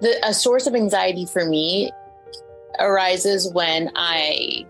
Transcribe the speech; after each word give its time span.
the, 0.00 0.18
a 0.26 0.34
source 0.34 0.66
of 0.66 0.74
anxiety 0.74 1.26
for 1.26 1.44
me 1.44 1.90
arises 2.78 3.50
when 3.52 3.90
I 3.96 4.66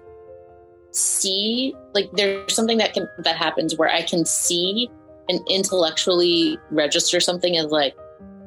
see 0.90 1.74
like 1.94 2.10
there's 2.12 2.54
something 2.54 2.78
that 2.78 2.94
can 2.94 3.08
that 3.18 3.36
happens 3.36 3.76
where 3.76 3.88
I 3.88 4.02
can 4.02 4.24
see 4.24 4.90
and 5.28 5.40
intellectually 5.48 6.58
register 6.70 7.20
something 7.20 7.56
as 7.56 7.66
like, 7.66 7.96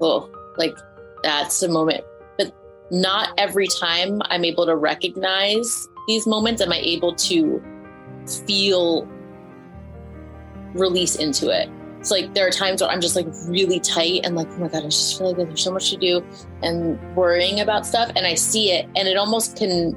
oh, 0.01 0.29
like 0.57 0.75
that's 1.23 1.61
a 1.61 1.69
moment. 1.69 2.03
But 2.37 2.53
not 2.89 3.29
every 3.37 3.67
time 3.79 4.21
I'm 4.25 4.43
able 4.43 4.65
to 4.65 4.75
recognize 4.75 5.87
these 6.07 6.25
moments 6.25 6.61
am 6.61 6.71
I 6.71 6.77
able 6.77 7.15
to 7.15 7.63
feel 8.47 9.07
release 10.73 11.15
into 11.15 11.49
it. 11.49 11.69
It's 12.01 12.09
like 12.09 12.33
there 12.33 12.47
are 12.47 12.51
times 12.51 12.81
where 12.81 12.89
I'm 12.89 12.99
just 12.99 13.15
like 13.15 13.27
really 13.45 13.79
tight 13.79 14.21
and 14.23 14.35
like, 14.35 14.47
oh 14.49 14.57
my 14.57 14.69
God, 14.69 14.79
I 14.79 14.87
just 14.87 15.19
feel 15.19 15.33
like 15.35 15.37
there's 15.37 15.63
so 15.63 15.71
much 15.71 15.91
to 15.91 15.97
do 15.97 16.25
and 16.63 16.99
worrying 17.15 17.59
about 17.59 17.85
stuff. 17.85 18.11
And 18.15 18.25
I 18.25 18.33
see 18.33 18.71
it 18.71 18.89
and 18.95 19.07
it 19.07 19.17
almost 19.17 19.55
can 19.55 19.95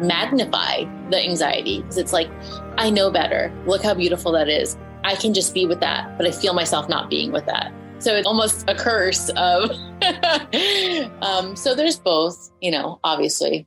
magnify 0.00 0.84
the 1.10 1.22
anxiety 1.22 1.82
because 1.82 1.98
it's 1.98 2.14
like, 2.14 2.30
I 2.78 2.88
know 2.88 3.10
better. 3.10 3.52
Look 3.66 3.82
how 3.82 3.92
beautiful 3.92 4.32
that 4.32 4.48
is. 4.48 4.78
I 5.04 5.16
can 5.16 5.34
just 5.34 5.52
be 5.52 5.66
with 5.66 5.80
that, 5.80 6.16
but 6.16 6.26
I 6.26 6.30
feel 6.30 6.54
myself 6.54 6.88
not 6.88 7.10
being 7.10 7.30
with 7.30 7.44
that. 7.44 7.70
So 7.98 8.16
it's 8.16 8.26
almost 8.26 8.64
a 8.66 8.74
curse 8.74 9.28
of, 9.36 9.70
um, 11.22 11.56
so 11.56 11.74
there's 11.74 11.98
both, 11.98 12.50
you 12.62 12.70
know, 12.70 13.00
obviously. 13.04 13.66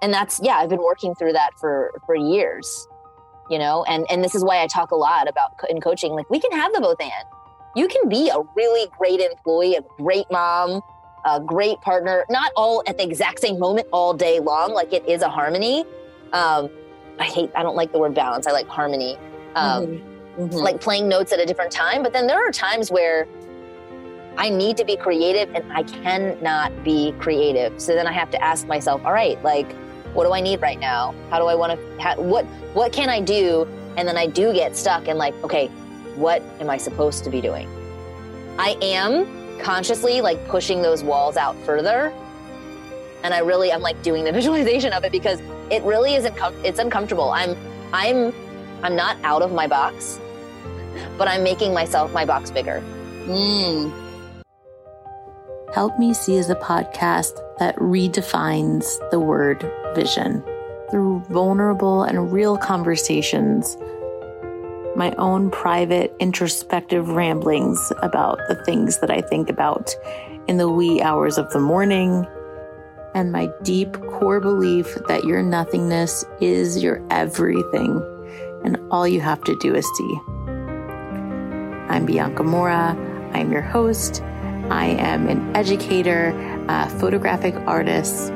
And 0.00 0.10
that's, 0.10 0.40
yeah, 0.42 0.56
I've 0.56 0.70
been 0.70 0.82
working 0.82 1.14
through 1.16 1.34
that 1.34 1.50
for, 1.60 1.92
for 2.06 2.16
years, 2.16 2.88
you 3.52 3.58
know, 3.58 3.84
and, 3.84 4.06
and 4.10 4.24
this 4.24 4.34
is 4.34 4.42
why 4.42 4.62
I 4.62 4.66
talk 4.66 4.92
a 4.92 4.96
lot 4.96 5.28
about 5.28 5.50
in 5.68 5.78
coaching, 5.78 6.12
like 6.12 6.30
we 6.30 6.40
can 6.40 6.52
have 6.52 6.72
the 6.72 6.80
both 6.80 7.00
and 7.00 7.12
you 7.76 7.86
can 7.86 8.08
be 8.08 8.30
a 8.30 8.38
really 8.56 8.90
great 8.98 9.20
employee, 9.20 9.74
a 9.76 9.82
great 10.02 10.24
mom, 10.30 10.80
a 11.26 11.38
great 11.38 11.78
partner, 11.82 12.24
not 12.30 12.50
all 12.56 12.82
at 12.86 12.96
the 12.96 13.04
exact 13.04 13.40
same 13.40 13.58
moment 13.58 13.86
all 13.92 14.14
day 14.14 14.40
long. 14.40 14.72
Like 14.72 14.92
it 14.94 15.06
is 15.06 15.20
a 15.20 15.28
harmony. 15.28 15.84
Um, 16.32 16.70
I 17.20 17.24
hate, 17.24 17.50
I 17.54 17.62
don't 17.62 17.76
like 17.76 17.92
the 17.92 17.98
word 17.98 18.14
balance. 18.14 18.46
I 18.46 18.52
like 18.52 18.68
harmony. 18.68 19.18
Um, 19.54 19.86
mm-hmm. 19.86 20.42
Mm-hmm. 20.44 20.56
Like 20.56 20.80
playing 20.80 21.08
notes 21.08 21.30
at 21.32 21.38
a 21.38 21.44
different 21.44 21.70
time. 21.70 22.02
But 22.02 22.14
then 22.14 22.26
there 22.26 22.40
are 22.46 22.50
times 22.50 22.90
where 22.90 23.28
I 24.38 24.48
need 24.48 24.78
to 24.78 24.84
be 24.86 24.96
creative 24.96 25.54
and 25.54 25.70
I 25.74 25.82
cannot 25.82 26.82
be 26.82 27.12
creative. 27.18 27.78
So 27.80 27.94
then 27.94 28.06
I 28.06 28.12
have 28.12 28.30
to 28.30 28.42
ask 28.42 28.66
myself, 28.66 29.04
all 29.04 29.12
right, 29.12 29.42
like, 29.44 29.76
what 30.14 30.24
do 30.24 30.32
I 30.32 30.40
need 30.40 30.60
right 30.60 30.78
now? 30.78 31.14
How 31.30 31.38
do 31.38 31.46
I 31.46 31.54
want 31.54 31.78
to, 31.78 32.02
ha- 32.02 32.16
what, 32.16 32.44
what 32.74 32.92
can 32.92 33.08
I 33.08 33.20
do? 33.20 33.66
And 33.96 34.06
then 34.06 34.16
I 34.16 34.26
do 34.26 34.52
get 34.52 34.76
stuck 34.76 35.08
and 35.08 35.18
like, 35.18 35.34
okay, 35.44 35.68
what 36.16 36.42
am 36.60 36.68
I 36.68 36.76
supposed 36.76 37.24
to 37.24 37.30
be 37.30 37.40
doing? 37.40 37.68
I 38.58 38.76
am 38.82 39.58
consciously 39.60 40.20
like 40.20 40.46
pushing 40.48 40.82
those 40.82 41.02
walls 41.02 41.36
out 41.36 41.56
further. 41.64 42.12
And 43.22 43.32
I 43.32 43.38
really, 43.38 43.72
I'm 43.72 43.82
like 43.82 44.02
doing 44.02 44.24
the 44.24 44.32
visualization 44.40 44.92
of 44.92 45.04
it 45.04 45.12
because 45.12 45.40
it 45.70 45.82
really 45.82 46.14
isn't, 46.14 46.36
com- 46.36 46.54
it's 46.64 46.78
uncomfortable. 46.78 47.30
I'm, 47.30 47.56
I'm, 47.92 48.34
I'm 48.82 48.96
not 48.96 49.16
out 49.22 49.42
of 49.42 49.52
my 49.52 49.66
box, 49.66 50.18
but 51.16 51.28
I'm 51.28 51.42
making 51.42 51.72
myself 51.72 52.12
my 52.12 52.24
box 52.24 52.50
bigger. 52.50 52.82
Mm. 53.26 53.92
Help 55.72 55.98
Me 55.98 56.12
See 56.12 56.36
is 56.36 56.50
a 56.50 56.54
podcast 56.54 57.40
that 57.58 57.76
redefines 57.76 58.84
the 59.10 59.18
word 59.18 59.62
vision 59.94 60.42
through 60.90 61.20
vulnerable 61.30 62.02
and 62.02 62.32
real 62.32 62.56
conversations 62.56 63.76
my 64.94 65.12
own 65.12 65.50
private 65.50 66.14
introspective 66.20 67.08
ramblings 67.08 67.92
about 68.02 68.38
the 68.48 68.54
things 68.54 68.98
that 68.98 69.10
I 69.10 69.20
think 69.22 69.48
about 69.48 69.94
in 70.48 70.58
the 70.58 70.68
wee 70.68 71.00
hours 71.00 71.38
of 71.38 71.50
the 71.50 71.60
morning, 71.60 72.26
and 73.14 73.32
my 73.32 73.50
deep 73.62 73.92
core 74.10 74.40
belief 74.40 74.94
that 75.08 75.24
your 75.24 75.42
nothingness 75.42 76.24
is 76.40 76.82
your 76.82 77.02
everything, 77.10 78.02
and 78.64 78.78
all 78.90 79.08
you 79.08 79.20
have 79.20 79.42
to 79.44 79.56
do 79.60 79.74
is 79.74 79.86
see. 79.96 80.20
I'm 81.88 82.04
Bianca 82.06 82.42
Mora. 82.42 82.96
I'm 83.32 83.50
your 83.50 83.62
host. 83.62 84.22
I 84.70 84.86
am 84.86 85.28
an 85.28 85.56
educator, 85.56 86.30
a 86.68 86.88
photographic 86.88 87.54
artist, 87.66 88.30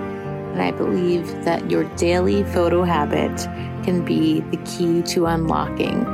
and 0.56 0.65
I 0.65 0.71
believe 0.71 1.27
that 1.44 1.71
your 1.71 1.84
daily 1.97 2.43
photo 2.43 2.83
habit 2.83 3.37
can 3.84 4.03
be 4.06 4.41
the 4.41 4.56
key 4.65 5.03
to 5.03 5.27
unlocking 5.27 6.05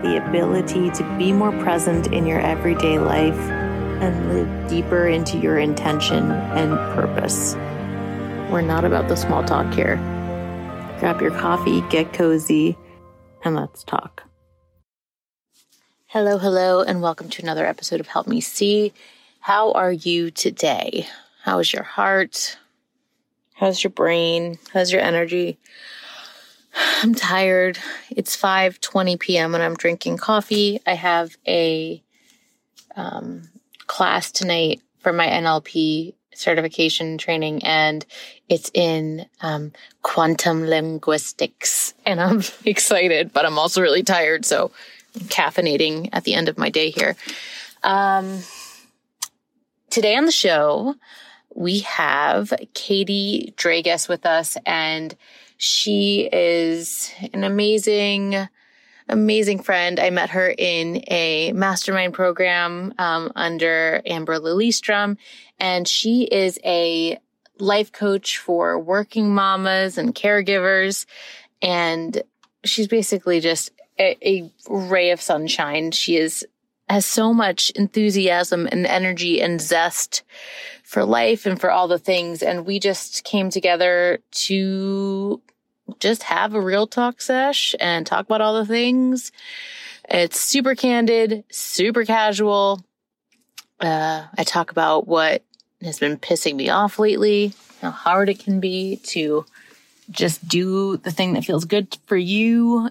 the 0.00 0.26
ability 0.26 0.90
to 0.92 1.16
be 1.18 1.30
more 1.30 1.52
present 1.60 2.06
in 2.06 2.26
your 2.26 2.40
everyday 2.40 2.98
life 2.98 3.38
and 4.00 4.32
live 4.32 4.70
deeper 4.70 5.06
into 5.06 5.36
your 5.36 5.58
intention 5.58 6.30
and 6.32 6.70
purpose. 6.94 7.54
We're 8.50 8.62
not 8.62 8.86
about 8.86 9.08
the 9.08 9.16
small 9.16 9.44
talk 9.44 9.74
here. 9.74 9.96
Grab 10.98 11.20
your 11.20 11.32
coffee, 11.32 11.82
get 11.90 12.14
cozy, 12.14 12.78
and 13.44 13.54
let's 13.54 13.84
talk. 13.84 14.22
Hello, 16.06 16.38
hello, 16.38 16.80
and 16.80 17.02
welcome 17.02 17.28
to 17.28 17.42
another 17.42 17.66
episode 17.66 18.00
of 18.00 18.06
Help 18.06 18.26
Me 18.26 18.40
See. 18.40 18.94
How 19.40 19.72
are 19.72 19.92
you 19.92 20.30
today? 20.30 21.06
How 21.42 21.58
is 21.58 21.74
your 21.74 21.82
heart? 21.82 22.56
How's 23.62 23.84
your 23.84 23.92
brain? 23.92 24.58
How's 24.72 24.90
your 24.90 25.00
energy? 25.00 25.56
I'm 27.00 27.14
tired. 27.14 27.78
It's 28.10 28.36
5:20 28.36 29.20
p.m. 29.20 29.54
and 29.54 29.62
I'm 29.62 29.76
drinking 29.76 30.16
coffee. 30.16 30.80
I 30.84 30.94
have 30.94 31.36
a 31.46 32.02
um, 32.96 33.42
class 33.86 34.32
tonight 34.32 34.82
for 34.98 35.12
my 35.12 35.28
NLP 35.28 36.14
certification 36.34 37.18
training, 37.18 37.62
and 37.62 38.04
it's 38.48 38.68
in 38.74 39.26
um, 39.42 39.70
quantum 40.02 40.66
linguistics, 40.66 41.94
and 42.04 42.20
I'm 42.20 42.42
excited, 42.64 43.32
but 43.32 43.46
I'm 43.46 43.60
also 43.60 43.80
really 43.80 44.02
tired, 44.02 44.44
so 44.44 44.72
I'm 45.14 45.28
caffeinating 45.28 46.08
at 46.12 46.24
the 46.24 46.34
end 46.34 46.48
of 46.48 46.58
my 46.58 46.68
day 46.68 46.90
here. 46.90 47.14
Um, 47.84 48.40
today 49.88 50.16
on 50.16 50.24
the 50.24 50.32
show, 50.32 50.96
we 51.54 51.80
have 51.80 52.52
Katie 52.74 53.54
Dragos 53.56 54.08
with 54.08 54.26
us, 54.26 54.56
and 54.66 55.14
she 55.56 56.28
is 56.32 57.12
an 57.32 57.44
amazing, 57.44 58.48
amazing 59.08 59.62
friend. 59.62 60.00
I 60.00 60.10
met 60.10 60.30
her 60.30 60.52
in 60.56 61.04
a 61.08 61.52
mastermind 61.52 62.14
program 62.14 62.94
um, 62.98 63.30
under 63.36 64.02
Amber 64.06 64.38
Lilyestrom, 64.38 65.16
and 65.58 65.86
she 65.86 66.24
is 66.24 66.58
a 66.64 67.18
life 67.58 67.92
coach 67.92 68.38
for 68.38 68.78
working 68.78 69.32
mamas 69.32 69.98
and 69.98 70.14
caregivers. 70.14 71.06
And 71.60 72.22
she's 72.64 72.88
basically 72.88 73.40
just 73.40 73.70
a, 73.98 74.16
a 74.26 74.52
ray 74.68 75.10
of 75.10 75.20
sunshine. 75.20 75.92
She 75.92 76.16
is 76.16 76.46
has 76.92 77.06
so 77.06 77.32
much 77.32 77.70
enthusiasm 77.70 78.68
and 78.70 78.86
energy 78.86 79.40
and 79.40 79.62
zest 79.62 80.22
for 80.84 81.06
life 81.06 81.46
and 81.46 81.58
for 81.58 81.70
all 81.70 81.88
the 81.88 81.98
things. 81.98 82.42
And 82.42 82.66
we 82.66 82.78
just 82.78 83.24
came 83.24 83.48
together 83.48 84.20
to 84.46 85.40
just 86.00 86.22
have 86.24 86.54
a 86.54 86.60
real 86.60 86.86
talk 86.86 87.22
sesh 87.22 87.74
and 87.80 88.06
talk 88.06 88.26
about 88.26 88.42
all 88.42 88.58
the 88.58 88.66
things. 88.66 89.32
It's 90.06 90.38
super 90.38 90.74
candid, 90.74 91.44
super 91.50 92.04
casual. 92.04 92.84
Uh, 93.80 94.26
I 94.36 94.44
talk 94.44 94.70
about 94.70 95.08
what 95.08 95.42
has 95.82 95.98
been 95.98 96.18
pissing 96.18 96.56
me 96.56 96.68
off 96.68 96.98
lately, 96.98 97.54
how 97.80 97.90
hard 97.90 98.28
it 98.28 98.38
can 98.38 98.60
be 98.60 98.96
to 99.04 99.46
just 100.10 100.46
do 100.46 100.98
the 100.98 101.10
thing 101.10 101.32
that 101.32 101.44
feels 101.46 101.64
good 101.64 101.96
for 102.04 102.18
you 102.18 102.90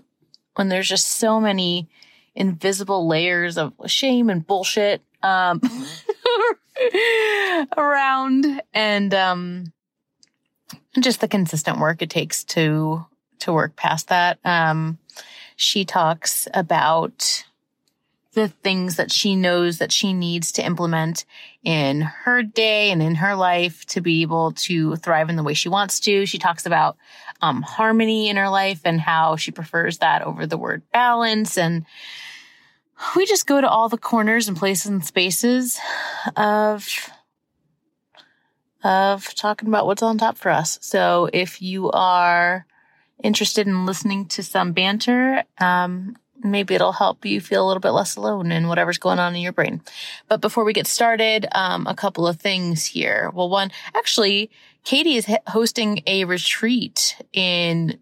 when 0.55 0.69
there's 0.69 0.89
just 0.89 1.07
so 1.07 1.39
many 1.39 1.87
invisible 2.35 3.07
layers 3.07 3.57
of 3.57 3.73
shame 3.87 4.29
and 4.29 4.45
bullshit 4.45 5.01
um, 5.23 5.61
around. 7.77 8.61
And 8.73 9.13
um, 9.13 9.73
just 10.99 11.21
the 11.21 11.27
consistent 11.27 11.79
work 11.79 12.01
it 12.01 12.09
takes 12.09 12.43
to 12.45 13.05
to 13.39 13.53
work 13.53 13.75
past 13.75 14.09
that. 14.09 14.39
Um, 14.45 14.99
she 15.55 15.83
talks 15.83 16.47
about 16.53 17.43
the 18.33 18.47
things 18.47 18.95
that 18.95 19.11
she 19.11 19.35
knows 19.35 19.79
that 19.79 19.91
she 19.91 20.13
needs 20.13 20.53
to 20.53 20.65
implement 20.65 21.25
in 21.63 22.01
her 22.01 22.41
day 22.43 22.91
and 22.91 23.01
in 23.01 23.15
her 23.15 23.35
life 23.35 23.85
to 23.87 23.99
be 23.99 24.21
able 24.21 24.53
to 24.53 24.95
thrive 24.97 25.29
in 25.29 25.35
the 25.35 25.43
way 25.43 25.53
she 25.53 25.67
wants 25.69 25.99
to. 25.99 26.25
She 26.25 26.37
talks 26.37 26.65
about 26.65 26.97
um, 27.41 27.61
harmony 27.61 28.29
in 28.29 28.37
her 28.37 28.49
life 28.49 28.81
and 28.85 28.99
how 28.99 29.35
she 29.35 29.51
prefers 29.51 29.99
that 29.99 30.21
over 30.21 30.45
the 30.45 30.57
word 30.57 30.83
balance. 30.91 31.57
And 31.57 31.85
we 33.15 33.25
just 33.25 33.47
go 33.47 33.59
to 33.59 33.69
all 33.69 33.89
the 33.89 33.97
corners 33.97 34.47
and 34.47 34.57
places 34.57 34.87
and 34.87 35.05
spaces 35.05 35.79
of 36.35 36.87
of 38.83 39.35
talking 39.35 39.67
about 39.67 39.85
what's 39.85 40.01
on 40.01 40.17
top 40.17 40.37
for 40.37 40.49
us. 40.49 40.79
So 40.81 41.29
if 41.31 41.61
you 41.61 41.91
are 41.91 42.65
interested 43.23 43.67
in 43.67 43.85
listening 43.85 44.25
to 44.29 44.41
some 44.41 44.71
banter, 44.71 45.43
um, 45.59 46.17
maybe 46.43 46.73
it'll 46.73 46.91
help 46.91 47.23
you 47.25 47.39
feel 47.39 47.63
a 47.63 47.67
little 47.67 47.81
bit 47.81 47.91
less 47.91 48.15
alone 48.15 48.51
in 48.51 48.67
whatever's 48.67 48.97
going 48.97 49.19
on 49.19 49.35
in 49.35 49.41
your 49.41 49.51
brain. 49.51 49.81
But 50.27 50.41
before 50.41 50.63
we 50.63 50.73
get 50.73 50.87
started, 50.87 51.45
um, 51.51 51.85
a 51.85 51.93
couple 51.93 52.27
of 52.27 52.39
things 52.39 52.85
here. 52.85 53.31
Well, 53.33 53.49
one, 53.49 53.71
actually, 53.95 54.49
Katie 54.83 55.15
is 55.15 55.27
hosting 55.47 56.01
a 56.07 56.25
retreat 56.25 57.15
in 57.33 57.99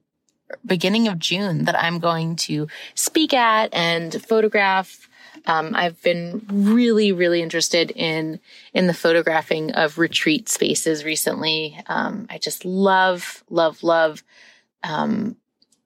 beginning 0.66 1.08
of 1.08 1.20
June 1.20 1.66
that 1.66 1.82
I'm 1.82 2.00
going 2.00 2.36
to 2.36 2.68
speak 2.96 3.34
at 3.34 3.74
and 3.74 4.24
photograph. 4.26 5.08
Um, 5.46 5.76
I've 5.76 6.02
been 6.02 6.46
really, 6.50 7.12
really 7.12 7.42
interested 7.42 7.92
in 7.92 8.40
in 8.74 8.88
the 8.88 8.94
photographing 8.94 9.72
of 9.72 9.98
retreat 9.98 10.50
spaces 10.50 11.04
recently. 11.04 11.80
Um, 11.88 12.28
I 12.30 12.38
just 12.38 12.66
love, 12.66 13.44
love, 13.50 13.84
love 13.84 14.24
um, 14.84 15.38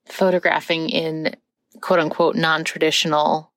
photographing 0.06 0.90
in 0.90 1.36
quote 1.82 2.00
unquote 2.00 2.36
non 2.36 2.64
traditional 2.64 3.52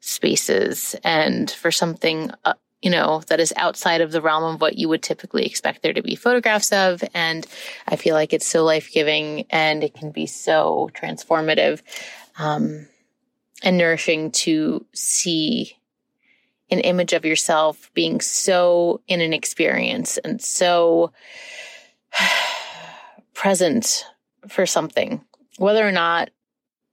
spaces 0.00 0.94
and 1.02 1.50
for 1.50 1.70
something 1.70 2.30
uh, 2.44 2.54
you 2.84 2.90
know 2.90 3.22
that 3.28 3.40
is 3.40 3.52
outside 3.56 4.02
of 4.02 4.12
the 4.12 4.20
realm 4.20 4.44
of 4.44 4.60
what 4.60 4.76
you 4.76 4.90
would 4.90 5.02
typically 5.02 5.46
expect 5.46 5.82
there 5.82 5.94
to 5.94 6.02
be 6.02 6.14
photographs 6.14 6.70
of. 6.70 7.02
And 7.14 7.46
i 7.88 7.96
feel 7.96 8.14
like 8.14 8.32
it's 8.32 8.46
so 8.46 8.62
life-giving 8.62 9.46
and 9.50 9.82
it 9.82 9.94
can 9.94 10.12
be 10.12 10.26
so 10.26 10.90
transformative 10.94 11.82
um, 12.38 12.86
and 13.62 13.78
nourishing 13.78 14.30
to 14.32 14.84
see 14.92 15.78
an 16.70 16.80
image 16.80 17.14
of 17.14 17.24
yourself 17.24 17.90
being 17.94 18.20
so 18.20 19.00
in 19.08 19.20
an 19.22 19.32
experience 19.32 20.18
and 20.18 20.42
so 20.42 21.10
present 23.34 24.04
for 24.48 24.66
something 24.66 25.24
whether 25.56 25.86
or 25.86 25.92
not 25.92 26.28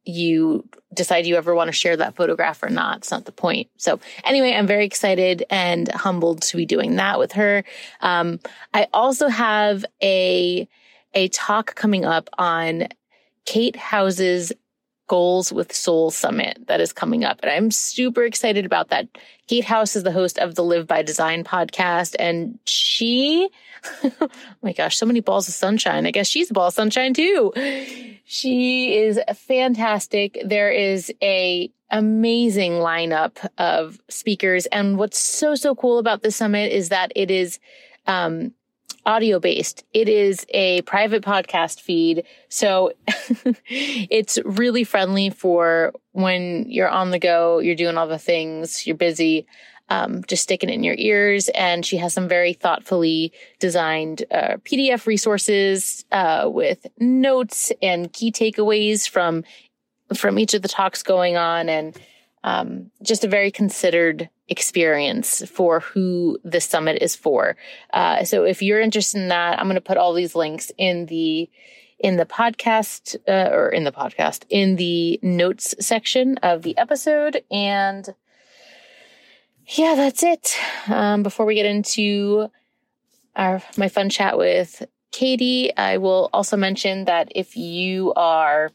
you 0.03 0.67
decide 0.93 1.25
you 1.25 1.35
ever 1.35 1.53
want 1.53 1.67
to 1.67 1.71
share 1.73 1.95
that 1.97 2.15
photograph 2.15 2.63
or 2.63 2.69
not. 2.69 2.97
It's 2.97 3.11
not 3.11 3.25
the 3.25 3.31
point. 3.31 3.69
So 3.77 3.99
anyway, 4.23 4.53
I'm 4.53 4.67
very 4.67 4.85
excited 4.85 5.43
and 5.49 5.89
humbled 5.91 6.41
to 6.43 6.57
be 6.57 6.65
doing 6.65 6.95
that 6.95 7.19
with 7.19 7.33
her. 7.33 7.63
Um, 8.01 8.39
I 8.73 8.87
also 8.93 9.27
have 9.27 9.85
a, 10.01 10.67
a 11.13 11.27
talk 11.29 11.75
coming 11.75 12.03
up 12.03 12.29
on 12.37 12.87
Kate 13.45 13.75
House's 13.75 14.51
Goals 15.11 15.51
with 15.51 15.75
Soul 15.75 16.09
Summit 16.09 16.57
that 16.67 16.79
is 16.79 16.93
coming 16.93 17.25
up. 17.25 17.41
And 17.43 17.51
I'm 17.51 17.69
super 17.69 18.23
excited 18.23 18.65
about 18.65 18.91
that. 18.91 19.09
Kate 19.47 19.65
House 19.65 19.97
is 19.97 20.03
the 20.03 20.11
host 20.13 20.39
of 20.39 20.55
the 20.55 20.63
Live 20.63 20.87
by 20.87 21.01
Design 21.01 21.43
podcast, 21.43 22.15
and 22.17 22.57
she, 22.63 23.49
oh 24.05 24.29
my 24.61 24.71
gosh, 24.71 24.95
so 24.95 25.05
many 25.05 25.19
balls 25.19 25.49
of 25.49 25.53
sunshine. 25.53 26.07
I 26.07 26.11
guess 26.11 26.29
she's 26.29 26.49
a 26.49 26.53
ball 26.53 26.67
of 26.67 26.73
sunshine 26.73 27.13
too. 27.13 27.51
She 28.23 28.95
is 28.95 29.19
fantastic. 29.35 30.41
There 30.45 30.71
is 30.71 31.11
a 31.21 31.69
amazing 31.89 32.75
lineup 32.75 33.45
of 33.57 33.99
speakers. 34.07 34.65
And 34.67 34.97
what's 34.97 35.19
so, 35.19 35.55
so 35.55 35.75
cool 35.75 35.99
about 35.99 36.23
the 36.23 36.31
summit 36.31 36.71
is 36.71 36.87
that 36.87 37.11
it 37.17 37.29
is, 37.29 37.59
um, 38.07 38.53
audio 39.05 39.39
based. 39.39 39.83
It 39.93 40.07
is 40.07 40.45
a 40.49 40.81
private 40.83 41.23
podcast 41.23 41.81
feed. 41.81 42.23
So 42.49 42.93
it's 43.67 44.39
really 44.45 44.83
friendly 44.83 45.29
for 45.29 45.93
when 46.11 46.65
you're 46.69 46.89
on 46.89 47.11
the 47.11 47.19
go, 47.19 47.59
you're 47.59 47.75
doing 47.75 47.97
all 47.97 48.07
the 48.07 48.19
things, 48.19 48.85
you're 48.85 48.95
busy. 48.95 49.47
Um, 49.89 50.23
just 50.25 50.43
sticking 50.43 50.69
it 50.69 50.73
in 50.75 50.83
your 50.85 50.95
ears. 50.97 51.49
And 51.49 51.85
she 51.85 51.97
has 51.97 52.13
some 52.13 52.29
very 52.29 52.53
thoughtfully 52.53 53.33
designed 53.59 54.23
uh, 54.31 54.55
PDF 54.63 55.05
resources 55.05 56.05
uh, 56.13 56.49
with 56.49 56.87
notes 56.97 57.73
and 57.81 58.13
key 58.13 58.31
takeaways 58.31 59.09
from 59.09 59.43
from 60.15 60.39
each 60.39 60.53
of 60.53 60.61
the 60.61 60.67
talks 60.67 61.03
going 61.03 61.37
on, 61.37 61.69
and 61.69 61.97
um, 62.43 62.91
just 63.03 63.23
a 63.23 63.27
very 63.27 63.51
considered 63.51 64.29
experience 64.47 65.43
for 65.49 65.79
who 65.79 66.37
the 66.43 66.59
summit 66.59 67.01
is 67.01 67.15
for. 67.15 67.55
Uh, 67.93 68.23
so 68.23 68.43
if 68.43 68.61
you're 68.61 68.81
interested 68.81 69.21
in 69.21 69.29
that, 69.29 69.59
I'm 69.59 69.65
going 69.65 69.75
to 69.75 69.81
put 69.81 69.97
all 69.97 70.13
these 70.13 70.35
links 70.35 70.71
in 70.77 71.05
the 71.05 71.49
in 71.99 72.17
the 72.17 72.25
podcast 72.25 73.15
uh, 73.27 73.53
or 73.53 73.69
in 73.69 73.83
the 73.83 73.91
podcast 73.91 74.43
in 74.49 74.75
the 74.75 75.19
notes 75.21 75.75
section 75.79 76.37
of 76.39 76.63
the 76.63 76.75
episode 76.77 77.43
and 77.51 78.15
yeah 79.67 79.93
that's 79.95 80.23
it 80.23 80.57
um, 80.87 81.21
before 81.21 81.45
we 81.45 81.53
get 81.53 81.67
into 81.67 82.49
our 83.35 83.61
my 83.77 83.87
fun 83.87 84.09
chat 84.09 84.35
with 84.35 84.83
katie 85.11 85.75
i 85.77 85.97
will 85.97 86.29
also 86.33 86.57
mention 86.57 87.05
that 87.05 87.31
if 87.35 87.55
you 87.55 88.11
are 88.15 88.71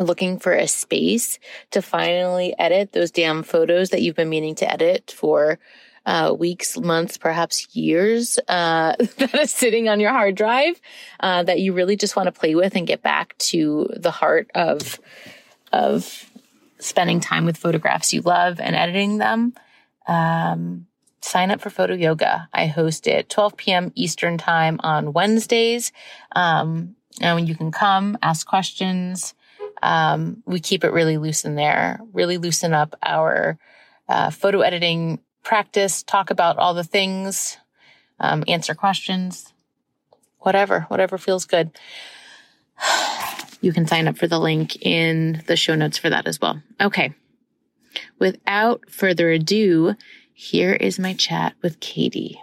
looking 0.00 0.38
for 0.38 0.52
a 0.52 0.66
space 0.66 1.38
to 1.70 1.80
finally 1.80 2.54
edit 2.58 2.92
those 2.92 3.10
damn 3.10 3.42
photos 3.42 3.90
that 3.90 4.02
you've 4.02 4.16
been 4.16 4.28
meaning 4.28 4.54
to 4.56 4.70
edit 4.70 5.14
for 5.16 5.58
uh, 6.06 6.34
weeks, 6.36 6.78
months, 6.78 7.16
perhaps 7.16 7.74
years 7.74 8.38
uh, 8.48 8.94
that 9.18 9.34
is 9.34 9.50
sitting 9.50 9.88
on 9.88 10.00
your 10.00 10.10
hard 10.10 10.34
drive 10.34 10.80
uh, 11.20 11.42
that 11.42 11.60
you 11.60 11.72
really 11.72 11.96
just 11.96 12.16
want 12.16 12.26
to 12.26 12.32
play 12.32 12.54
with 12.54 12.76
and 12.76 12.86
get 12.86 13.02
back 13.02 13.36
to 13.38 13.88
the 13.96 14.10
heart 14.10 14.50
of 14.54 15.00
of 15.72 16.30
spending 16.78 17.20
time 17.20 17.44
with 17.46 17.56
photographs 17.56 18.12
you 18.12 18.20
love 18.20 18.60
and 18.60 18.76
editing 18.76 19.18
them. 19.18 19.54
Um, 20.06 20.86
sign 21.22 21.50
up 21.50 21.60
for 21.60 21.70
photo 21.70 21.94
yoga. 21.94 22.48
I 22.52 22.66
host 22.66 23.06
it 23.06 23.30
12 23.30 23.56
p.m. 23.56 23.92
Eastern 23.94 24.36
time 24.36 24.78
on 24.82 25.14
Wednesdays. 25.14 25.90
Um, 26.36 26.96
and 27.20 27.48
you 27.48 27.54
can 27.54 27.72
come 27.72 28.18
ask 28.22 28.46
questions 28.46 29.34
um, 29.84 30.42
we 30.46 30.60
keep 30.60 30.82
it 30.82 30.92
really 30.92 31.18
loose 31.18 31.44
in 31.44 31.56
there, 31.56 32.00
really 32.14 32.38
loosen 32.38 32.72
up 32.72 32.96
our 33.02 33.58
uh, 34.08 34.30
photo 34.30 34.62
editing 34.62 35.20
practice, 35.42 36.02
talk 36.02 36.30
about 36.30 36.56
all 36.56 36.72
the 36.72 36.82
things, 36.82 37.58
um, 38.18 38.42
answer 38.48 38.74
questions, 38.74 39.52
whatever, 40.38 40.86
whatever 40.88 41.18
feels 41.18 41.44
good. 41.44 41.70
You 43.60 43.74
can 43.74 43.86
sign 43.86 44.08
up 44.08 44.16
for 44.16 44.26
the 44.26 44.38
link 44.38 44.76
in 44.80 45.42
the 45.48 45.56
show 45.56 45.74
notes 45.74 45.98
for 45.98 46.08
that 46.08 46.26
as 46.26 46.40
well. 46.40 46.62
Okay. 46.80 47.12
Without 48.18 48.90
further 48.90 49.30
ado, 49.30 49.96
here 50.32 50.72
is 50.72 50.98
my 50.98 51.12
chat 51.12 51.54
with 51.62 51.78
Katie. 51.80 52.40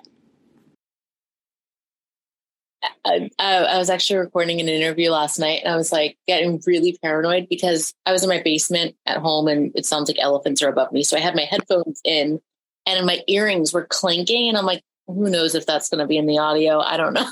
I, 3.05 3.29
I, 3.37 3.77
was 3.77 3.89
actually 3.89 4.19
recording 4.19 4.59
an 4.59 4.69
interview 4.69 5.11
last 5.11 5.39
night 5.39 5.61
and 5.63 5.71
I 5.71 5.75
was 5.75 5.91
like 5.91 6.17
getting 6.27 6.61
really 6.65 6.97
paranoid 7.01 7.47
because 7.49 7.93
I 8.05 8.11
was 8.11 8.23
in 8.23 8.29
my 8.29 8.41
basement 8.41 8.95
at 9.05 9.17
home 9.17 9.47
and 9.47 9.71
it 9.75 9.85
sounds 9.85 10.09
like 10.09 10.17
elephants 10.19 10.63
are 10.63 10.69
above 10.69 10.91
me. 10.91 11.03
So 11.03 11.15
I 11.15 11.19
had 11.19 11.35
my 11.35 11.43
headphones 11.43 12.01
in 12.03 12.39
and 12.85 13.05
my 13.05 13.21
earrings 13.27 13.71
were 13.73 13.85
clinking 13.85 14.49
and 14.49 14.57
I'm 14.57 14.65
like, 14.65 14.81
who 15.07 15.29
knows 15.29 15.53
if 15.53 15.65
that's 15.65 15.89
going 15.89 15.99
to 15.99 16.07
be 16.07 16.17
in 16.17 16.25
the 16.25 16.39
audio? 16.39 16.79
I 16.79 16.97
don't 16.97 17.13
know. 17.13 17.27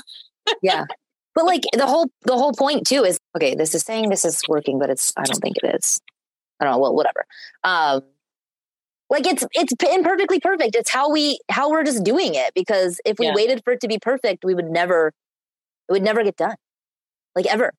yeah. 0.62 0.84
But 1.34 1.46
like 1.46 1.62
the 1.72 1.86
whole, 1.86 2.08
the 2.22 2.36
whole 2.36 2.52
point 2.52 2.86
too 2.86 3.04
is, 3.04 3.18
okay, 3.36 3.54
this 3.54 3.74
is 3.74 3.82
saying 3.82 4.10
this 4.10 4.24
is 4.24 4.42
working, 4.48 4.78
but 4.78 4.90
it's, 4.90 5.12
I 5.16 5.24
don't 5.24 5.40
think 5.40 5.56
it 5.62 5.74
is. 5.76 6.00
I 6.60 6.64
don't 6.64 6.74
know. 6.74 6.78
Well, 6.78 6.94
whatever. 6.94 7.24
Um, 7.64 8.02
like 9.10 9.26
it's 9.26 9.44
it's 9.52 9.72
imperfectly 9.92 10.38
perfect 10.38 10.76
it's 10.76 10.88
how 10.88 11.10
we 11.10 11.40
how 11.50 11.68
we're 11.68 11.82
just 11.82 12.04
doing 12.04 12.36
it 12.36 12.52
because 12.54 13.00
if 13.04 13.18
we 13.18 13.26
yeah. 13.26 13.34
waited 13.34 13.60
for 13.64 13.72
it 13.72 13.80
to 13.80 13.88
be 13.88 13.98
perfect 13.98 14.44
we 14.44 14.54
would 14.54 14.70
never 14.70 15.12
it 15.90 15.92
would 15.92 16.02
never 16.02 16.22
get 16.22 16.36
done, 16.36 16.54
like 17.34 17.46
ever. 17.46 17.72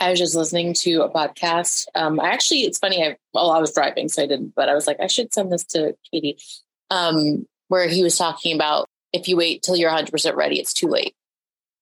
I 0.00 0.10
was 0.10 0.18
just 0.18 0.34
listening 0.34 0.74
to 0.74 1.02
a 1.02 1.10
podcast. 1.10 1.86
Um, 1.94 2.20
I 2.20 2.28
actually, 2.28 2.60
it's 2.60 2.78
funny. 2.78 3.02
I 3.02 3.16
well, 3.32 3.50
I 3.50 3.58
was 3.58 3.72
driving, 3.72 4.08
so 4.08 4.22
I 4.22 4.26
didn't. 4.26 4.54
But 4.54 4.68
I 4.68 4.74
was 4.74 4.86
like, 4.86 5.00
I 5.00 5.06
should 5.06 5.32
send 5.32 5.50
this 5.50 5.64
to 5.64 5.94
Katie, 6.12 6.36
um, 6.90 7.46
where 7.68 7.88
he 7.88 8.02
was 8.02 8.18
talking 8.18 8.54
about 8.54 8.86
if 9.14 9.28
you 9.28 9.36
wait 9.36 9.62
till 9.62 9.76
you're 9.76 9.88
100 9.88 10.12
percent 10.12 10.36
ready, 10.36 10.60
it's 10.60 10.74
too 10.74 10.88
late. 10.88 11.14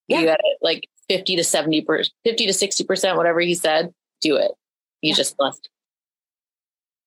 Yeah. 0.06 0.20
You 0.20 0.26
got 0.26 0.38
it, 0.38 0.58
like 0.62 0.88
50 1.08 1.34
to 1.36 1.44
70 1.44 1.82
percent, 1.82 2.14
50 2.24 2.46
to 2.46 2.52
60 2.52 2.84
percent, 2.84 3.16
whatever 3.16 3.40
he 3.40 3.54
said. 3.54 3.92
Do 4.20 4.36
it. 4.36 4.52
You 5.02 5.10
yeah. 5.10 5.14
just 5.14 5.34
must. 5.38 5.68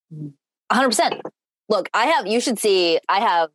100 0.09 0.89
percent. 0.89 1.21
Look, 1.69 1.89
I 1.93 2.07
have. 2.07 2.27
You 2.27 2.41
should 2.41 2.59
see. 2.59 2.99
I 3.07 3.21
have 3.21 3.49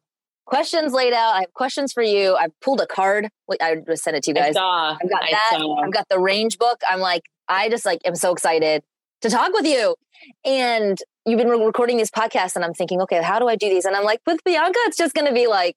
questions 0.44 0.92
laid 0.92 1.12
out. 1.12 1.34
I 1.34 1.40
have 1.40 1.52
questions 1.54 1.92
for 1.92 2.02
you. 2.02 2.36
I've 2.36 2.58
pulled 2.60 2.80
a 2.80 2.86
card. 2.86 3.28
I 3.60 3.76
just 3.86 4.04
sent 4.04 4.16
it 4.16 4.22
to 4.24 4.30
you 4.30 4.34
guys. 4.34 4.54
I 4.56 4.96
have 5.00 5.10
got 5.10 5.24
I 5.24 5.30
that. 5.30 5.56
Saw. 5.58 5.74
I've 5.76 5.92
got 5.92 6.08
the 6.08 6.18
range 6.18 6.58
book. 6.58 6.80
I'm 6.88 7.00
like, 7.00 7.22
I 7.48 7.68
just 7.68 7.84
like 7.84 8.00
am 8.04 8.14
so 8.14 8.32
excited 8.32 8.82
to 9.22 9.30
talk 9.30 9.52
with 9.52 9.66
you. 9.66 9.96
And 10.44 10.98
you've 11.26 11.38
been 11.38 11.48
recording 11.48 11.96
these 11.96 12.10
podcasts, 12.10 12.56
and 12.56 12.64
I'm 12.64 12.74
thinking, 12.74 13.00
okay, 13.02 13.22
how 13.22 13.38
do 13.38 13.48
I 13.48 13.56
do 13.56 13.68
these? 13.68 13.84
And 13.84 13.96
I'm 13.96 14.04
like, 14.04 14.20
with 14.26 14.42
Bianca, 14.44 14.78
it's 14.86 14.96
just 14.96 15.14
going 15.14 15.26
to 15.26 15.34
be 15.34 15.46
like, 15.46 15.76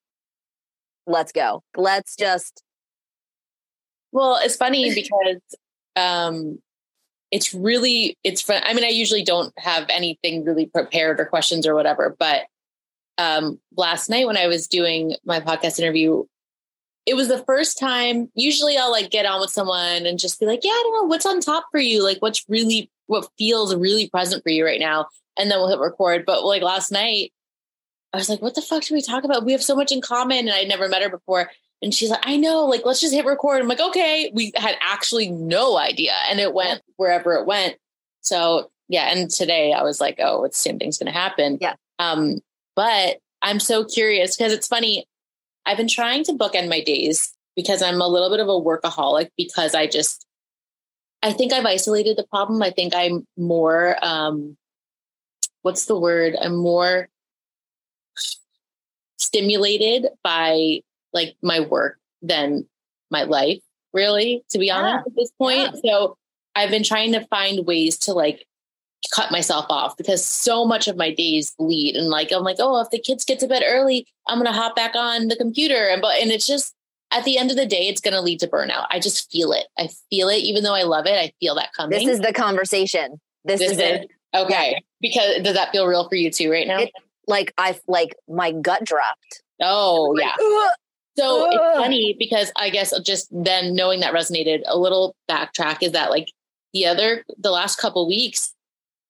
let's 1.06 1.32
go. 1.32 1.64
Let's 1.76 2.16
just. 2.16 2.64
Well, 4.12 4.40
it's 4.42 4.56
funny 4.56 4.94
because 4.94 5.42
um, 5.96 6.60
it's 7.32 7.54
really 7.54 8.18
it's 8.24 8.42
fun. 8.42 8.62
I 8.66 8.74
mean, 8.74 8.84
I 8.84 8.90
usually 8.90 9.24
don't 9.24 9.54
have 9.58 9.86
anything 9.90 10.46
really 10.46 10.66
prepared 10.66 11.20
or 11.20 11.26
questions 11.26 11.68
or 11.68 11.76
whatever, 11.76 12.16
but 12.18 12.44
um, 13.18 13.60
last 13.76 14.10
night 14.10 14.28
when 14.28 14.38
I 14.38 14.48
was 14.48 14.68
doing 14.68 15.16
my 15.26 15.40
podcast 15.40 15.80
interview, 15.80 16.24
it 17.06 17.16
was 17.16 17.30
the 17.30 17.44
first 17.46 17.80
time. 17.80 18.30
Usually 18.36 18.78
I'll 18.78 18.92
like 18.92 19.10
get 19.10 19.26
on 19.26 19.40
with 19.40 19.50
someone 19.50 20.06
and 20.06 20.20
just 20.20 20.40
be 20.40 20.46
like, 20.46 20.64
yeah, 20.64 20.72
I 20.72 20.82
don't 20.84 20.94
know 21.04 21.08
what's 21.08 21.26
on 21.26 21.40
top 21.40 21.66
for 21.72 21.80
you. 21.80 22.04
Like 22.04 22.22
what's 22.22 22.44
really, 22.50 22.92
what 23.08 23.30
feels 23.38 23.74
really 23.76 24.10
present 24.10 24.44
for 24.44 24.50
you 24.50 24.66
right 24.66 24.80
now. 24.80 25.08
and 25.38 25.50
then 25.50 25.58
we'll 25.60 25.70
hit 25.70 25.80
record. 25.80 26.26
But 26.26 26.44
like 26.44 26.62
last 26.62 26.92
night, 26.92 27.32
I 28.14 28.18
was 28.18 28.30
like, 28.30 28.42
what 28.42 28.56
the 28.56 28.62
fuck 28.62 28.84
should 28.84 28.96
we 28.96 29.02
talk 29.02 29.24
about? 29.24 29.46
We 29.46 29.52
have 29.52 29.64
so 29.64 29.76
much 29.76 29.92
in 29.92 30.02
common 30.02 30.40
and 30.40 30.52
I'd 30.52 30.68
never 30.68 30.90
met 30.90 31.04
her 31.04 31.10
before. 31.10 31.50
And 31.82 31.94
she's 31.94 32.10
like, 32.10 32.24
I 32.24 32.38
know, 32.38 32.66
like, 32.66 32.82
let's 32.86 33.00
just 33.00 33.14
hit 33.14 33.26
record. 33.26 33.62
I'm 33.62 33.68
like, 33.68 33.80
okay. 33.80 34.32
We 34.34 34.52
had 34.56 34.76
actually 34.82 35.30
no 35.30 35.78
idea. 35.78 36.14
And 36.30 36.40
it 36.40 36.54
went 36.54 36.82
wherever 36.96 37.36
it 37.36 37.46
went. 37.46 37.76
So 38.22 38.72
yeah. 38.90 39.12
And 39.14 39.30
today 39.30 39.74
I 39.74 39.84
was 39.84 40.02
like, 40.02 40.20
oh, 40.20 40.44
it's 40.44 40.58
the 40.58 40.70
same 40.70 40.80
thing's 40.80 40.98
going 40.98 41.12
to 41.12 41.18
happen. 41.18 41.60
Yeah. 41.62 41.76
Um, 42.00 42.40
but 42.78 43.18
I'm 43.42 43.60
so 43.60 43.84
curious 43.84 44.38
because 44.38 44.54
it's 44.54 44.68
funny. 44.68 45.06
I've 45.66 45.78
been 45.78 45.90
trying 45.90 46.24
to 46.26 46.34
bookend 46.34 46.70
my 46.70 46.82
days 46.82 47.34
because 47.56 47.82
I'm 47.82 48.00
a 48.00 48.08
little 48.08 48.30
bit 48.30 48.40
of 48.40 48.48
a 48.48 48.52
workaholic 48.52 49.30
because 49.36 49.76
I 49.76 49.88
just, 49.88 50.26
I 51.24 51.34
think 51.34 51.52
I've 51.52 51.66
isolated 51.66 52.18
the 52.18 52.24
problem. 52.24 52.62
I 52.62 52.70
think 52.70 52.94
I'm 52.96 53.28
more, 53.36 53.98
um, 54.02 54.56
what's 55.64 55.86
the 55.86 56.00
word? 56.00 56.36
I'm 56.40 56.56
more 56.56 57.10
stimulated 59.18 60.06
by 60.24 60.82
like 61.14 61.36
my 61.42 61.60
work 61.62 61.98
than 62.22 62.68
my 63.10 63.24
life, 63.24 63.60
really, 63.92 64.44
to 64.52 64.60
be 64.60 64.70
honest, 64.70 65.04
yeah. 65.06 65.12
at 65.12 65.16
this 65.16 65.32
point. 65.32 65.72
Yeah. 65.84 65.92
So 65.92 66.18
I've 66.56 66.70
been 66.70 66.84
trying 66.84 67.14
to 67.14 67.26
find 67.26 67.66
ways 67.66 67.98
to 68.00 68.14
like 68.14 68.47
cut 69.14 69.32
myself 69.32 69.66
off 69.70 69.96
because 69.98 70.26
so 70.26 70.66
much 70.66 70.88
of 70.88 70.98
my 70.98 71.14
days 71.14 71.54
bleed 71.58 71.96
and 71.96 72.08
like 72.08 72.32
I'm 72.32 72.44
like, 72.44 72.58
oh, 72.60 72.82
if 72.82 72.90
the 72.90 73.00
kids 73.00 73.26
get 73.26 73.40
to 73.40 73.48
bed 73.48 73.64
early, 73.66 74.08
I'm 74.28 74.40
gonna 74.40 74.54
hop 74.54 74.76
back 74.76 74.96
on 74.96 75.28
the 75.28 75.36
computer. 75.36 75.88
And 75.88 76.02
but 76.02 76.20
and 76.22 76.32
it's 76.32 76.48
just 76.48 76.74
at 77.12 77.24
the 77.24 77.38
end 77.38 77.52
of 77.52 77.58
the 77.58 77.66
day, 77.66 77.88
it's 77.88 78.02
gonna 78.02 78.22
lead 78.22 78.40
to 78.42 78.48
burnout. 78.48 78.88
I 78.90 79.00
just 79.00 79.32
feel 79.32 79.52
it. 79.52 79.68
I 79.78 79.90
feel 80.10 80.30
it, 80.30 80.38
even 80.38 80.64
though 80.64 80.76
I 80.76 80.84
love 80.84 81.06
it, 81.06 81.14
I 81.14 81.32
feel 81.40 81.56
that 81.56 81.74
coming. 81.74 81.98
This 81.98 82.08
is 82.08 82.20
the 82.20 82.34
conversation. 82.34 83.20
This, 83.46 83.60
this 83.60 83.72
is, 83.72 83.78
is 83.78 83.84
it. 83.84 84.12
Okay. 84.36 84.72
Yeah. 84.72 84.80
Because 85.00 85.44
does 85.44 85.54
that 85.54 85.72
feel 85.72 85.88
real 85.88 86.08
for 86.10 86.16
you 86.16 86.32
too 86.32 86.52
right 86.52 86.68
now? 86.68 86.80
It, 86.80 86.92
like 87.28 87.54
I 87.58 87.80
like 87.88 88.16
my 88.28 88.52
gut 88.52 88.84
dropped. 88.84 89.44
Oh 89.62 90.14
like, 90.16 90.26
yeah. 90.26 90.70
So 91.18 91.46
Ugh. 91.46 91.50
it's 91.52 91.80
funny 91.80 92.16
because 92.20 92.52
I 92.58 92.70
guess 92.70 92.98
just 93.02 93.28
then 93.32 93.74
knowing 93.74 94.02
that 94.02 94.14
resonated 94.14 94.62
a 94.68 94.78
little 94.78 95.16
backtrack 95.30 95.82
is 95.82 95.94
that 95.94 96.12
like 96.12 96.28
the 96.74 96.86
other 96.86 97.24
the 97.38 97.52
last 97.52 97.78
couple 97.78 98.08
weeks 98.08 98.54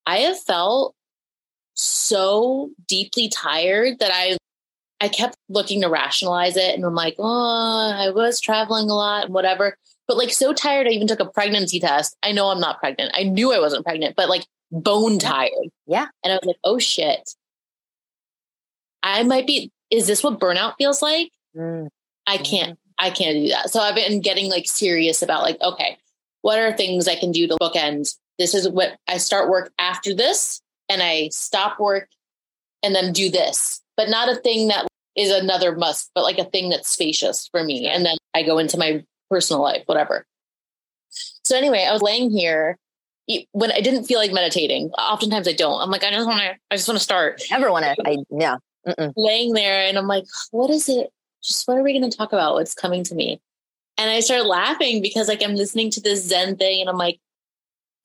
I 0.07 0.19
have 0.19 0.39
felt 0.39 0.95
so 1.73 2.71
deeply 2.87 3.29
tired 3.29 3.99
that 3.99 4.09
I 4.11 4.37
I 4.99 5.09
kept 5.09 5.37
looking 5.47 5.81
to 5.81 5.89
rationalize 5.89 6.57
it 6.57 6.73
and 6.73 6.83
I'm 6.83 6.95
like, 6.95 7.15
oh, 7.19 7.93
I 7.95 8.09
was 8.09 8.41
traveling 8.41 8.89
a 8.89 8.95
lot 8.95 9.25
and 9.25 9.33
whatever. 9.33 9.77
But 10.07 10.17
like 10.17 10.31
so 10.31 10.53
tired, 10.53 10.87
I 10.87 10.91
even 10.91 11.07
took 11.07 11.19
a 11.19 11.25
pregnancy 11.25 11.79
test. 11.79 12.15
I 12.23 12.31
know 12.31 12.47
I'm 12.47 12.61
not 12.61 12.79
pregnant. 12.79 13.11
I 13.13 13.23
knew 13.23 13.53
I 13.53 13.59
wasn't 13.59 13.85
pregnant, 13.85 14.15
but 14.15 14.29
like 14.29 14.45
bone 14.71 15.19
tired. 15.19 15.51
Yeah. 15.85 16.07
And 16.23 16.33
I 16.33 16.37
was 16.37 16.45
like, 16.45 16.57
oh 16.63 16.79
shit. 16.79 17.29
I 19.03 19.21
might 19.23 19.45
be, 19.45 19.71
is 19.91 20.07
this 20.07 20.23
what 20.23 20.39
burnout 20.39 20.75
feels 20.77 21.01
like? 21.01 21.31
Mm. 21.55 21.89
I 22.25 22.37
can't, 22.37 22.71
mm. 22.71 22.77
I 22.97 23.11
can't 23.11 23.37
do 23.37 23.49
that. 23.49 23.69
So 23.69 23.81
I've 23.81 23.95
been 23.95 24.21
getting 24.21 24.49
like 24.49 24.67
serious 24.67 25.21
about 25.21 25.43
like, 25.43 25.61
okay, 25.61 25.99
what 26.41 26.57
are 26.57 26.73
things 26.73 27.07
I 27.07 27.15
can 27.15 27.31
do 27.31 27.47
to 27.47 27.57
bookend? 27.61 28.17
This 28.37 28.53
is 28.53 28.69
what 28.69 28.97
I 29.07 29.17
start 29.17 29.49
work 29.49 29.71
after 29.79 30.13
this 30.13 30.61
and 30.89 31.01
I 31.01 31.29
stop 31.29 31.79
work 31.79 32.09
and 32.83 32.93
then 32.93 33.13
do 33.13 33.29
this, 33.29 33.81
but 33.95 34.09
not 34.09 34.29
a 34.29 34.35
thing 34.35 34.67
that 34.67 34.87
is 35.15 35.31
another 35.31 35.75
must, 35.75 36.11
but 36.13 36.23
like 36.23 36.37
a 36.37 36.45
thing 36.45 36.69
that's 36.69 36.89
spacious 36.89 37.47
for 37.47 37.63
me. 37.63 37.87
And 37.87 38.05
then 38.05 38.17
I 38.33 38.43
go 38.43 38.59
into 38.59 38.77
my 38.77 39.03
personal 39.29 39.61
life, 39.61 39.83
whatever. 39.87 40.25
So 41.43 41.57
anyway, 41.57 41.85
I 41.87 41.93
was 41.93 42.01
laying 42.01 42.29
here 42.29 42.77
when 43.51 43.71
I 43.71 43.81
didn't 43.81 44.05
feel 44.05 44.19
like 44.19 44.31
meditating. 44.31 44.91
Oftentimes 44.91 45.47
I 45.47 45.53
don't. 45.53 45.81
I'm 45.81 45.89
like, 45.89 46.03
I 46.03 46.11
just 46.11 46.27
want 46.27 46.39
to, 46.39 46.55
I 46.71 46.75
just 46.75 46.87
want 46.87 46.97
to 46.97 47.03
start. 47.03 47.41
Never 47.51 47.71
want 47.71 47.85
to. 47.85 47.95
I 48.05 48.17
yeah. 48.29 48.57
Mm-mm. 48.87 49.11
Laying 49.17 49.53
there, 49.53 49.85
and 49.85 49.97
I'm 49.97 50.07
like, 50.07 50.23
what 50.51 50.69
is 50.69 50.87
it? 50.87 51.11
Just 51.43 51.67
what 51.67 51.77
are 51.77 51.83
we 51.83 51.97
going 51.97 52.09
to 52.09 52.15
talk 52.15 52.31
about? 52.31 52.53
What's 52.53 52.73
coming 52.73 53.03
to 53.05 53.15
me? 53.15 53.41
And 53.97 54.09
I 54.09 54.21
started 54.21 54.45
laughing 54.45 55.01
because 55.01 55.27
like 55.27 55.43
I'm 55.43 55.55
listening 55.55 55.91
to 55.91 56.01
this 56.01 56.23
Zen 56.23 56.55
thing, 56.55 56.79
and 56.79 56.89
I'm 56.89 56.97
like, 56.97 57.19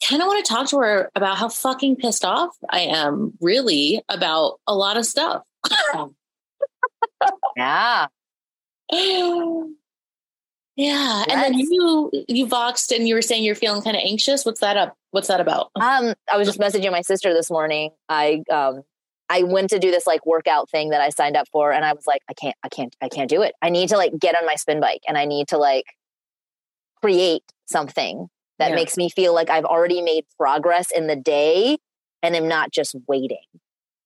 kind 0.07 0.23
of 0.23 0.27
want 0.27 0.45
to 0.45 0.53
talk 0.53 0.69
to 0.69 0.79
her 0.79 1.11
about 1.15 1.39
how 1.39 1.49
fucking 1.49 1.97
pissed 1.97 2.25
off 2.25 2.57
I 2.71 2.81
am, 2.81 3.33
really, 3.41 4.03
about 4.09 4.61
a 4.67 4.75
lot 4.75 4.97
of 4.97 5.07
stuff. 5.07 5.43
yeah. 7.57 8.07
Yeah. 10.75 11.25
And 11.29 11.43
then 11.43 11.59
you 11.59 12.11
you 12.29 12.47
voxed 12.47 12.97
and 12.97 13.07
you 13.07 13.15
were 13.15 13.21
saying 13.21 13.45
you're 13.45 13.55
feeling 13.55 13.83
kind 13.83 13.95
of 13.95 14.03
anxious. 14.03 14.47
What's 14.47 14.61
that 14.61 14.79
up? 14.79 14.97
What's 15.11 15.29
that 15.29 15.39
about? 15.39 15.71
Um, 15.77 16.15
I 16.33 16.39
was 16.39 16.49
just 16.49 16.59
messaging 16.59 16.91
my 16.91 17.03
sister 17.03 17.35
this 17.35 17.51
morning. 17.51 17.91
I 18.09 18.43
um 18.51 18.83
I 19.29 19.43
went 19.43 19.71
to 19.71 19.79
do 19.79 19.91
this 19.91 20.07
like 20.07 20.25
workout 20.25 20.71
thing 20.71 20.91
that 20.91 21.01
I 21.01 21.11
signed 21.11 21.37
up 21.37 21.47
for 21.53 21.73
and 21.73 21.85
I 21.85 21.93
was 21.93 22.07
like, 22.07 22.23
I 22.29 22.33
can't, 22.35 22.57
I 22.63 22.69
can't, 22.69 22.95
I 23.01 23.09
can't 23.09 23.31
do 23.31 23.43
it. 23.43 23.55
I 23.63 23.71
need 23.71 23.91
to 23.91 23.97
like 23.97 24.19
get 24.19 24.35
on 24.35 24.45
my 24.45 24.57
spin 24.57 24.81
bike 24.81 25.03
and 25.07 25.17
I 25.17 25.25
need 25.25 25.49
to 25.49 25.59
like 25.59 25.85
create 27.03 27.43
something 27.67 28.29
that 28.63 28.71
yeah. 28.71 28.77
makes 28.77 28.97
me 28.97 29.11
feel 29.11 29.35
like 29.35 29.51
I've 29.51 29.65
already 29.65 30.03
made 30.03 30.25
progress 30.39 30.93
in 30.93 31.09
the 31.09 31.17
day 31.17 31.79
and 32.23 32.37
I'm 32.37 32.47
not 32.47 32.71
just 32.71 32.95
waiting. 33.09 33.45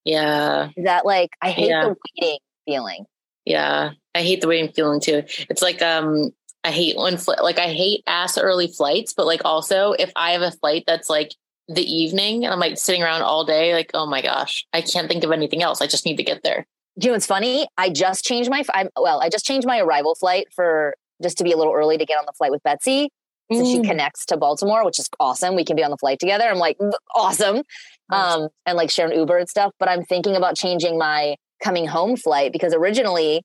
Yeah. 0.04 0.70
That 0.78 1.04
like 1.04 1.30
I 1.42 1.50
hate 1.50 1.68
yeah. 1.68 1.82
the 1.84 1.96
waiting 2.18 2.38
feeling. 2.64 3.04
Yeah. 3.44 3.90
I 4.14 4.22
hate 4.22 4.40
the 4.40 4.48
waiting 4.48 4.72
feeling 4.72 5.00
too. 5.00 5.25
It's 5.50 5.60
like 5.60 5.82
um 5.82 6.30
I 6.64 6.70
hate 6.70 6.96
when 6.96 7.18
fl- 7.18 7.42
like 7.42 7.58
I 7.58 7.68
hate 7.68 8.02
ass 8.06 8.38
early 8.38 8.68
flights, 8.68 9.12
but 9.12 9.26
like 9.26 9.42
also 9.44 9.92
if 9.92 10.10
I 10.16 10.32
have 10.32 10.42
a 10.42 10.52
flight 10.52 10.84
that's 10.86 11.10
like 11.10 11.34
the 11.68 11.82
evening 11.82 12.44
and 12.44 12.52
I'm 12.54 12.60
like 12.60 12.78
sitting 12.78 13.02
around 13.02 13.22
all 13.22 13.44
day, 13.44 13.75
like, 13.75 13.90
oh 13.92 14.06
my 14.06 14.22
gosh, 14.22 14.64
I 14.72 14.80
can't 14.80 15.08
think 15.08 15.22
of 15.22 15.32
anything 15.32 15.62
else. 15.62 15.82
I 15.82 15.86
just 15.86 16.06
need 16.06 16.16
to 16.16 16.22
get 16.22 16.42
there. 16.42 16.64
Do 16.98 17.06
you 17.06 17.10
know 17.10 17.16
what's 17.16 17.26
funny? 17.26 17.68
I 17.76 17.90
just 17.90 18.25
changed 18.25 18.48
my 18.48 18.64
I, 18.72 18.88
well, 18.96 19.20
I 19.20 19.28
just 19.28 19.44
changed 19.44 19.66
my 19.66 19.80
arrival 19.80 20.14
flight 20.14 20.46
for 20.54 20.94
just 21.22 21.38
to 21.38 21.44
be 21.44 21.52
a 21.52 21.56
little 21.56 21.75
early 21.75 21.98
to 21.98 22.06
get 22.06 22.18
on 22.18 22.25
the 22.26 22.32
flight 22.32 22.50
with 22.50 22.62
Betsy. 22.62 23.10
So 23.53 23.61
mm. 23.61 23.73
she 23.73 23.88
connects 23.88 24.26
to 24.26 24.37
Baltimore, 24.37 24.85
which 24.85 24.99
is 24.99 25.09
awesome. 25.21 25.55
We 25.55 25.65
can 25.65 25.76
be 25.76 25.85
on 25.85 25.91
the 25.91 25.97
flight 25.97 26.19
together. 26.19 26.45
I'm 26.45 26.59
like, 26.59 26.79
awesome. 27.15 27.62
Um, 28.11 28.49
and 28.67 28.76
like 28.76 28.91
share 28.91 29.07
an 29.07 29.17
Uber 29.17 29.38
and 29.38 29.49
stuff. 29.49 29.73
But 29.79 29.88
I'm 29.88 30.05
thinking 30.05 30.37
about 30.37 30.57
changing 30.57 30.99
my 30.99 31.37
coming 31.62 31.87
home 31.87 32.17
flight 32.17 32.53
because 32.53 32.75
originally 32.75 33.43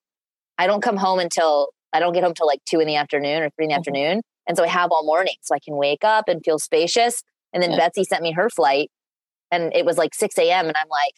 I 0.58 0.68
don't 0.68 0.82
come 0.82 0.98
home 0.98 1.20
until 1.20 1.70
I 1.94 2.00
don't 2.00 2.14
get 2.14 2.24
home 2.24 2.34
till 2.34 2.48
like 2.48 2.62
two 2.66 2.80
in 2.80 2.88
the 2.88 2.96
afternoon 2.96 3.44
or 3.44 3.50
three 3.52 3.66
in 3.66 3.70
the 3.70 3.74
mm-hmm. 3.74 3.80
afternoon. 3.80 4.22
And 4.48 4.58
so 4.58 4.64
I 4.64 4.68
have 4.68 4.92
all 4.92 5.06
morning 5.06 5.36
so 5.42 5.56
I 5.56 5.60
can 5.60 5.76
wake 5.76 6.04
up 6.04 6.28
and 6.28 6.44
feel 6.44 6.60
spacious. 6.60 7.24
And 7.54 7.62
then 7.62 7.72
yeah. 7.72 7.78
Betsy 7.78 8.04
sent 8.04 8.24
me 8.24 8.32
her 8.34 8.50
flight 8.50 8.90
and 9.52 9.74
it 9.76 9.86
was 9.86 9.98
like 9.98 10.14
6 10.16 10.38
a.m. 10.40 10.68
And 10.68 10.78
I'm 10.78 10.90
like, 10.90 11.14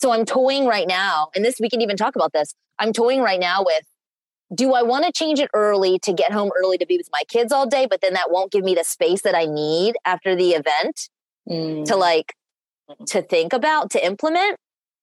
so 0.00 0.12
I'm 0.12 0.24
toying 0.24 0.66
right 0.66 0.88
now. 0.88 1.28
And 1.34 1.44
this, 1.44 1.56
we 1.60 1.68
can 1.68 1.80
even 1.80 1.96
talk 1.96 2.16
about 2.16 2.32
this. 2.32 2.54
I'm 2.78 2.92
toying 2.92 3.20
right 3.20 3.40
now 3.40 3.62
with 3.64 3.84
do 4.54 4.74
I 4.74 4.82
want 4.82 5.04
to 5.04 5.12
change 5.12 5.38
it 5.40 5.50
early 5.54 5.98
to 6.00 6.12
get 6.12 6.32
home 6.32 6.50
early 6.58 6.78
to 6.78 6.86
be 6.86 6.96
with 6.96 7.08
my 7.12 7.22
kids 7.28 7.52
all 7.52 7.66
day? 7.66 7.86
But 7.88 8.00
then 8.00 8.14
that 8.14 8.30
won't 8.30 8.52
give 8.52 8.64
me 8.64 8.74
the 8.74 8.84
space 8.84 9.22
that 9.22 9.34
I 9.34 9.46
need 9.46 9.94
after 10.04 10.36
the 10.36 10.50
event 10.50 11.08
mm. 11.48 11.84
to 11.86 11.96
like, 11.96 12.34
to 13.06 13.22
think 13.22 13.52
about, 13.52 13.90
to 13.92 14.04
implement. 14.04 14.56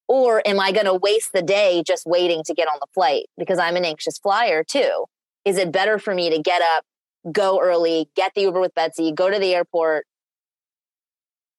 Or 0.07 0.41
am 0.45 0.59
I 0.59 0.71
going 0.71 0.85
to 0.85 0.95
waste 0.95 1.33
the 1.33 1.41
day 1.41 1.83
just 1.85 2.05
waiting 2.05 2.43
to 2.45 2.53
get 2.53 2.67
on 2.67 2.77
the 2.79 2.87
flight 2.93 3.27
because 3.37 3.59
I'm 3.59 3.75
an 3.75 3.85
anxious 3.85 4.17
flyer 4.17 4.63
too? 4.63 5.05
Is 5.45 5.57
it 5.57 5.71
better 5.71 5.99
for 5.99 6.13
me 6.13 6.29
to 6.29 6.41
get 6.41 6.61
up, 6.61 6.83
go 7.31 7.59
early, 7.61 8.09
get 8.15 8.33
the 8.35 8.41
Uber 8.41 8.59
with 8.59 8.73
Betsy, 8.73 9.11
go 9.11 9.29
to 9.29 9.39
the 9.39 9.53
airport? 9.53 10.05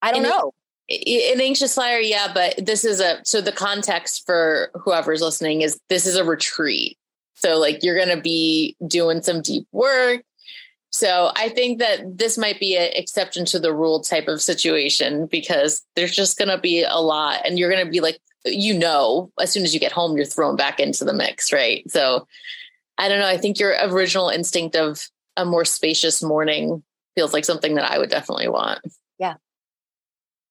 I 0.02 0.12
don't 0.12 0.22
know. 0.22 0.52
An 0.88 1.40
anxious 1.40 1.74
flyer, 1.74 1.98
yeah, 1.98 2.32
but 2.32 2.54
this 2.58 2.84
is 2.84 2.98
a 2.98 3.20
so 3.24 3.40
the 3.40 3.52
context 3.52 4.26
for 4.26 4.70
whoever's 4.74 5.22
listening 5.22 5.60
is 5.60 5.78
this 5.88 6.04
is 6.04 6.16
a 6.16 6.24
retreat. 6.24 6.98
So 7.40 7.58
like 7.58 7.82
you're 7.82 7.96
going 7.96 8.14
to 8.14 8.20
be 8.20 8.76
doing 8.86 9.22
some 9.22 9.42
deep 9.42 9.66
work. 9.72 10.22
So 10.90 11.30
I 11.36 11.48
think 11.48 11.78
that 11.78 12.18
this 12.18 12.36
might 12.36 12.58
be 12.58 12.76
an 12.76 12.90
exception 12.94 13.44
to 13.46 13.58
the 13.58 13.72
rule 13.72 14.00
type 14.00 14.28
of 14.28 14.42
situation 14.42 15.26
because 15.26 15.82
there's 15.94 16.14
just 16.14 16.36
going 16.36 16.48
to 16.48 16.58
be 16.58 16.82
a 16.82 16.98
lot 16.98 17.42
and 17.44 17.58
you're 17.58 17.70
going 17.70 17.84
to 17.84 17.90
be 17.90 18.00
like 18.00 18.18
you 18.44 18.72
know, 18.78 19.30
as 19.40 19.52
soon 19.52 19.64
as 19.64 19.74
you 19.74 19.80
get 19.80 19.92
home, 19.92 20.16
you're 20.16 20.24
thrown 20.24 20.56
back 20.56 20.80
into 20.80 21.04
the 21.04 21.12
mix, 21.12 21.52
right? 21.52 21.88
So 21.90 22.26
I 22.96 23.08
don't 23.08 23.18
know. 23.18 23.26
I 23.26 23.36
think 23.36 23.58
your 23.58 23.74
original 23.82 24.28
instinct 24.28 24.76
of 24.76 25.06
a 25.36 25.44
more 25.44 25.64
spacious 25.64 26.22
morning 26.22 26.82
feels 27.14 27.32
like 27.32 27.44
something 27.44 27.74
that 27.74 27.90
I 27.90 27.98
would 27.98 28.10
definitely 28.10 28.48
want. 28.48 28.80
Yeah. 29.18 29.34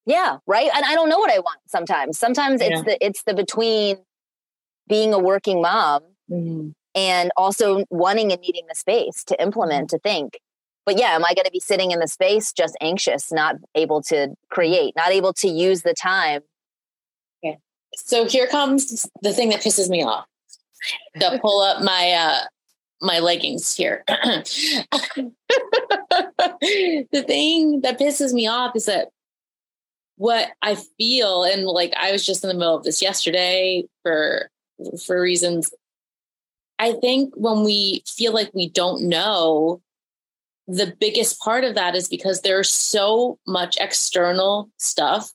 Yeah, 0.05 0.37
right. 0.47 0.69
And 0.73 0.85
I 0.85 0.95
don't 0.95 1.09
know 1.09 1.19
what 1.19 1.31
I 1.31 1.39
want 1.39 1.59
sometimes. 1.67 2.17
Sometimes 2.17 2.61
yeah. 2.61 2.69
it's 2.71 2.83
the 2.83 3.05
it's 3.05 3.23
the 3.23 3.33
between 3.33 3.97
being 4.87 5.13
a 5.13 5.19
working 5.19 5.61
mom 5.61 6.01
mm-hmm. 6.29 6.69
And 6.95 7.31
also 7.37 7.85
wanting 7.89 8.31
and 8.31 8.41
needing 8.41 8.65
the 8.67 8.75
space 8.75 9.23
to 9.25 9.41
implement, 9.41 9.89
mm-hmm. 9.89 9.97
to 9.97 9.99
think. 9.99 10.39
But 10.85 10.97
yeah, 10.97 11.09
am 11.09 11.23
I 11.23 11.33
going 11.35 11.45
to 11.45 11.51
be 11.51 11.59
sitting 11.59 11.91
in 11.91 11.99
the 11.99 12.07
space 12.07 12.51
just 12.51 12.75
anxious, 12.81 13.31
not 13.31 13.57
able 13.75 14.01
to 14.03 14.29
create, 14.49 14.95
not 14.95 15.11
able 15.11 15.33
to 15.33 15.47
use 15.47 15.83
the 15.83 15.93
time 15.93 16.41
Yeah. 17.43 17.55
so 17.95 18.25
here 18.25 18.47
comes 18.47 19.07
the 19.21 19.33
thing 19.33 19.49
that 19.49 19.61
pisses 19.61 19.89
me 19.89 20.03
off. 20.03 20.25
To 21.19 21.39
pull 21.41 21.61
up 21.61 21.83
my 21.83 22.11
uh 22.11 22.41
my 23.01 23.19
leggings 23.19 23.73
here. 23.75 24.03
the 24.07 24.43
thing 27.27 27.81
that 27.81 27.99
pisses 27.99 28.33
me 28.33 28.47
off 28.47 28.75
is 28.75 28.85
that 28.85 29.09
what 30.17 30.49
I 30.61 30.75
feel, 30.97 31.43
and 31.43 31.63
like 31.65 31.93
I 31.95 32.11
was 32.11 32.25
just 32.25 32.43
in 32.43 32.49
the 32.49 32.53
middle 32.53 32.75
of 32.75 32.83
this 32.83 33.01
yesterday 33.01 33.85
for 34.03 34.49
for 35.05 35.21
reasons. 35.21 35.69
I 36.79 36.93
think 36.93 37.33
when 37.35 37.63
we 37.63 38.03
feel 38.07 38.33
like 38.33 38.51
we 38.53 38.69
don't 38.69 39.03
know, 39.03 39.81
the 40.67 40.95
biggest 40.99 41.39
part 41.39 41.65
of 41.65 41.75
that 41.75 41.95
is 41.95 42.07
because 42.07 42.41
there's 42.41 42.71
so 42.71 43.37
much 43.45 43.77
external 43.79 44.69
stuff 44.77 45.31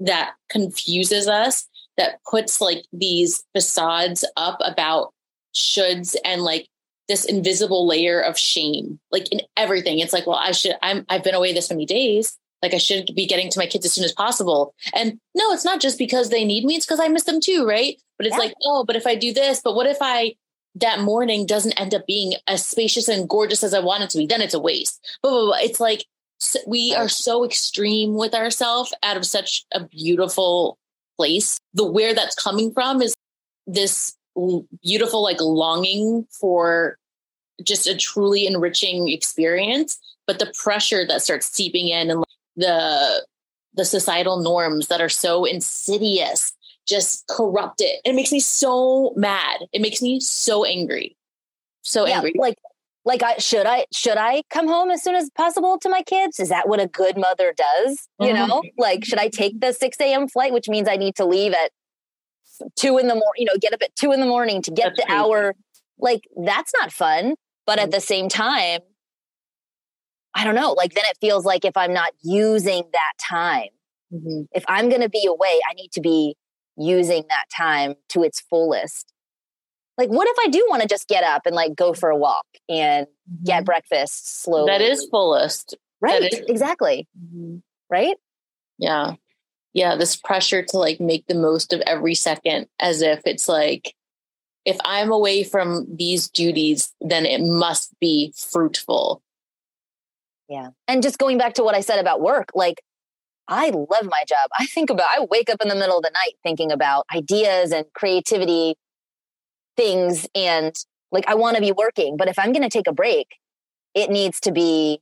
that 0.00 0.32
confuses 0.48 1.28
us 1.28 1.68
that 1.96 2.18
puts 2.28 2.60
like 2.60 2.84
these 2.92 3.44
facades 3.54 4.24
up 4.36 4.58
about 4.64 5.12
shoulds 5.54 6.16
and 6.24 6.42
like 6.42 6.66
this 7.08 7.24
invisible 7.24 7.86
layer 7.86 8.20
of 8.20 8.38
shame 8.38 8.98
like 9.12 9.30
in 9.30 9.40
everything. 9.56 9.98
It's 9.98 10.12
like 10.12 10.26
well 10.26 10.40
i 10.42 10.52
should 10.52 10.76
i'm 10.82 11.04
i've 11.08 11.24
been 11.24 11.34
away 11.34 11.52
this 11.52 11.70
many 11.70 11.84
days. 11.84 12.38
Like 12.62 12.72
i 12.72 12.78
should 12.78 13.10
be 13.14 13.26
getting 13.26 13.50
to 13.50 13.58
my 13.58 13.66
kids 13.66 13.84
as 13.84 13.92
soon 13.92 14.04
as 14.04 14.12
possible. 14.12 14.74
And 14.94 15.18
no 15.34 15.52
it's 15.52 15.64
not 15.64 15.80
just 15.80 15.98
because 15.98 16.30
they 16.30 16.44
need 16.44 16.64
me 16.64 16.76
it's 16.76 16.86
because 16.86 17.00
i 17.00 17.08
miss 17.08 17.24
them 17.24 17.40
too 17.40 17.66
right? 17.66 18.00
But 18.16 18.26
it's 18.26 18.36
yeah. 18.36 18.44
like 18.44 18.54
oh 18.64 18.84
but 18.84 18.96
if 18.96 19.06
i 19.06 19.14
do 19.14 19.32
this 19.34 19.60
but 19.62 19.74
what 19.74 19.86
if 19.86 19.98
i 20.00 20.34
that 20.74 21.00
morning 21.00 21.46
doesn't 21.46 21.78
end 21.80 21.94
up 21.94 22.06
being 22.06 22.34
as 22.46 22.64
spacious 22.64 23.08
and 23.08 23.28
gorgeous 23.28 23.64
as 23.64 23.74
i 23.74 23.80
want 23.80 24.02
it 24.02 24.10
to 24.10 24.18
be 24.18 24.26
then 24.26 24.40
it's 24.40 24.54
a 24.54 24.60
waste. 24.60 25.00
But, 25.22 25.30
but, 25.30 25.50
but 25.50 25.64
it's 25.64 25.80
like 25.80 26.06
we 26.66 26.94
are 26.94 27.08
so 27.08 27.44
extreme 27.44 28.14
with 28.14 28.34
ourselves 28.34 28.94
out 29.02 29.16
of 29.16 29.26
such 29.26 29.64
a 29.72 29.84
beautiful 29.84 30.78
place. 31.18 31.58
The 31.74 31.84
where 31.84 32.14
that's 32.14 32.34
coming 32.34 32.72
from 32.72 33.02
is 33.02 33.14
this 33.66 34.16
beautiful 34.82 35.22
like 35.22 35.40
longing 35.40 36.26
for 36.30 36.96
just 37.62 37.86
a 37.86 37.96
truly 37.96 38.46
enriching 38.46 39.08
experience 39.08 39.98
but 40.26 40.38
the 40.38 40.52
pressure 40.62 41.04
that 41.06 41.20
starts 41.20 41.46
seeping 41.46 41.88
in 41.88 42.10
and 42.10 42.20
like, 42.20 42.28
the 42.56 43.26
the 43.74 43.84
societal 43.84 44.40
norms 44.40 44.86
that 44.86 45.00
are 45.00 45.10
so 45.10 45.44
insidious 45.44 46.52
just 46.90 47.26
corrupt 47.28 47.80
it 47.80 48.00
it 48.04 48.14
makes 48.14 48.32
me 48.32 48.40
so 48.40 49.12
mad 49.16 49.60
it 49.72 49.80
makes 49.80 50.02
me 50.02 50.20
so 50.20 50.64
angry 50.64 51.16
so 51.82 52.06
yeah, 52.06 52.16
angry 52.16 52.34
like 52.36 52.56
like 53.04 53.22
I 53.22 53.38
should 53.38 53.66
I 53.66 53.86
should 53.92 54.18
I 54.18 54.42
come 54.50 54.68
home 54.68 54.90
as 54.90 55.02
soon 55.02 55.14
as 55.14 55.30
possible 55.30 55.78
to 55.78 55.88
my 55.88 56.02
kids? 56.02 56.38
Is 56.38 56.50
that 56.50 56.68
what 56.68 56.80
a 56.80 56.86
good 56.86 57.16
mother 57.16 57.54
does? 57.56 58.08
You 58.20 58.28
mm-hmm. 58.28 58.46
know, 58.46 58.62
like 58.76 59.04
should 59.04 59.18
I 59.18 59.28
take 59.28 59.60
the 59.60 59.72
6 59.72 59.96
a.m. 60.00 60.28
flight, 60.28 60.52
which 60.52 60.68
means 60.68 60.88
I 60.88 60.96
need 60.96 61.16
to 61.16 61.24
leave 61.24 61.52
at 61.52 61.70
two 62.76 62.98
in 62.98 63.08
the 63.08 63.14
morning, 63.14 63.32
you 63.36 63.44
know, 63.46 63.54
get 63.60 63.72
up 63.72 63.82
at 63.82 63.94
two 63.96 64.12
in 64.12 64.20
the 64.20 64.26
morning 64.26 64.62
to 64.62 64.70
get 64.70 64.84
that's 64.84 64.96
the 64.96 65.06
crazy. 65.06 65.18
hour. 65.18 65.54
Like 65.98 66.22
that's 66.44 66.72
not 66.78 66.92
fun. 66.92 67.34
But 67.66 67.78
at 67.78 67.84
mm-hmm. 67.84 67.90
the 67.92 68.00
same 68.00 68.28
time, 68.28 68.80
I 70.34 70.44
don't 70.44 70.54
know. 70.54 70.72
Like 70.72 70.94
then 70.94 71.04
it 71.06 71.16
feels 71.20 71.44
like 71.44 71.64
if 71.64 71.76
I'm 71.76 71.92
not 71.92 72.12
using 72.22 72.84
that 72.92 73.12
time, 73.20 73.68
mm-hmm. 74.12 74.42
if 74.52 74.64
I'm 74.68 74.88
going 74.88 75.02
to 75.02 75.08
be 75.08 75.26
away, 75.26 75.60
I 75.68 75.74
need 75.74 75.92
to 75.92 76.00
be 76.00 76.36
using 76.76 77.24
that 77.28 77.44
time 77.54 77.94
to 78.10 78.22
its 78.22 78.40
fullest. 78.40 79.12
Like, 79.98 80.08
what 80.08 80.28
if 80.28 80.36
I 80.38 80.48
do 80.48 80.64
want 80.68 80.82
to 80.82 80.88
just 80.88 81.08
get 81.08 81.24
up 81.24 81.42
and 81.44 81.54
like 81.54 81.74
go 81.74 81.92
for 81.92 82.08
a 82.08 82.16
walk 82.16 82.46
and 82.68 83.06
mm-hmm. 83.06 83.44
get 83.44 83.64
breakfast 83.64 84.42
slowly? 84.42 84.70
That 84.70 84.80
is 84.80 85.06
fullest. 85.10 85.76
Right. 86.00 86.32
Is- 86.32 86.42
exactly. 86.48 87.06
Mm-hmm. 87.18 87.56
Right. 87.90 88.16
Yeah 88.78 89.14
yeah, 89.72 89.96
this 89.96 90.16
pressure 90.16 90.62
to 90.62 90.78
like 90.78 91.00
make 91.00 91.26
the 91.26 91.34
most 91.34 91.72
of 91.72 91.80
every 91.82 92.14
second 92.14 92.66
as 92.78 93.02
if 93.02 93.20
it's 93.24 93.48
like, 93.48 93.94
if 94.64 94.76
I'm 94.84 95.12
away 95.12 95.44
from 95.44 95.86
these 95.88 96.28
duties, 96.28 96.92
then 97.00 97.24
it 97.24 97.40
must 97.40 97.98
be 98.00 98.34
fruitful. 98.36 99.22
Yeah. 100.48 100.70
And 100.88 101.02
just 101.02 101.18
going 101.18 101.38
back 101.38 101.54
to 101.54 101.62
what 101.62 101.74
I 101.74 101.80
said 101.80 102.00
about 102.00 102.20
work, 102.20 102.50
like 102.54 102.82
I 103.50 103.70
love 103.70 104.04
my 104.04 104.22
job. 104.26 104.48
I 104.58 104.66
think 104.66 104.90
about, 104.90 105.08
I 105.10 105.26
wake 105.28 105.50
up 105.50 105.60
in 105.60 105.68
the 105.68 105.74
middle 105.74 105.98
of 105.98 106.04
the 106.04 106.12
night 106.14 106.34
thinking 106.42 106.70
about 106.70 107.04
ideas 107.14 107.72
and 107.72 107.84
creativity 107.94 108.76
things. 109.76 110.26
And 110.34 110.74
like, 111.10 111.28
I 111.28 111.34
want 111.34 111.56
to 111.56 111.60
be 111.60 111.72
working. 111.72 112.16
But 112.16 112.28
if 112.28 112.38
I'm 112.38 112.52
going 112.52 112.62
to 112.62 112.70
take 112.70 112.86
a 112.86 112.92
break, 112.92 113.26
it 113.94 114.08
needs 114.08 114.38
to 114.40 114.52
be, 114.52 115.00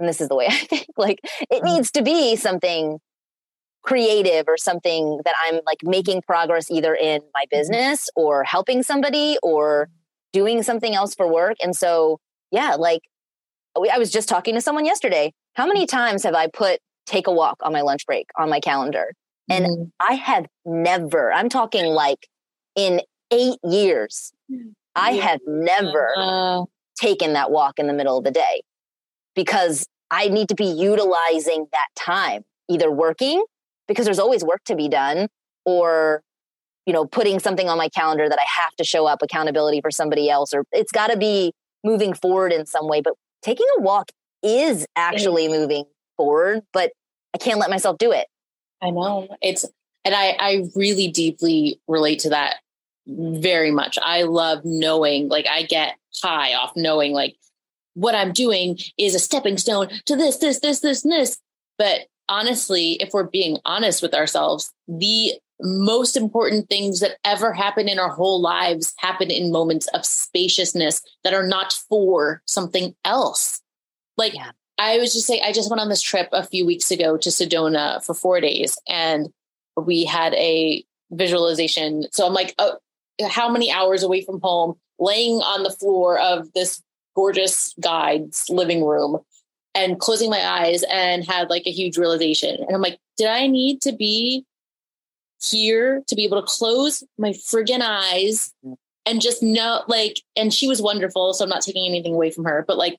and 0.00 0.08
this 0.08 0.20
is 0.20 0.28
the 0.28 0.34
way 0.34 0.46
I 0.50 0.56
think, 0.56 0.86
like, 0.96 1.20
it 1.50 1.62
mm. 1.62 1.64
needs 1.64 1.92
to 1.92 2.02
be 2.02 2.34
something 2.34 2.98
creative 3.82 4.44
or 4.48 4.56
something 4.56 5.20
that 5.24 5.34
I'm 5.40 5.60
like 5.66 5.78
making 5.82 6.22
progress 6.22 6.70
either 6.70 6.94
in 6.94 7.20
my 7.34 7.42
mm-hmm. 7.42 7.58
business 7.58 8.08
or 8.16 8.44
helping 8.44 8.82
somebody 8.82 9.36
or 9.42 9.88
doing 10.32 10.62
something 10.62 10.94
else 10.94 11.14
for 11.14 11.32
work. 11.32 11.56
And 11.62 11.76
so, 11.76 12.18
yeah, 12.50 12.74
like 12.76 13.02
I 13.76 13.98
was 13.98 14.10
just 14.10 14.28
talking 14.28 14.54
to 14.54 14.60
someone 14.60 14.84
yesterday. 14.84 15.32
How 15.54 15.66
many 15.66 15.86
times 15.86 16.22
have 16.22 16.34
I 16.34 16.46
put 16.46 16.80
take 17.06 17.26
a 17.26 17.32
walk 17.32 17.58
on 17.62 17.72
my 17.72 17.82
lunch 17.82 18.06
break 18.06 18.26
on 18.36 18.50
my 18.50 18.60
calendar? 18.60 19.12
And 19.50 19.66
mm-hmm. 19.66 19.82
I 20.00 20.14
have 20.14 20.46
never, 20.64 21.32
I'm 21.32 21.48
talking 21.48 21.86
like 21.86 22.28
in 22.76 23.00
eight 23.30 23.58
years, 23.64 24.32
I 24.94 25.12
yeah. 25.12 25.22
have 25.22 25.40
never 25.46 26.12
uh, 26.16 26.62
taken 27.00 27.32
that 27.32 27.50
walk 27.50 27.78
in 27.78 27.86
the 27.86 27.92
middle 27.92 28.18
of 28.18 28.24
the 28.24 28.30
day 28.30 28.62
because 29.34 29.86
I 30.10 30.28
need 30.28 30.48
to 30.50 30.54
be 30.54 30.66
utilizing 30.66 31.66
that 31.72 31.88
time, 31.96 32.42
either 32.68 32.90
working 32.90 33.42
because 33.88 34.04
there's 34.04 34.18
always 34.18 34.44
work 34.44 34.62
to 34.64 34.76
be 34.76 34.88
done 34.88 35.28
or 35.64 36.22
you 36.86 36.92
know 36.92 37.04
putting 37.04 37.38
something 37.38 37.68
on 37.68 37.78
my 37.78 37.88
calendar 37.88 38.28
that 38.28 38.38
i 38.38 38.62
have 38.62 38.74
to 38.76 38.84
show 38.84 39.06
up 39.06 39.22
accountability 39.22 39.80
for 39.80 39.90
somebody 39.90 40.28
else 40.28 40.52
or 40.52 40.64
it's 40.72 40.92
got 40.92 41.08
to 41.08 41.16
be 41.16 41.52
moving 41.84 42.14
forward 42.14 42.52
in 42.52 42.66
some 42.66 42.88
way 42.88 43.00
but 43.00 43.14
taking 43.42 43.66
a 43.78 43.82
walk 43.82 44.10
is 44.42 44.86
actually 44.96 45.48
moving 45.48 45.84
forward 46.16 46.62
but 46.72 46.92
i 47.34 47.38
can't 47.38 47.58
let 47.58 47.70
myself 47.70 47.98
do 47.98 48.12
it 48.12 48.26
i 48.80 48.90
know 48.90 49.28
it's 49.40 49.64
and 50.04 50.14
i 50.14 50.36
i 50.38 50.64
really 50.74 51.08
deeply 51.08 51.80
relate 51.88 52.18
to 52.20 52.30
that 52.30 52.56
very 53.06 53.70
much 53.70 53.98
i 54.02 54.22
love 54.22 54.60
knowing 54.64 55.28
like 55.28 55.46
i 55.46 55.62
get 55.62 55.96
high 56.22 56.54
off 56.54 56.72
knowing 56.76 57.12
like 57.12 57.36
what 57.94 58.14
i'm 58.14 58.32
doing 58.32 58.78
is 58.96 59.14
a 59.14 59.18
stepping 59.18 59.58
stone 59.58 59.88
to 60.06 60.16
this 60.16 60.38
this 60.38 60.60
this 60.60 60.80
this 60.80 61.04
and 61.04 61.12
this 61.12 61.38
but 61.78 62.02
honestly, 62.28 62.92
if 62.92 63.12
we're 63.12 63.24
being 63.24 63.58
honest 63.64 64.02
with 64.02 64.14
ourselves, 64.14 64.72
the 64.88 65.34
most 65.60 66.16
important 66.16 66.68
things 66.68 67.00
that 67.00 67.18
ever 67.24 67.52
happen 67.52 67.88
in 67.88 67.98
our 67.98 68.08
whole 68.08 68.40
lives 68.40 68.94
happen 68.98 69.30
in 69.30 69.52
moments 69.52 69.86
of 69.88 70.04
spaciousness 70.04 71.02
that 71.22 71.34
are 71.34 71.46
not 71.46 71.72
for 71.88 72.42
something 72.46 72.94
else. 73.04 73.60
Like 74.16 74.34
yeah. 74.34 74.52
I 74.82 74.98
was 74.98 75.14
just 75.14 75.28
saying, 75.28 75.42
I 75.44 75.52
just 75.52 75.70
went 75.70 75.80
on 75.80 75.88
this 75.88 76.02
trip 76.02 76.28
a 76.32 76.42
few 76.42 76.66
weeks 76.66 76.90
ago 76.90 77.16
to 77.16 77.28
Sedona 77.28 78.04
for 78.04 78.14
four 78.14 78.40
days 78.40 78.76
and 78.88 79.28
we 79.76 80.04
had 80.04 80.34
a 80.34 80.84
visualization. 81.12 82.06
So 82.10 82.26
I'm 82.26 82.34
like, 82.34 82.52
oh, 82.58 82.78
how 83.28 83.48
many 83.48 83.70
hours 83.70 84.02
away 84.02 84.24
from 84.24 84.40
home, 84.40 84.74
laying 84.98 85.36
on 85.36 85.62
the 85.62 85.70
floor 85.70 86.18
of 86.18 86.52
this 86.52 86.82
gorgeous 87.14 87.74
guide's 87.80 88.46
living 88.50 88.84
room 88.84 89.20
and 89.72 90.00
closing 90.00 90.30
my 90.30 90.44
eyes 90.44 90.82
and 90.90 91.24
had 91.24 91.48
like 91.48 91.62
a 91.66 91.72
huge 91.72 91.96
realization. 91.96 92.56
And 92.60 92.74
I'm 92.74 92.82
like, 92.82 92.98
did 93.16 93.28
I 93.28 93.46
need 93.46 93.82
to 93.82 93.92
be 93.92 94.44
here 95.40 96.02
to 96.08 96.16
be 96.16 96.24
able 96.24 96.40
to 96.40 96.46
close 96.46 97.04
my 97.18 97.30
friggin' 97.30 97.82
eyes 97.82 98.52
and 99.06 99.20
just 99.20 99.44
know 99.44 99.84
like, 99.86 100.20
and 100.34 100.52
she 100.52 100.66
was 100.66 100.82
wonderful. 100.82 101.34
So 101.34 101.44
I'm 101.44 101.50
not 101.50 101.62
taking 101.62 101.86
anything 101.86 102.14
away 102.14 102.32
from 102.32 102.46
her, 102.46 102.64
but 102.66 102.78
like, 102.78 102.98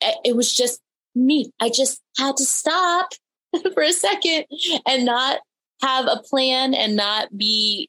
it 0.00 0.36
was 0.36 0.52
just 0.52 0.80
me. 1.14 1.50
I 1.60 1.70
just 1.70 2.00
had 2.18 2.36
to 2.36 2.44
stop 2.44 3.10
for 3.74 3.82
a 3.82 3.92
second 3.92 4.44
and 4.86 5.04
not 5.04 5.40
have 5.82 6.06
a 6.06 6.22
plan 6.24 6.74
and 6.74 6.96
not 6.96 7.36
be 7.36 7.88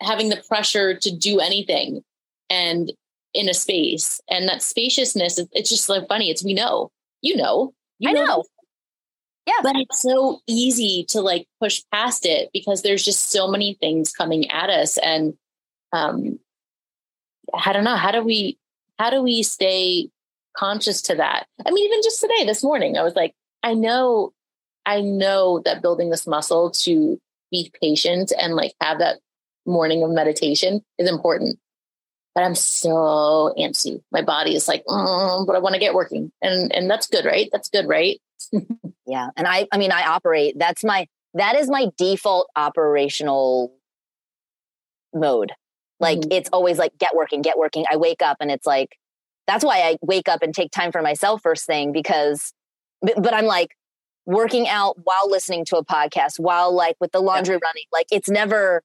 having 0.00 0.28
the 0.28 0.42
pressure 0.48 0.94
to 0.94 1.10
do 1.16 1.40
anything. 1.40 2.02
And 2.48 2.92
in 3.36 3.50
a 3.50 3.54
space 3.54 4.18
and 4.30 4.48
that 4.48 4.62
spaciousness 4.62 5.38
it's 5.52 5.68
just 5.68 5.90
like 5.90 6.08
funny 6.08 6.30
it's 6.30 6.42
we 6.42 6.54
know 6.54 6.90
you 7.20 7.36
know 7.36 7.74
you 7.98 8.08
i 8.08 8.12
know, 8.12 8.24
know. 8.24 8.44
yeah 9.46 9.60
but 9.62 9.76
it's 9.76 10.00
so 10.00 10.40
easy 10.46 11.04
to 11.06 11.20
like 11.20 11.46
push 11.60 11.82
past 11.92 12.24
it 12.24 12.48
because 12.54 12.80
there's 12.80 13.04
just 13.04 13.30
so 13.30 13.46
many 13.46 13.74
things 13.74 14.10
coming 14.10 14.50
at 14.50 14.70
us 14.70 14.96
and 14.96 15.34
um 15.92 16.38
i 17.52 17.74
don't 17.74 17.84
know 17.84 17.94
how 17.94 18.10
do 18.10 18.24
we 18.24 18.56
how 18.98 19.10
do 19.10 19.22
we 19.22 19.42
stay 19.42 20.08
conscious 20.56 21.02
to 21.02 21.14
that 21.14 21.46
i 21.66 21.70
mean 21.70 21.86
even 21.86 22.00
just 22.02 22.20
today 22.20 22.44
this 22.44 22.62
morning 22.62 22.96
i 22.96 23.02
was 23.02 23.14
like 23.14 23.34
i 23.62 23.74
know 23.74 24.32
i 24.84 25.00
know 25.00 25.60
that 25.64 25.82
building 25.82 26.10
this 26.10 26.26
muscle 26.26 26.70
to 26.70 27.18
be 27.50 27.70
patient 27.80 28.32
and 28.40 28.54
like 28.54 28.72
have 28.80 28.98
that 28.98 29.18
morning 29.66 30.02
of 30.02 30.10
meditation 30.10 30.82
is 30.98 31.08
important 31.08 31.58
but 32.36 32.44
I'm 32.44 32.54
so 32.54 33.54
antsy. 33.58 34.02
My 34.12 34.20
body 34.20 34.54
is 34.54 34.68
like, 34.68 34.84
mm, 34.84 35.46
but 35.46 35.56
I 35.56 35.58
want 35.58 35.72
to 35.72 35.80
get 35.80 35.94
working, 35.94 36.30
and 36.42 36.70
and 36.70 36.88
that's 36.88 37.06
good, 37.06 37.24
right? 37.24 37.48
That's 37.50 37.70
good, 37.70 37.88
right? 37.88 38.20
yeah, 39.06 39.30
and 39.38 39.48
I, 39.48 39.66
I 39.72 39.78
mean, 39.78 39.90
I 39.90 40.02
operate. 40.02 40.54
That's 40.58 40.84
my 40.84 41.06
that 41.32 41.56
is 41.56 41.70
my 41.70 41.86
default 41.96 42.48
operational 42.54 43.72
mode. 45.14 45.52
Like 45.98 46.18
mm-hmm. 46.18 46.32
it's 46.32 46.50
always 46.52 46.76
like 46.76 46.96
get 46.98 47.16
working, 47.16 47.40
get 47.40 47.56
working. 47.56 47.86
I 47.90 47.96
wake 47.96 48.20
up 48.20 48.36
and 48.40 48.50
it's 48.50 48.66
like 48.66 48.90
that's 49.46 49.64
why 49.64 49.80
I 49.80 49.96
wake 50.02 50.28
up 50.28 50.42
and 50.42 50.54
take 50.54 50.70
time 50.70 50.92
for 50.92 51.02
myself 51.02 51.40
first 51.42 51.66
thing 51.66 51.92
because, 51.92 52.52
but, 53.02 53.14
but 53.22 53.34
I'm 53.34 53.46
like, 53.46 53.70
working 54.26 54.66
out 54.68 54.96
while 55.04 55.30
listening 55.30 55.64
to 55.64 55.76
a 55.76 55.84
podcast, 55.84 56.38
while 56.38 56.74
like 56.74 56.96
with 57.00 57.12
the 57.12 57.20
laundry 57.20 57.54
yeah. 57.54 57.60
running. 57.62 57.84
Like 57.92 58.06
it's 58.10 58.28
never 58.28 58.82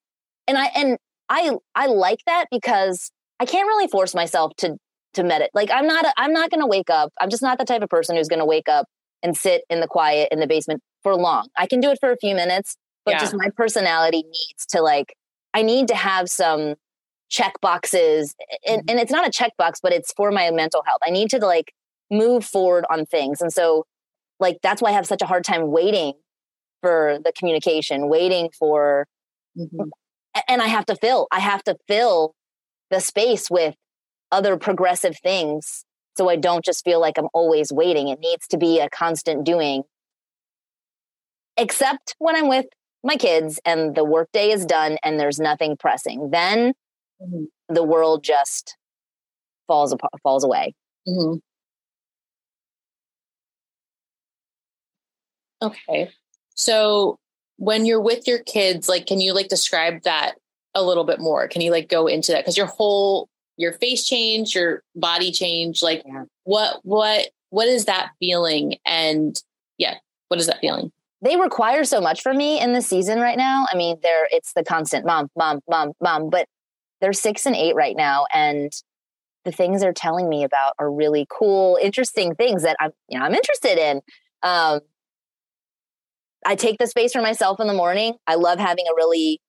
and 0.47 0.57
I 0.57 0.65
and 0.75 0.97
I 1.27 1.57
I 1.75 1.87
like 1.87 2.19
that 2.27 2.45
because 2.51 3.11
I 3.39 3.45
can't 3.45 3.67
really 3.67 3.87
force 3.87 4.15
myself 4.15 4.53
to 4.57 4.77
to 5.15 5.23
meditate. 5.23 5.51
Like 5.53 5.71
I'm 5.71 5.87
not 5.87 6.05
a, 6.05 6.13
I'm 6.17 6.31
not 6.31 6.51
going 6.51 6.61
to 6.61 6.67
wake 6.67 6.89
up. 6.89 7.11
I'm 7.19 7.29
just 7.29 7.41
not 7.41 7.57
the 7.57 7.65
type 7.65 7.81
of 7.81 7.89
person 7.89 8.15
who's 8.15 8.29
going 8.29 8.39
to 8.39 8.45
wake 8.45 8.69
up 8.69 8.85
and 9.23 9.35
sit 9.35 9.63
in 9.69 9.81
the 9.81 9.87
quiet 9.87 10.29
in 10.31 10.39
the 10.39 10.47
basement 10.47 10.81
for 11.03 11.15
long. 11.15 11.47
I 11.57 11.67
can 11.67 11.79
do 11.79 11.89
it 11.91 11.97
for 11.99 12.11
a 12.11 12.17
few 12.17 12.35
minutes, 12.35 12.77
but 13.03 13.15
yeah. 13.15 13.19
just 13.19 13.35
my 13.35 13.49
personality 13.55 14.23
needs 14.23 14.65
to 14.69 14.81
like 14.81 15.15
I 15.53 15.63
need 15.63 15.87
to 15.89 15.95
have 15.95 16.29
some 16.29 16.75
check 17.31 17.53
boxes 17.61 18.35
and, 18.67 18.81
mm-hmm. 18.81 18.89
and 18.89 18.99
it's 18.99 19.11
not 19.11 19.25
a 19.25 19.31
checkbox, 19.31 19.75
but 19.81 19.93
it's 19.93 20.13
for 20.13 20.31
my 20.31 20.51
mental 20.51 20.83
health. 20.85 20.99
I 21.05 21.09
need 21.09 21.29
to 21.31 21.39
like 21.39 21.73
move 22.11 22.45
forward 22.45 22.85
on 22.91 23.05
things. 23.05 23.41
And 23.41 23.51
so 23.51 23.85
like 24.39 24.57
that's 24.61 24.81
why 24.81 24.89
I 24.89 24.93
have 24.93 25.07
such 25.07 25.21
a 25.21 25.25
hard 25.25 25.43
time 25.43 25.71
waiting 25.71 26.13
for 26.81 27.19
the 27.23 27.31
communication, 27.31 28.09
waiting 28.09 28.49
for 28.57 29.07
mm-hmm. 29.57 29.89
and 30.47 30.61
I 30.61 30.67
have 30.67 30.85
to 30.87 30.95
fill. 30.95 31.27
I 31.31 31.39
have 31.39 31.63
to 31.63 31.77
fill 31.87 32.35
the 32.91 32.99
space 32.99 33.49
with 33.49 33.75
other 34.31 34.57
progressive 34.57 35.17
things 35.17 35.85
so 36.17 36.29
I 36.29 36.35
don't 36.35 36.65
just 36.65 36.83
feel 36.83 36.99
like 36.99 37.17
I'm 37.17 37.29
always 37.33 37.71
waiting. 37.71 38.09
It 38.09 38.19
needs 38.19 38.45
to 38.47 38.57
be 38.57 38.79
a 38.79 38.89
constant 38.89 39.45
doing. 39.45 39.83
Except 41.55 42.15
when 42.19 42.35
I'm 42.35 42.49
with 42.49 42.65
my 43.03 43.15
kids 43.15 43.59
and 43.65 43.95
the 43.95 44.03
workday 44.03 44.51
is 44.51 44.65
done 44.65 44.97
and 45.03 45.19
there's 45.19 45.39
nothing 45.39 45.77
pressing. 45.77 46.31
Then 46.31 46.73
mm-hmm. 47.21 47.73
the 47.73 47.83
world 47.83 48.23
just 48.23 48.77
falls 49.67 49.91
apart, 49.91 50.13
falls 50.23 50.43
away. 50.43 50.73
Mm-hmm. 51.07 51.37
Okay. 55.63 56.09
So 56.55 57.19
when 57.57 57.85
you're 57.85 58.01
with 58.01 58.27
your 58.27 58.39
kids, 58.39 58.89
like, 58.89 59.05
can 59.05 59.21
you 59.21 59.33
like 59.33 59.47
describe 59.47 60.03
that 60.03 60.33
a 60.73 60.83
little 60.83 61.03
bit 61.03 61.19
more? 61.19 61.47
Can 61.47 61.61
you 61.61 61.71
like 61.71 61.89
go 61.89 62.07
into 62.07 62.31
that? 62.31 62.39
Because 62.39 62.57
your 62.57 62.65
whole 62.65 63.29
your 63.57 63.73
face 63.73 64.05
change, 64.05 64.55
your 64.55 64.81
body 64.95 65.31
change, 65.31 65.83
like 65.83 66.01
yeah. 66.05 66.23
what 66.43 66.79
what 66.83 67.27
what 67.49 67.67
is 67.67 67.85
that 67.85 68.11
feeling? 68.19 68.75
And 68.85 69.39
yeah, 69.77 69.95
what 70.29 70.39
is 70.39 70.47
that 70.47 70.59
feeling? 70.61 70.91
They 71.21 71.35
require 71.35 71.83
so 71.83 72.01
much 72.01 72.23
from 72.23 72.37
me 72.37 72.59
in 72.59 72.73
the 72.73 72.81
season 72.81 73.19
right 73.19 73.37
now. 73.37 73.67
I 73.71 73.77
mean, 73.77 73.97
they're 74.01 74.27
it's 74.31 74.53
the 74.53 74.63
constant 74.63 75.05
mom, 75.05 75.29
mom, 75.37 75.59
mom, 75.69 75.91
mom, 76.01 76.29
but 76.29 76.47
they're 77.01 77.13
six 77.13 77.45
and 77.45 77.55
eight 77.55 77.75
right 77.75 77.95
now. 77.97 78.25
And 78.33 78.71
the 79.43 79.51
things 79.51 79.81
they're 79.81 79.93
telling 79.93 80.29
me 80.29 80.43
about 80.43 80.73
are 80.79 80.91
really 80.91 81.27
cool, 81.29 81.77
interesting 81.81 82.35
things 82.35 82.63
that 82.63 82.77
I'm, 82.79 82.91
you 83.09 83.17
know, 83.19 83.25
I'm 83.25 83.33
interested 83.33 83.77
in. 83.77 84.01
Um, 84.43 84.81
I 86.45 86.55
take 86.55 86.77
the 86.79 86.87
space 86.87 87.13
for 87.13 87.21
myself 87.21 87.59
in 87.59 87.67
the 87.67 87.73
morning. 87.73 88.15
I 88.27 88.35
love 88.35 88.59
having 88.59 88.85
a 88.89 88.95
really, 88.95 89.39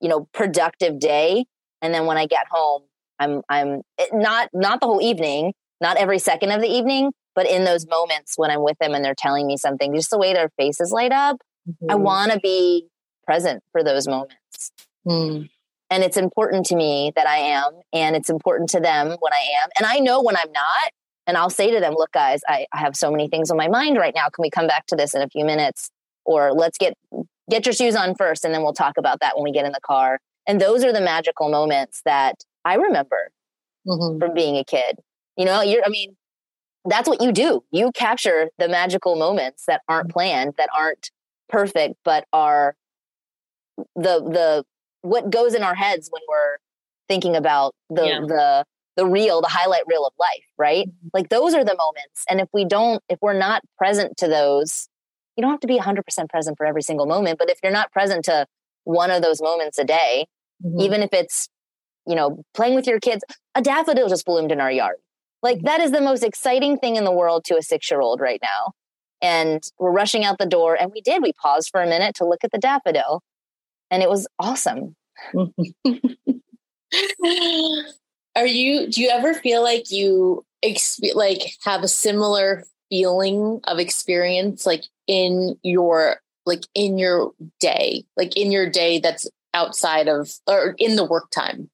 you 0.00 0.08
know, 0.08 0.28
productive 0.32 0.98
day. 0.98 1.44
And 1.82 1.92
then 1.94 2.06
when 2.06 2.16
I 2.16 2.26
get 2.26 2.46
home, 2.50 2.82
I'm 3.18 3.42
I'm 3.48 3.82
eh, 3.98 4.06
not 4.12 4.50
not 4.52 4.80
the 4.80 4.86
whole 4.86 5.02
evening, 5.02 5.52
not 5.80 5.96
every 5.96 6.18
second 6.18 6.50
of 6.50 6.60
the 6.60 6.68
evening, 6.68 7.12
but 7.34 7.48
in 7.48 7.64
those 7.64 7.86
moments 7.86 8.34
when 8.36 8.50
I'm 8.50 8.62
with 8.62 8.78
them 8.78 8.94
and 8.94 9.04
they're 9.04 9.14
telling 9.14 9.46
me 9.46 9.56
something, 9.56 9.94
just 9.94 10.10
the 10.10 10.18
way 10.18 10.32
their 10.32 10.50
faces 10.56 10.90
light 10.90 11.12
up, 11.12 11.36
mm-hmm. 11.68 11.90
I 11.90 11.94
want 11.94 12.32
to 12.32 12.40
be 12.40 12.88
present 13.24 13.62
for 13.72 13.82
those 13.82 14.06
moments. 14.06 14.72
Mm. 15.06 15.48
And 15.90 16.02
it's 16.02 16.16
important 16.16 16.66
to 16.66 16.76
me 16.76 17.12
that 17.14 17.26
I 17.26 17.36
am, 17.36 17.72
and 17.92 18.16
it's 18.16 18.30
important 18.30 18.70
to 18.70 18.80
them 18.80 19.08
when 19.08 19.32
I 19.32 19.62
am. 19.62 19.70
And 19.78 19.86
I 19.86 19.98
know 19.98 20.22
when 20.22 20.36
I'm 20.36 20.50
not, 20.52 20.92
and 21.26 21.36
I'll 21.36 21.50
say 21.50 21.70
to 21.70 21.80
them, 21.80 21.94
look, 21.96 22.12
guys, 22.12 22.40
I, 22.48 22.66
I 22.72 22.78
have 22.78 22.96
so 22.96 23.10
many 23.10 23.28
things 23.28 23.50
on 23.50 23.56
my 23.56 23.68
mind 23.68 23.96
right 23.96 24.14
now. 24.14 24.24
Can 24.24 24.42
we 24.42 24.50
come 24.50 24.66
back 24.66 24.86
to 24.86 24.96
this 24.96 25.14
in 25.14 25.22
a 25.22 25.28
few 25.28 25.44
minutes? 25.44 25.90
or 26.24 26.52
let's 26.52 26.78
get 26.78 26.94
get 27.50 27.66
your 27.66 27.72
shoes 27.72 27.94
on 27.94 28.14
first 28.14 28.44
and 28.44 28.54
then 28.54 28.62
we'll 28.62 28.72
talk 28.72 28.96
about 28.96 29.20
that 29.20 29.36
when 29.36 29.44
we 29.44 29.52
get 29.52 29.66
in 29.66 29.72
the 29.72 29.80
car 29.80 30.18
and 30.46 30.60
those 30.60 30.82
are 30.84 30.92
the 30.92 31.00
magical 31.00 31.50
moments 31.50 32.00
that 32.04 32.36
i 32.64 32.74
remember 32.74 33.30
mm-hmm. 33.86 34.18
from 34.18 34.34
being 34.34 34.56
a 34.56 34.64
kid 34.64 34.98
you 35.36 35.44
know 35.44 35.60
you're 35.62 35.82
i 35.84 35.88
mean 35.88 36.16
that's 36.86 37.08
what 37.08 37.20
you 37.20 37.32
do 37.32 37.62
you 37.70 37.90
capture 37.92 38.48
the 38.58 38.68
magical 38.68 39.16
moments 39.16 39.64
that 39.66 39.82
aren't 39.88 40.10
planned 40.10 40.54
that 40.56 40.68
aren't 40.76 41.10
perfect 41.48 41.94
but 42.04 42.24
are 42.32 42.74
the 43.94 44.20
the 44.20 44.64
what 45.04 45.28
goes 45.30 45.54
in 45.54 45.62
our 45.62 45.74
heads 45.74 46.08
when 46.10 46.22
we're 46.28 46.56
thinking 47.08 47.36
about 47.36 47.74
the 47.90 48.06
yeah. 48.06 48.20
the 48.20 48.64
the 48.96 49.06
real 49.06 49.42
the 49.42 49.48
highlight 49.48 49.82
reel 49.86 50.06
of 50.06 50.12
life 50.18 50.44
right 50.56 50.88
mm-hmm. 50.88 51.08
like 51.12 51.28
those 51.28 51.54
are 51.54 51.64
the 51.64 51.76
moments 51.76 52.24
and 52.30 52.40
if 52.40 52.48
we 52.54 52.64
don't 52.64 53.02
if 53.08 53.18
we're 53.20 53.38
not 53.38 53.62
present 53.76 54.16
to 54.16 54.26
those 54.26 54.88
you 55.36 55.42
don't 55.42 55.50
have 55.50 55.60
to 55.60 55.66
be 55.66 55.78
100% 55.78 56.28
present 56.28 56.56
for 56.56 56.64
every 56.64 56.82
single 56.82 57.06
moment 57.06 57.38
but 57.38 57.50
if 57.50 57.58
you're 57.62 57.72
not 57.72 57.92
present 57.92 58.24
to 58.24 58.46
one 58.84 59.10
of 59.10 59.22
those 59.22 59.42
moments 59.42 59.78
a 59.78 59.84
day 59.84 60.26
mm-hmm. 60.64 60.80
even 60.80 61.02
if 61.02 61.12
it's 61.12 61.48
you 62.06 62.14
know 62.14 62.42
playing 62.54 62.74
with 62.74 62.86
your 62.86 63.00
kids 63.00 63.24
a 63.54 63.60
daffodil 63.60 64.08
just 64.08 64.24
bloomed 64.24 64.52
in 64.52 64.60
our 64.60 64.72
yard 64.72 64.96
like 65.42 65.58
mm-hmm. 65.58 65.66
that 65.66 65.80
is 65.80 65.90
the 65.90 66.00
most 66.00 66.24
exciting 66.24 66.78
thing 66.78 66.96
in 66.96 67.04
the 67.04 67.12
world 67.12 67.44
to 67.44 67.58
a 67.58 67.62
6 67.62 67.90
year 67.90 68.00
old 68.00 68.20
right 68.20 68.40
now 68.42 68.72
and 69.20 69.64
we're 69.78 69.92
rushing 69.92 70.24
out 70.24 70.38
the 70.38 70.46
door 70.46 70.80
and 70.80 70.92
we 70.94 71.02
did 71.02 71.22
we 71.22 71.32
paused 71.34 71.68
for 71.70 71.82
a 71.82 71.86
minute 71.86 72.14
to 72.14 72.24
look 72.24 72.42
at 72.42 72.52
the 72.52 72.58
daffodil 72.58 73.20
and 73.94 74.02
it 74.02 74.10
was 74.10 74.26
awesome. 74.40 74.96
Are 78.36 78.46
you 78.46 78.90
do 78.90 79.00
you 79.00 79.08
ever 79.08 79.34
feel 79.34 79.62
like 79.62 79.92
you 79.92 80.44
exp- 80.64 81.14
like 81.14 81.54
have 81.64 81.84
a 81.84 81.88
similar 81.88 82.64
feeling 82.90 83.60
of 83.64 83.78
experience 83.78 84.66
like 84.66 84.82
in 85.06 85.56
your 85.62 86.16
like 86.44 86.64
in 86.74 86.98
your 86.98 87.30
day 87.60 88.04
like 88.16 88.36
in 88.36 88.50
your 88.50 88.68
day 88.68 88.98
that's 88.98 89.28
outside 89.54 90.08
of 90.08 90.28
or 90.48 90.74
in 90.78 90.96
the 90.96 91.04
work 91.04 91.30
time? 91.30 91.70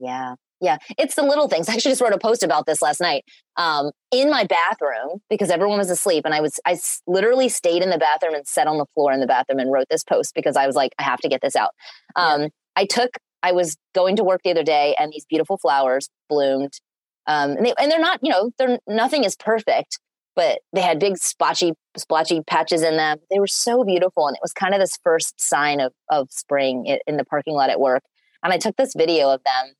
Yeah 0.00 0.34
yeah 0.62 0.78
it's 0.98 1.14
the 1.14 1.22
little 1.22 1.48
things 1.48 1.68
i 1.68 1.74
actually 1.74 1.90
just 1.90 2.00
wrote 2.00 2.12
a 2.12 2.18
post 2.18 2.42
about 2.42 2.64
this 2.66 2.80
last 2.80 3.00
night 3.00 3.24
um, 3.56 3.90
in 4.10 4.30
my 4.30 4.44
bathroom 4.44 5.20
because 5.28 5.50
everyone 5.50 5.76
was 5.76 5.90
asleep 5.90 6.24
and 6.24 6.34
i 6.34 6.40
was 6.40 6.58
i 6.64 6.78
literally 7.06 7.48
stayed 7.48 7.82
in 7.82 7.90
the 7.90 7.98
bathroom 7.98 8.34
and 8.34 8.46
sat 8.46 8.66
on 8.66 8.78
the 8.78 8.86
floor 8.94 9.12
in 9.12 9.20
the 9.20 9.26
bathroom 9.26 9.58
and 9.58 9.70
wrote 9.70 9.86
this 9.90 10.04
post 10.04 10.34
because 10.34 10.56
i 10.56 10.66
was 10.66 10.74
like 10.74 10.94
i 10.98 11.02
have 11.02 11.20
to 11.20 11.28
get 11.28 11.42
this 11.42 11.56
out 11.56 11.70
um, 12.16 12.42
yeah. 12.42 12.48
i 12.76 12.86
took 12.86 13.10
i 13.42 13.52
was 13.52 13.76
going 13.94 14.16
to 14.16 14.24
work 14.24 14.40
the 14.44 14.50
other 14.50 14.64
day 14.64 14.96
and 14.98 15.12
these 15.12 15.26
beautiful 15.26 15.58
flowers 15.58 16.08
bloomed 16.28 16.80
um, 17.26 17.52
and, 17.52 17.66
they, 17.66 17.74
and 17.78 17.90
they're 17.90 18.00
not 18.00 18.20
you 18.22 18.30
know 18.30 18.50
they're 18.58 18.78
nothing 18.86 19.24
is 19.24 19.36
perfect 19.36 19.98
but 20.34 20.60
they 20.72 20.80
had 20.80 20.98
big 20.98 21.16
splotchy 21.18 21.74
splotchy 21.96 22.40
patches 22.42 22.82
in 22.82 22.96
them. 22.96 23.18
They 23.30 23.38
were 23.38 23.46
so 23.46 23.84
beautiful, 23.84 24.26
and 24.26 24.36
it 24.36 24.40
was 24.42 24.52
kind 24.52 24.74
of 24.74 24.80
this 24.80 24.98
first 25.02 25.40
sign 25.40 25.80
of 25.80 25.92
of 26.08 26.28
spring 26.30 26.98
in 27.06 27.16
the 27.16 27.24
parking 27.24 27.54
lot 27.54 27.70
at 27.70 27.80
work. 27.80 28.02
And 28.42 28.52
I 28.52 28.58
took 28.58 28.76
this 28.76 28.94
video 28.96 29.30
of 29.30 29.42
them, 29.44 29.74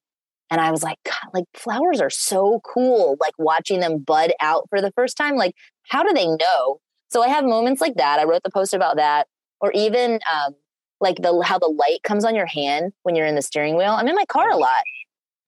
and 0.53 0.61
I 0.61 0.71
was 0.71 0.83
like, 0.83 0.99
God, 1.03 1.31
like 1.33 1.47
flowers 1.55 2.03
are 2.03 2.11
so 2.11 2.61
cool. 2.62 3.17
Like 3.19 3.33
watching 3.38 3.81
them 3.81 4.01
bud 4.01 4.33
out 4.38 4.69
for 4.69 4.83
the 4.83 4.93
first 4.93 5.17
time. 5.17 5.35
Like, 5.35 5.55
how 5.88 6.03
do 6.03 6.12
they 6.12 6.27
know? 6.27 6.79
So 7.11 7.23
I 7.23 7.29
have 7.29 7.45
moments 7.45 7.81
like 7.81 7.95
that. 7.95 8.21
I 8.21 8.25
wrote 8.25 8.43
the 8.45 8.51
post 8.51 8.75
about 8.75 8.97
that, 8.97 9.29
or 9.62 9.73
even 9.73 10.21
um, 10.31 10.55
like 11.01 11.17
the 11.17 11.43
how 11.43 11.59
the 11.59 11.69
light 11.69 12.03
comes 12.03 12.27
on 12.27 12.35
your 12.35 12.47
hand 12.47 12.93
when 13.03 13.17
you're 13.17 13.27
in 13.27 13.35
the 13.35 13.41
steering 13.41 13.79
wheel. 13.79 13.93
I'm 13.93 14.07
in 14.09 14.15
my 14.15 14.27
car 14.27 14.51
a 14.51 14.59
lot, 14.59 14.83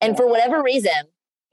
and 0.01 0.17
for 0.17 0.27
whatever 0.27 0.63
reason, 0.63 1.03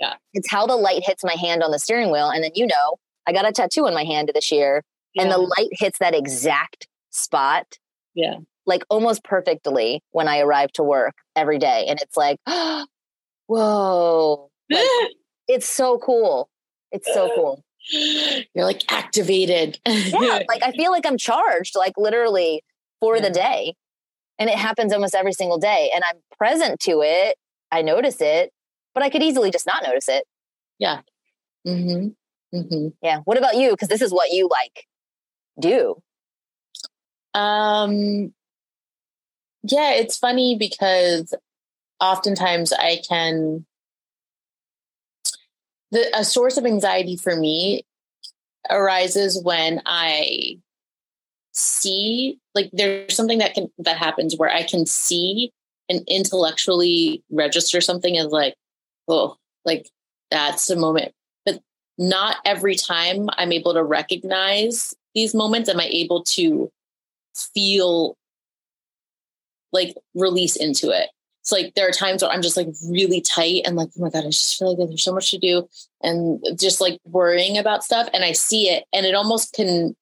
yeah, 0.00 0.14
it's 0.32 0.50
how 0.50 0.66
the 0.66 0.76
light 0.76 1.02
hits 1.04 1.22
my 1.22 1.34
hand 1.34 1.62
on 1.62 1.72
the 1.72 1.78
steering 1.78 2.10
wheel, 2.10 2.30
and 2.30 2.42
then 2.42 2.52
you 2.54 2.66
know 2.66 2.96
I 3.26 3.34
got 3.34 3.46
a 3.46 3.52
tattoo 3.52 3.86
on 3.86 3.92
my 3.92 4.04
hand 4.04 4.30
this 4.34 4.50
year, 4.50 4.82
yeah. 5.14 5.24
and 5.24 5.30
the 5.30 5.38
light 5.38 5.68
hits 5.72 5.98
that 5.98 6.14
exact 6.14 6.88
spot. 7.10 7.78
Yeah. 8.14 8.36
Like 8.64 8.84
almost 8.88 9.24
perfectly 9.24 10.02
when 10.10 10.28
I 10.28 10.40
arrive 10.40 10.72
to 10.72 10.82
work 10.82 11.14
every 11.34 11.58
day. 11.58 11.86
And 11.88 12.00
it's 12.00 12.16
like, 12.16 12.38
whoa. 13.46 14.50
Like, 14.70 14.86
it's 15.48 15.68
so 15.68 15.98
cool. 15.98 16.48
It's 16.90 17.12
so 17.12 17.30
cool. 17.34 17.64
You're 17.90 18.64
like 18.64 18.90
activated. 18.92 19.78
yeah. 19.86 20.42
Like 20.48 20.62
I 20.62 20.72
feel 20.72 20.90
like 20.90 21.04
I'm 21.04 21.18
charged, 21.18 21.74
like 21.76 21.94
literally 21.96 22.62
for 23.00 23.16
yeah. 23.16 23.22
the 23.22 23.30
day. 23.30 23.74
And 24.38 24.48
it 24.48 24.56
happens 24.56 24.92
almost 24.92 25.14
every 25.14 25.32
single 25.32 25.58
day. 25.58 25.90
And 25.94 26.02
I'm 26.04 26.16
present 26.36 26.80
to 26.80 27.02
it. 27.02 27.36
I 27.70 27.82
notice 27.82 28.20
it, 28.20 28.52
but 28.94 29.02
I 29.02 29.10
could 29.10 29.22
easily 29.22 29.50
just 29.50 29.66
not 29.66 29.82
notice 29.82 30.08
it. 30.08 30.24
Yeah. 30.78 31.00
Mm-hmm. 31.66 32.56
Mm-hmm. 32.56 32.88
Yeah. 33.02 33.18
What 33.24 33.38
about 33.38 33.56
you? 33.56 33.70
Because 33.70 33.88
this 33.88 34.02
is 34.02 34.12
what 34.12 34.30
you 34.30 34.48
like 34.48 34.86
do. 35.58 36.02
Um. 37.34 38.32
Yeah, 39.64 39.92
it's 39.92 40.18
funny 40.18 40.56
because 40.58 41.34
oftentimes 42.02 42.72
I 42.72 43.00
can. 43.08 43.64
The, 45.92 46.10
a 46.14 46.24
source 46.24 46.56
of 46.56 46.66
anxiety 46.66 47.16
for 47.16 47.36
me 47.36 47.84
arises 48.70 49.40
when 49.42 49.82
I 49.84 50.58
see 51.52 52.38
like 52.54 52.70
there's 52.72 53.14
something 53.14 53.38
that 53.38 53.54
can 53.54 53.70
that 53.78 53.98
happens 53.98 54.36
where 54.36 54.50
I 54.50 54.62
can 54.62 54.86
see 54.86 55.52
and 55.88 56.02
intellectually 56.08 57.22
register 57.30 57.80
something 57.80 58.16
as 58.16 58.26
like, 58.26 58.54
oh, 59.08 59.36
like 59.64 59.88
that's 60.30 60.70
a 60.70 60.76
moment 60.76 61.12
but 61.44 61.60
not 61.98 62.36
every 62.46 62.74
time 62.74 63.28
I'm 63.36 63.52
able 63.52 63.74
to 63.74 63.84
recognize 63.84 64.94
these 65.14 65.34
moments? 65.34 65.68
Am 65.68 65.78
I 65.78 65.86
able 65.86 66.24
to 66.24 66.70
feel 67.54 68.16
like 69.72 69.94
release 70.14 70.56
into 70.56 70.90
it? 70.90 71.08
It's 71.42 71.50
like 71.50 71.74
there 71.74 71.88
are 71.88 71.92
times 71.92 72.22
where 72.22 72.30
I'm 72.30 72.40
just 72.40 72.56
like 72.56 72.68
really 72.88 73.20
tight 73.20 73.62
and 73.66 73.74
like, 73.74 73.88
oh 73.98 74.02
my 74.02 74.10
God, 74.10 74.24
I 74.24 74.28
just 74.28 74.56
feel 74.56 74.76
like 74.76 74.88
there's 74.88 75.02
so 75.02 75.12
much 75.12 75.32
to 75.32 75.38
do 75.38 75.68
and 76.00 76.40
just 76.56 76.80
like 76.80 77.00
worrying 77.04 77.58
about 77.58 77.82
stuff. 77.82 78.08
And 78.14 78.22
I 78.22 78.30
see 78.30 78.68
it 78.68 78.84
and 78.92 79.04
it 79.04 79.16
almost 79.16 79.52
can 79.52 79.96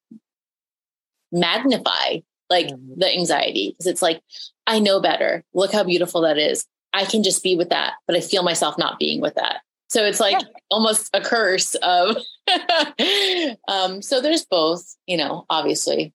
magnify 1.32 2.18
like 2.50 2.66
mm-hmm. 2.66 3.00
the 3.00 3.10
anxiety 3.10 3.70
because 3.70 3.86
it's 3.86 4.02
like, 4.02 4.20
I 4.66 4.80
know 4.80 5.00
better. 5.00 5.42
Look 5.54 5.72
how 5.72 5.82
beautiful 5.82 6.20
that 6.22 6.36
is. 6.36 6.66
I 6.92 7.06
can 7.06 7.22
just 7.22 7.42
be 7.42 7.56
with 7.56 7.70
that, 7.70 7.94
but 8.06 8.16
I 8.16 8.20
feel 8.20 8.42
myself 8.42 8.76
not 8.76 8.98
being 8.98 9.22
with 9.22 9.36
that. 9.36 9.62
So 9.88 10.04
it's 10.04 10.20
like 10.20 10.42
yeah. 10.42 10.48
almost 10.70 11.08
a 11.14 11.22
curse 11.22 11.74
of 11.76 12.18
um 13.66 14.02
so 14.02 14.20
there's 14.20 14.44
both, 14.44 14.94
you 15.06 15.16
know, 15.16 15.46
obviously. 15.48 16.12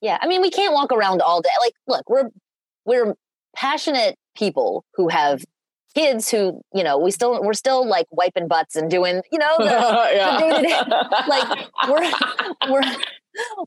Yeah. 0.00 0.18
I 0.20 0.26
mean, 0.26 0.42
we 0.42 0.50
can't 0.50 0.74
walk 0.74 0.90
around 0.90 1.22
all 1.22 1.40
day. 1.40 1.50
Like, 1.60 1.74
look, 1.86 2.10
we're 2.10 2.30
we're 2.84 3.14
passionate 3.54 4.18
people 4.34 4.84
who 4.94 5.08
have 5.08 5.44
kids 5.94 6.30
who 6.30 6.60
you 6.74 6.82
know 6.82 6.98
we 6.98 7.10
still 7.10 7.40
we're 7.42 7.52
still 7.52 7.86
like 7.86 8.06
wiping 8.10 8.48
butts 8.48 8.76
and 8.76 8.90
doing 8.90 9.22
you 9.30 9.38
know 9.38 9.54
the, 9.58 9.64
yeah. 9.64 10.38
the 10.38 11.24
like 11.28 11.68
we're 11.88 12.72
we're 12.72 12.96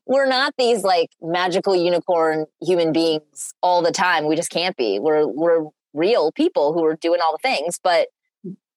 we're 0.06 0.28
not 0.28 0.54
these 0.58 0.84
like 0.84 1.10
magical 1.22 1.76
unicorn 1.76 2.46
human 2.62 2.92
beings 2.92 3.54
all 3.62 3.82
the 3.82 3.92
time 3.92 4.28
we 4.28 4.36
just 4.36 4.50
can't 4.50 4.76
be 4.76 5.00
we're 5.00 5.26
we're 5.28 5.66
real 5.94 6.32
people 6.32 6.74
who 6.74 6.84
are 6.84 6.96
doing 6.96 7.22
all 7.22 7.32
the 7.32 7.42
things 7.42 7.80
but 7.82 8.10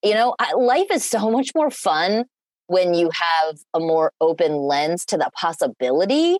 you 0.02 0.14
know 0.14 0.34
I, 0.38 0.52
life 0.54 0.86
is 0.92 1.04
so 1.04 1.30
much 1.30 1.50
more 1.54 1.70
fun 1.70 2.24
when 2.66 2.94
you 2.94 3.10
have 3.12 3.58
a 3.74 3.80
more 3.80 4.12
open 4.20 4.52
lens 4.52 5.04
to 5.06 5.16
the 5.16 5.30
possibility 5.34 6.36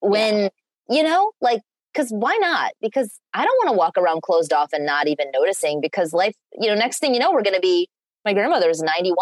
when 0.00 0.34
yeah. 0.34 0.48
you 0.88 1.02
know 1.02 1.32
like 1.40 1.60
because 1.96 2.10
why 2.10 2.36
not? 2.40 2.72
Because 2.82 3.18
I 3.32 3.44
don't 3.44 3.56
want 3.64 3.74
to 3.74 3.78
walk 3.78 3.96
around 3.96 4.22
closed 4.22 4.52
off 4.52 4.72
and 4.72 4.84
not 4.84 5.08
even 5.08 5.30
noticing 5.32 5.80
because 5.80 6.12
life, 6.12 6.34
you 6.52 6.68
know, 6.68 6.74
next 6.74 6.98
thing 6.98 7.14
you 7.14 7.20
know, 7.20 7.32
we're 7.32 7.42
going 7.42 7.54
to 7.54 7.60
be, 7.60 7.88
my 8.24 8.34
grandmother 8.34 8.68
is 8.68 8.82
91 8.82 9.16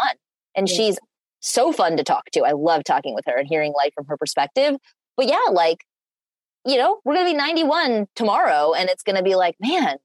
and 0.56 0.68
yeah. 0.68 0.76
she's 0.76 0.98
so 1.40 1.72
fun 1.72 1.96
to 1.96 2.02
talk 2.02 2.24
to. 2.32 2.40
I 2.40 2.52
love 2.52 2.82
talking 2.82 3.14
with 3.14 3.26
her 3.26 3.38
and 3.38 3.46
hearing 3.46 3.72
life 3.76 3.92
from 3.94 4.06
her 4.06 4.16
perspective. 4.16 4.74
But 5.16 5.28
yeah, 5.28 5.52
like, 5.52 5.84
you 6.66 6.76
know, 6.76 7.00
we're 7.04 7.14
going 7.14 7.26
to 7.26 7.32
be 7.32 7.36
91 7.36 8.06
tomorrow 8.16 8.72
and 8.72 8.90
it's 8.90 9.04
going 9.04 9.16
to 9.16 9.22
be 9.22 9.36
like, 9.36 9.54
man, 9.60 9.98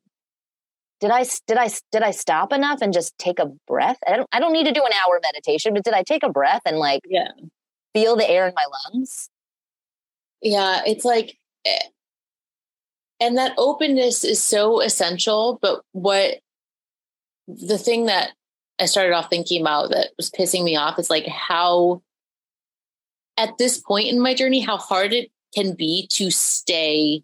did 0.99 1.11
I 1.11 1.25
did 1.47 1.57
I 1.57 1.69
did 1.91 2.03
I 2.03 2.11
stop 2.11 2.51
enough 2.51 2.81
and 2.81 2.93
just 2.93 3.17
take 3.17 3.39
a 3.39 3.47
breath? 3.67 3.97
I 4.05 4.17
don't 4.17 4.27
I 4.33 4.39
don't 4.39 4.51
need 4.51 4.65
to 4.65 4.73
do 4.73 4.83
an 4.83 4.91
hour 4.93 5.19
meditation, 5.23 5.73
but 5.73 5.85
did 5.85 5.93
I 5.93 6.03
take 6.03 6.23
a 6.23 6.29
breath 6.29 6.61
and 6.65 6.77
like 6.77 7.01
yeah. 7.09 7.29
feel 7.93 8.17
the 8.17 8.29
air 8.29 8.47
in 8.47 8.53
my 8.53 8.65
lungs? 8.93 9.29
Yeah, 10.41 10.81
it's 10.85 11.05
like 11.05 11.37
eh, 11.65 11.79
and 13.19 13.37
that 13.37 13.53
openness 13.57 14.23
is 14.23 14.41
so 14.41 14.81
essential 14.81 15.59
but 15.61 15.81
what 15.91 16.39
the 17.47 17.77
thing 17.77 18.05
that 18.05 18.31
i 18.79 18.85
started 18.85 19.13
off 19.13 19.29
thinking 19.29 19.61
about 19.61 19.89
that 19.89 20.09
was 20.17 20.29
pissing 20.29 20.63
me 20.63 20.75
off 20.75 20.99
is 20.99 21.09
like 21.09 21.27
how 21.27 22.01
at 23.37 23.57
this 23.57 23.77
point 23.79 24.09
in 24.09 24.19
my 24.19 24.33
journey 24.33 24.59
how 24.59 24.77
hard 24.77 25.13
it 25.13 25.31
can 25.55 25.73
be 25.73 26.07
to 26.11 26.29
stay 26.29 27.23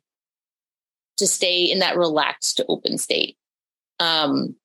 to 1.17 1.27
stay 1.27 1.63
in 1.63 1.79
that 1.79 1.97
relaxed 1.97 2.62
open 2.67 2.97
state. 2.97 3.38
Um 3.99 4.55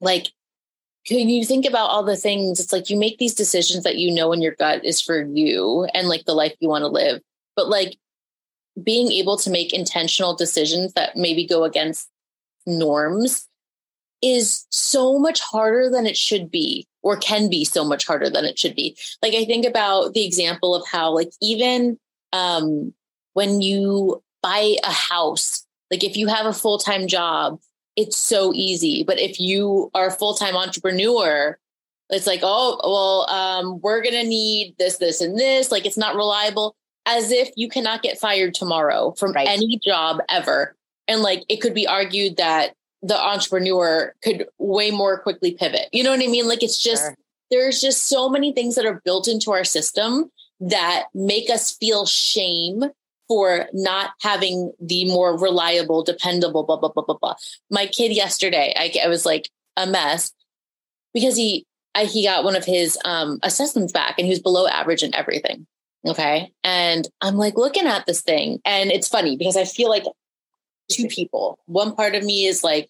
like 0.00 0.28
can 1.06 1.28
you 1.28 1.44
think 1.44 1.64
about 1.64 1.88
all 1.88 2.04
the 2.04 2.16
things 2.16 2.60
it's 2.60 2.72
like 2.72 2.90
you 2.90 2.98
make 2.98 3.18
these 3.18 3.34
decisions 3.34 3.84
that 3.84 3.96
you 3.96 4.14
know 4.14 4.32
in 4.32 4.42
your 4.42 4.54
gut 4.54 4.84
is 4.84 5.00
for 5.00 5.22
you 5.22 5.86
and 5.94 6.08
like 6.08 6.24
the 6.24 6.34
life 6.34 6.54
you 6.60 6.68
want 6.68 6.82
to 6.82 6.88
live. 6.88 7.20
But 7.56 7.68
like 7.68 7.96
being 8.82 9.12
able 9.12 9.36
to 9.38 9.50
make 9.50 9.72
intentional 9.72 10.34
decisions 10.34 10.92
that 10.94 11.16
maybe 11.16 11.46
go 11.46 11.64
against 11.64 12.08
norms 12.66 13.48
is 14.22 14.66
so 14.70 15.18
much 15.18 15.40
harder 15.40 15.88
than 15.90 16.06
it 16.06 16.16
should 16.16 16.50
be 16.50 16.86
or 17.02 17.16
can 17.16 17.48
be 17.48 17.64
so 17.64 17.84
much 17.84 18.06
harder 18.06 18.28
than 18.28 18.44
it 18.44 18.58
should 18.58 18.74
be. 18.74 18.96
Like 19.22 19.34
i 19.34 19.44
think 19.44 19.64
about 19.64 20.14
the 20.14 20.24
example 20.26 20.74
of 20.74 20.86
how 20.86 21.12
like 21.12 21.30
even 21.40 21.98
um 22.32 22.92
when 23.34 23.62
you 23.62 24.22
buy 24.42 24.76
a 24.84 24.92
house 24.92 25.64
like 25.90 26.04
if 26.04 26.16
you 26.16 26.26
have 26.26 26.46
a 26.46 26.52
full-time 26.52 27.06
job 27.06 27.60
it's 27.96 28.16
so 28.16 28.52
easy. 28.54 29.02
But 29.02 29.18
if 29.18 29.40
you 29.40 29.90
are 29.92 30.06
a 30.06 30.12
full-time 30.12 30.56
entrepreneur 30.56 31.58
it's 32.10 32.26
like 32.26 32.40
oh 32.42 32.80
well 32.84 33.28
um 33.30 33.80
we're 33.80 34.02
gonna 34.02 34.24
need 34.24 34.74
this 34.78 34.98
this 34.98 35.20
and 35.20 35.38
this. 35.38 35.70
Like 35.70 35.86
it's 35.86 35.98
not 35.98 36.16
reliable 36.16 36.76
as 37.08 37.32
if 37.32 37.48
you 37.56 37.70
cannot 37.70 38.02
get 38.02 38.18
fired 38.18 38.52
tomorrow 38.52 39.12
from 39.12 39.32
right. 39.32 39.48
any 39.48 39.80
job 39.82 40.18
ever. 40.28 40.76
And 41.08 41.22
like 41.22 41.42
it 41.48 41.56
could 41.56 41.72
be 41.72 41.86
argued 41.86 42.36
that 42.36 42.74
the 43.02 43.18
entrepreneur 43.18 44.14
could 44.22 44.46
way 44.58 44.90
more 44.90 45.18
quickly 45.18 45.52
pivot. 45.52 45.88
You 45.90 46.04
know 46.04 46.10
what 46.10 46.22
I 46.22 46.26
mean? 46.26 46.46
Like 46.46 46.62
it's 46.62 46.80
just, 46.80 47.02
sure. 47.02 47.16
there's 47.50 47.80
just 47.80 48.08
so 48.08 48.28
many 48.28 48.52
things 48.52 48.74
that 48.74 48.84
are 48.84 49.00
built 49.06 49.26
into 49.26 49.52
our 49.52 49.64
system 49.64 50.30
that 50.60 51.06
make 51.14 51.48
us 51.48 51.74
feel 51.74 52.04
shame 52.04 52.84
for 53.26 53.68
not 53.72 54.10
having 54.20 54.72
the 54.78 55.06
more 55.06 55.38
reliable, 55.38 56.02
dependable, 56.02 56.64
blah, 56.64 56.76
blah, 56.76 56.90
blah, 56.90 57.04
blah, 57.04 57.16
blah. 57.16 57.34
My 57.70 57.86
kid 57.86 58.12
yesterday, 58.12 58.74
I, 58.76 58.92
I 59.02 59.08
was 59.08 59.24
like 59.24 59.48
a 59.78 59.86
mess 59.86 60.32
because 61.14 61.36
he, 61.36 61.64
I, 61.94 62.04
he 62.04 62.24
got 62.24 62.44
one 62.44 62.56
of 62.56 62.66
his 62.66 62.98
um, 63.06 63.38
assessments 63.42 63.92
back 63.92 64.16
and 64.18 64.26
he 64.26 64.30
was 64.30 64.40
below 64.40 64.66
average 64.66 65.02
in 65.02 65.14
everything. 65.14 65.66
Okay. 66.06 66.52
And 66.64 67.08
I'm 67.20 67.36
like 67.36 67.56
looking 67.56 67.86
at 67.86 68.06
this 68.06 68.22
thing, 68.22 68.60
and 68.64 68.90
it's 68.90 69.08
funny 69.08 69.36
because 69.36 69.56
I 69.56 69.64
feel 69.64 69.88
like 69.88 70.04
two 70.90 71.04
mm-hmm. 71.04 71.08
people. 71.08 71.58
One 71.66 71.94
part 71.94 72.14
of 72.14 72.24
me 72.24 72.46
is 72.46 72.62
like 72.62 72.88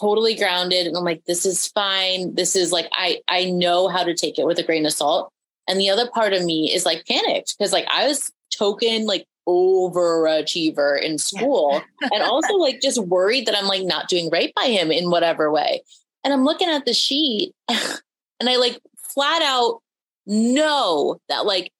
totally 0.00 0.34
grounded, 0.34 0.86
and 0.86 0.96
I'm 0.96 1.04
like, 1.04 1.24
this 1.24 1.46
is 1.46 1.68
fine. 1.68 2.34
This 2.34 2.54
is 2.54 2.72
like, 2.72 2.88
I, 2.92 3.20
I 3.28 3.44
know 3.44 3.88
how 3.88 4.04
to 4.04 4.14
take 4.14 4.38
it 4.38 4.46
with 4.46 4.58
a 4.58 4.62
grain 4.62 4.86
of 4.86 4.92
salt. 4.92 5.32
And 5.68 5.80
the 5.80 5.90
other 5.90 6.08
part 6.08 6.32
of 6.32 6.44
me 6.44 6.72
is 6.72 6.86
like 6.86 7.06
panicked 7.06 7.56
because 7.58 7.72
like 7.72 7.86
I 7.90 8.06
was 8.06 8.30
token 8.56 9.06
like 9.06 9.26
overachiever 9.48 11.00
in 11.00 11.18
school 11.18 11.82
and 12.00 12.22
also 12.22 12.54
like 12.54 12.80
just 12.80 12.98
worried 12.98 13.46
that 13.46 13.56
I'm 13.56 13.66
like 13.66 13.84
not 13.84 14.08
doing 14.08 14.30
right 14.30 14.52
by 14.54 14.66
him 14.66 14.92
in 14.92 15.10
whatever 15.10 15.50
way. 15.50 15.82
And 16.24 16.32
I'm 16.32 16.44
looking 16.44 16.68
at 16.68 16.84
the 16.84 16.94
sheet 16.94 17.52
and 17.68 18.48
I 18.48 18.56
like 18.56 18.80
flat 18.96 19.42
out 19.42 19.80
know 20.26 21.18
that 21.28 21.46
like 21.46 21.72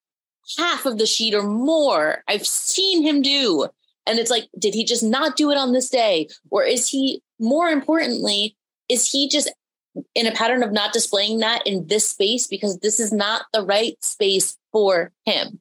half 0.58 0.86
of 0.86 0.98
the 0.98 1.06
sheet 1.06 1.34
or 1.34 1.42
more 1.42 2.22
I've 2.28 2.46
seen 2.46 3.02
him 3.02 3.22
do. 3.22 3.68
And 4.06 4.18
it's 4.18 4.30
like, 4.30 4.48
did 4.58 4.74
he 4.74 4.84
just 4.84 5.02
not 5.02 5.36
do 5.36 5.50
it 5.50 5.58
on 5.58 5.72
this 5.72 5.88
day? 5.88 6.28
Or 6.50 6.62
is 6.62 6.88
he, 6.88 7.22
more 7.40 7.68
importantly, 7.68 8.56
is 8.88 9.10
he 9.10 9.28
just 9.28 9.52
in 10.14 10.26
a 10.26 10.32
pattern 10.32 10.62
of 10.62 10.72
not 10.72 10.92
displaying 10.92 11.38
that 11.40 11.66
in 11.66 11.86
this 11.88 12.10
space 12.10 12.46
because 12.46 12.78
this 12.78 13.00
is 13.00 13.12
not 13.12 13.46
the 13.52 13.62
right 13.62 13.96
space 14.02 14.56
for 14.72 15.12
him? 15.24 15.60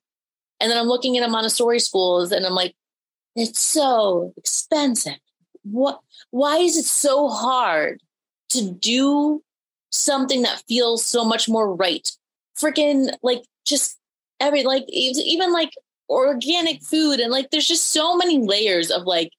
And 0.59 0.71
then 0.71 0.77
I'm 0.77 0.87
looking 0.87 1.17
at 1.17 1.27
a 1.27 1.31
Montessori 1.31 1.79
schools 1.79 2.31
and 2.31 2.45
I'm 2.45 2.53
like, 2.53 2.75
it's 3.35 3.59
so 3.59 4.33
expensive. 4.37 5.17
What, 5.63 5.99
why 6.29 6.57
is 6.57 6.77
it 6.77 6.85
so 6.85 7.27
hard 7.27 8.01
to 8.49 8.71
do 8.71 9.43
something 9.89 10.43
that 10.43 10.63
feels 10.67 11.05
so 11.05 11.25
much 11.25 11.49
more 11.49 11.73
right? 11.73 12.07
Freaking 12.57 13.09
like 13.23 13.41
just 13.65 13.97
every 14.39 14.63
like 14.63 14.85
even 14.89 15.51
like 15.51 15.71
organic 16.09 16.83
food 16.83 17.19
and 17.19 17.31
like 17.31 17.49
there's 17.49 17.67
just 17.67 17.91
so 17.91 18.15
many 18.15 18.39
layers 18.39 18.91
of 18.91 19.03
like 19.03 19.31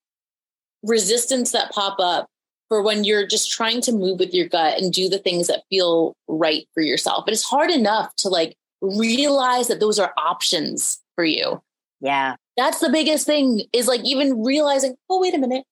resistance 0.83 1.53
that 1.53 1.71
pop 1.71 1.99
up 1.99 2.29
for 2.69 2.83
when 2.83 3.05
you're 3.05 3.27
just 3.27 3.51
trying 3.51 3.81
to 3.81 3.93
move 3.93 4.19
with 4.19 4.35
your 4.35 4.49
gut 4.49 4.81
and 4.81 4.93
do 4.93 5.09
the 5.09 5.19
things 5.19 5.47
that 5.47 5.63
feel 5.71 6.15
right 6.27 6.67
for 6.75 6.83
yourself. 6.83 7.25
But 7.25 7.33
it's 7.33 7.45
hard 7.45 7.71
enough 7.71 8.15
to 8.17 8.29
like 8.29 8.57
realize 8.81 9.69
that 9.69 9.81
those 9.81 9.99
are 9.99 10.13
options 10.17 11.01
for 11.15 11.25
you. 11.25 11.63
Yeah. 12.01 12.37
That's 12.57 12.81
the 12.81 12.91
biggest 12.91 13.27
thing 13.27 13.63
is 13.73 13.87
like 13.87 14.05
even 14.05 14.43
realizing, 14.43 14.97
oh, 15.09 15.21
wait 15.21 15.35
a 15.35 15.39
minute. 15.39 15.65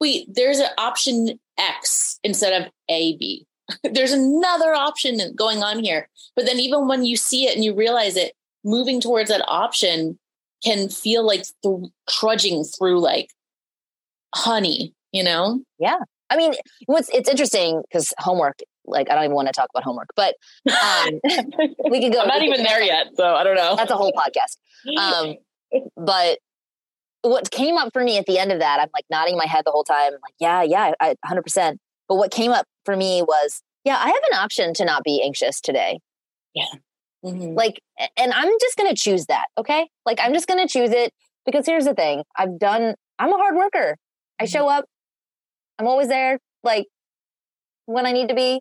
Wait, 0.00 0.26
there's 0.32 0.58
an 0.58 0.70
option 0.78 1.38
X 1.58 2.18
instead 2.22 2.62
of 2.62 2.70
A, 2.88 3.16
B. 3.16 3.46
there's 3.84 4.12
another 4.12 4.72
option 4.72 5.34
going 5.34 5.62
on 5.62 5.82
here. 5.82 6.08
But 6.36 6.46
then 6.46 6.58
even 6.58 6.88
when 6.88 7.04
you 7.04 7.16
see 7.16 7.46
it 7.46 7.54
and 7.54 7.64
you 7.64 7.74
realize 7.74 8.16
it, 8.16 8.32
moving 8.64 9.00
towards 9.00 9.30
that 9.30 9.44
option 9.46 10.18
can 10.62 10.88
feel 10.88 11.26
like 11.26 11.44
th- 11.62 11.90
trudging 12.08 12.64
through 12.64 13.00
like 13.00 13.30
honey, 14.34 14.94
you 15.12 15.24
know? 15.24 15.60
Yeah. 15.78 15.98
I 16.28 16.36
mean, 16.36 16.54
what's 16.86 17.08
it's 17.08 17.28
interesting 17.28 17.82
because 17.82 18.14
homework, 18.18 18.60
like 18.84 19.10
I 19.10 19.14
don't 19.14 19.24
even 19.24 19.34
want 19.34 19.48
to 19.48 19.52
talk 19.52 19.68
about 19.74 19.82
homework, 19.82 20.10
but 20.14 20.36
um, 20.70 21.20
we 21.90 22.00
could 22.00 22.12
go. 22.12 22.20
I'm 22.22 22.28
not 22.28 22.42
even 22.42 22.62
there 22.62 22.82
yet, 22.82 23.08
so 23.16 23.34
I 23.34 23.42
don't 23.42 23.56
know. 23.56 23.74
That's 23.74 23.90
a 23.90 23.96
whole 23.96 24.12
podcast. 24.12 24.56
Um, 24.96 25.34
but 25.96 26.38
what 27.22 27.50
came 27.50 27.76
up 27.76 27.92
for 27.92 28.04
me 28.04 28.16
at 28.16 28.26
the 28.26 28.38
end 28.38 28.52
of 28.52 28.60
that, 28.60 28.78
I'm 28.80 28.88
like 28.94 29.04
nodding 29.10 29.36
my 29.36 29.46
head 29.46 29.64
the 29.64 29.72
whole 29.72 29.82
time, 29.82 30.12
like 30.12 30.34
yeah, 30.38 30.62
yeah, 30.62 30.92
I, 31.00 31.16
100%. 31.26 31.76
But 32.08 32.14
what 32.14 32.30
came 32.30 32.52
up 32.52 32.66
for 32.84 32.96
me 32.96 33.22
was, 33.22 33.60
yeah, 33.84 33.96
I 33.96 34.06
have 34.06 34.22
an 34.30 34.38
option 34.38 34.72
to 34.74 34.84
not 34.84 35.02
be 35.02 35.22
anxious 35.24 35.60
today. 35.60 35.98
Yeah 36.54 36.66
Mm-hmm. 37.24 37.54
Like, 37.54 37.82
and 38.16 38.32
I'm 38.32 38.52
just 38.60 38.76
going 38.76 38.88
to 38.88 38.96
choose 38.96 39.26
that. 39.26 39.46
Okay. 39.58 39.88
Like, 40.06 40.18
I'm 40.22 40.32
just 40.32 40.46
going 40.46 40.66
to 40.66 40.72
choose 40.72 40.90
it 40.90 41.12
because 41.44 41.66
here's 41.66 41.84
the 41.84 41.94
thing 41.94 42.22
I've 42.36 42.58
done, 42.58 42.94
I'm 43.18 43.32
a 43.32 43.36
hard 43.36 43.56
worker. 43.56 43.96
I 44.38 44.44
mm-hmm. 44.44 44.50
show 44.50 44.68
up, 44.68 44.86
I'm 45.78 45.86
always 45.86 46.08
there, 46.08 46.38
like 46.62 46.86
when 47.86 48.06
I 48.06 48.12
need 48.12 48.28
to 48.28 48.34
be, 48.34 48.60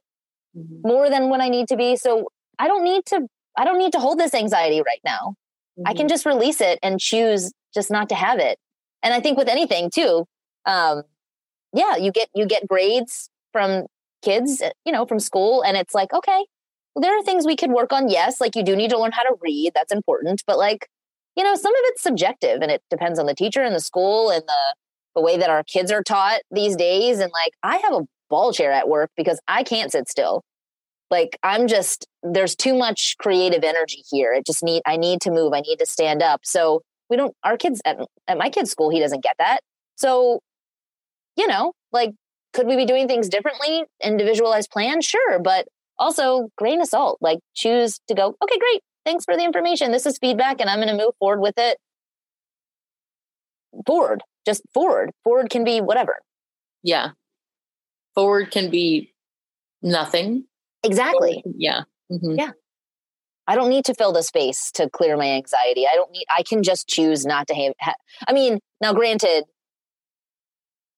mm-hmm. 0.58 0.88
more 0.88 1.10
than 1.10 1.30
when 1.30 1.41
I 1.41 1.50
need 1.50 1.67
to 1.69 1.78
be. 1.78 1.95
So 1.95 2.28
I 2.58 2.67
don't 2.67 2.84
need 2.84 3.06
to, 3.08 3.28
I 3.58 3.65
don't 3.65 3.78
need 3.78 3.93
to 3.93 4.00
hold 4.00 4.19
this 4.19 4.34
anxiety 4.34 4.82
right 4.86 5.02
now. 5.06 5.36
I 5.86 5.93
can 5.93 6.02
mm-hmm. 6.02 6.10
just 6.10 6.26
release 6.26 6.60
it 6.60 6.80
and 6.84 7.00
choose 7.00 7.52
just 7.74 7.89
not 7.89 8.10
to 8.10 8.15
have 8.15 8.39
it. 8.39 8.58
And 9.02 9.13
I 9.13 9.22
think 9.22 9.38
with 9.38 9.48
anything 9.48 9.89
too, 9.93 10.26
um, 10.65 11.04
yeah, 11.74 11.95
you 11.95 12.12
get, 12.12 12.28
you 12.36 12.45
get 12.45 12.67
grades 12.67 13.30
from 13.54 13.86
kids, 14.22 14.62
eh, 14.62 14.72
you 14.86 14.91
know, 14.91 15.06
from 15.06 15.19
school 15.19 15.62
and 15.62 15.78
it's 15.78 15.93
like, 15.93 16.12
okay, 16.13 16.45
there 16.95 17.17
are 17.17 17.23
things 17.23 17.45
we 17.45 17.56
could 17.56 17.71
work 17.71 17.93
on. 17.93 18.10
Yes, 18.10 18.41
like 18.41 18.56
you 18.56 18.63
do 18.63 18.75
need 18.75 18.89
to 18.89 18.99
learn 18.99 19.12
how 19.12 19.23
to 19.23 19.36
read. 19.41 19.71
That's 19.75 19.91
important. 19.91 20.43
But 20.45 20.58
like, 20.58 20.88
you 21.36 21.43
know, 21.43 21.56
some 21.56 21.73
of 21.73 21.82
it's 21.86 22.02
subjective 22.04 22.62
and 22.62 22.71
it 22.71 22.82
depends 22.89 23.19
on 23.19 23.25
the 23.25 23.36
teacher 23.36 23.62
and 23.62 23.75
the 23.75 23.80
school 23.80 24.30
and 24.30 24.43
the 24.45 24.75
the 25.15 25.21
way 25.21 25.38
that 25.38 25.49
our 25.49 25.63
kids 25.63 25.91
are 25.91 26.04
taught 26.04 26.41
these 26.52 26.75
days. 26.75 27.19
And 27.19 27.32
like, 27.34 27.52
I 27.63 27.78
have 27.78 27.93
a 27.93 28.06
ball 28.30 28.54
chair 28.54 28.71
at 28.71 28.88
work 28.88 29.10
because 29.17 29.39
I 29.47 29.63
can't 29.63 29.91
sit 29.91 30.08
still. 30.08 30.43
Like, 31.10 31.38
I'm 31.41 31.67
just, 31.67 32.08
there's 32.21 32.56
too 32.56 32.75
much 32.75 33.15
creative 33.19 33.63
energy 33.63 34.04
here. 34.12 34.32
It 34.32 34.45
just 34.45 34.63
need, 34.63 34.84
I 34.86 34.97
need 34.97 35.21
to 35.21 35.32
move. 35.32 35.54
I 35.54 35.62
need 35.62 35.78
to 35.78 35.86
stand 35.86 36.21
up. 36.21 36.41
So 36.43 36.84
we 37.10 37.17
don't, 37.17 37.34
our 37.43 37.58
kids 37.58 37.82
at, 37.86 37.97
at 38.28 38.38
my 38.38 38.49
kid's 38.49 38.69
school, 38.69 38.91
he 38.91 38.99
doesn't 38.99 39.23
get 39.23 39.36
that. 39.39 39.62
So, 39.95 40.41
you 41.36 41.47
know, 41.47 41.73
like, 41.91 42.12
could 42.54 42.67
we 42.67 42.75
be 42.75 42.86
doing 42.86 43.08
things 43.08 43.28
differently? 43.28 43.86
Individualized 44.04 44.69
plan? 44.69 45.02
Sure. 45.02 45.39
But 45.39 45.67
also 45.99 46.49
grain 46.57 46.81
of 46.81 46.88
salt, 46.88 47.19
like 47.21 47.39
choose 47.53 47.99
to 48.07 48.15
go, 48.15 48.35
okay, 48.41 48.57
great. 48.57 48.81
Thanks 49.05 49.25
for 49.25 49.35
the 49.35 49.43
information. 49.43 49.91
This 49.91 50.05
is 50.05 50.17
feedback 50.17 50.59
and 50.59 50.69
I'm 50.69 50.79
going 50.79 50.88
to 50.89 51.03
move 51.03 51.13
forward 51.19 51.41
with 51.41 51.55
it. 51.57 51.77
Forward, 53.85 54.23
just 54.45 54.63
forward. 54.73 55.12
Forward 55.23 55.49
can 55.49 55.63
be 55.63 55.81
whatever. 55.81 56.17
Yeah. 56.83 57.12
Forward 58.15 58.51
can 58.51 58.69
be 58.69 59.13
nothing. 59.81 60.45
Exactly. 60.83 61.41
Forward, 61.43 61.55
yeah. 61.57 61.81
Mm-hmm. 62.12 62.35
Yeah. 62.38 62.51
I 63.47 63.55
don't 63.55 63.69
need 63.69 63.85
to 63.85 63.95
fill 63.95 64.12
the 64.12 64.21
space 64.21 64.71
to 64.73 64.89
clear 64.89 65.17
my 65.17 65.27
anxiety. 65.27 65.85
I 65.91 65.95
don't 65.95 66.12
need, 66.12 66.25
I 66.29 66.43
can 66.43 66.62
just 66.62 66.88
choose 66.88 67.25
not 67.25 67.47
to 67.47 67.55
have, 67.55 67.73
ha- 67.81 67.93
I 68.27 68.33
mean, 68.33 68.59
now 68.79 68.93
granted, 68.93 69.45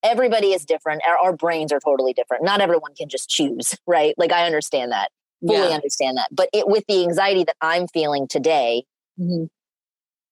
everybody 0.03 0.53
is 0.53 0.65
different. 0.65 1.01
Our, 1.07 1.17
our, 1.17 1.33
brains 1.35 1.71
are 1.71 1.79
totally 1.79 2.13
different. 2.13 2.43
Not 2.43 2.61
everyone 2.61 2.93
can 2.95 3.09
just 3.09 3.29
choose, 3.29 3.77
right? 3.87 4.13
Like 4.17 4.31
I 4.31 4.45
understand 4.45 4.91
that, 4.91 5.11
fully 5.45 5.69
yeah. 5.69 5.75
understand 5.75 6.17
that. 6.17 6.29
But 6.31 6.49
it, 6.53 6.67
with 6.67 6.83
the 6.87 7.03
anxiety 7.03 7.43
that 7.43 7.55
I'm 7.61 7.87
feeling 7.87 8.27
today, 8.27 8.83
mm-hmm. 9.19 9.45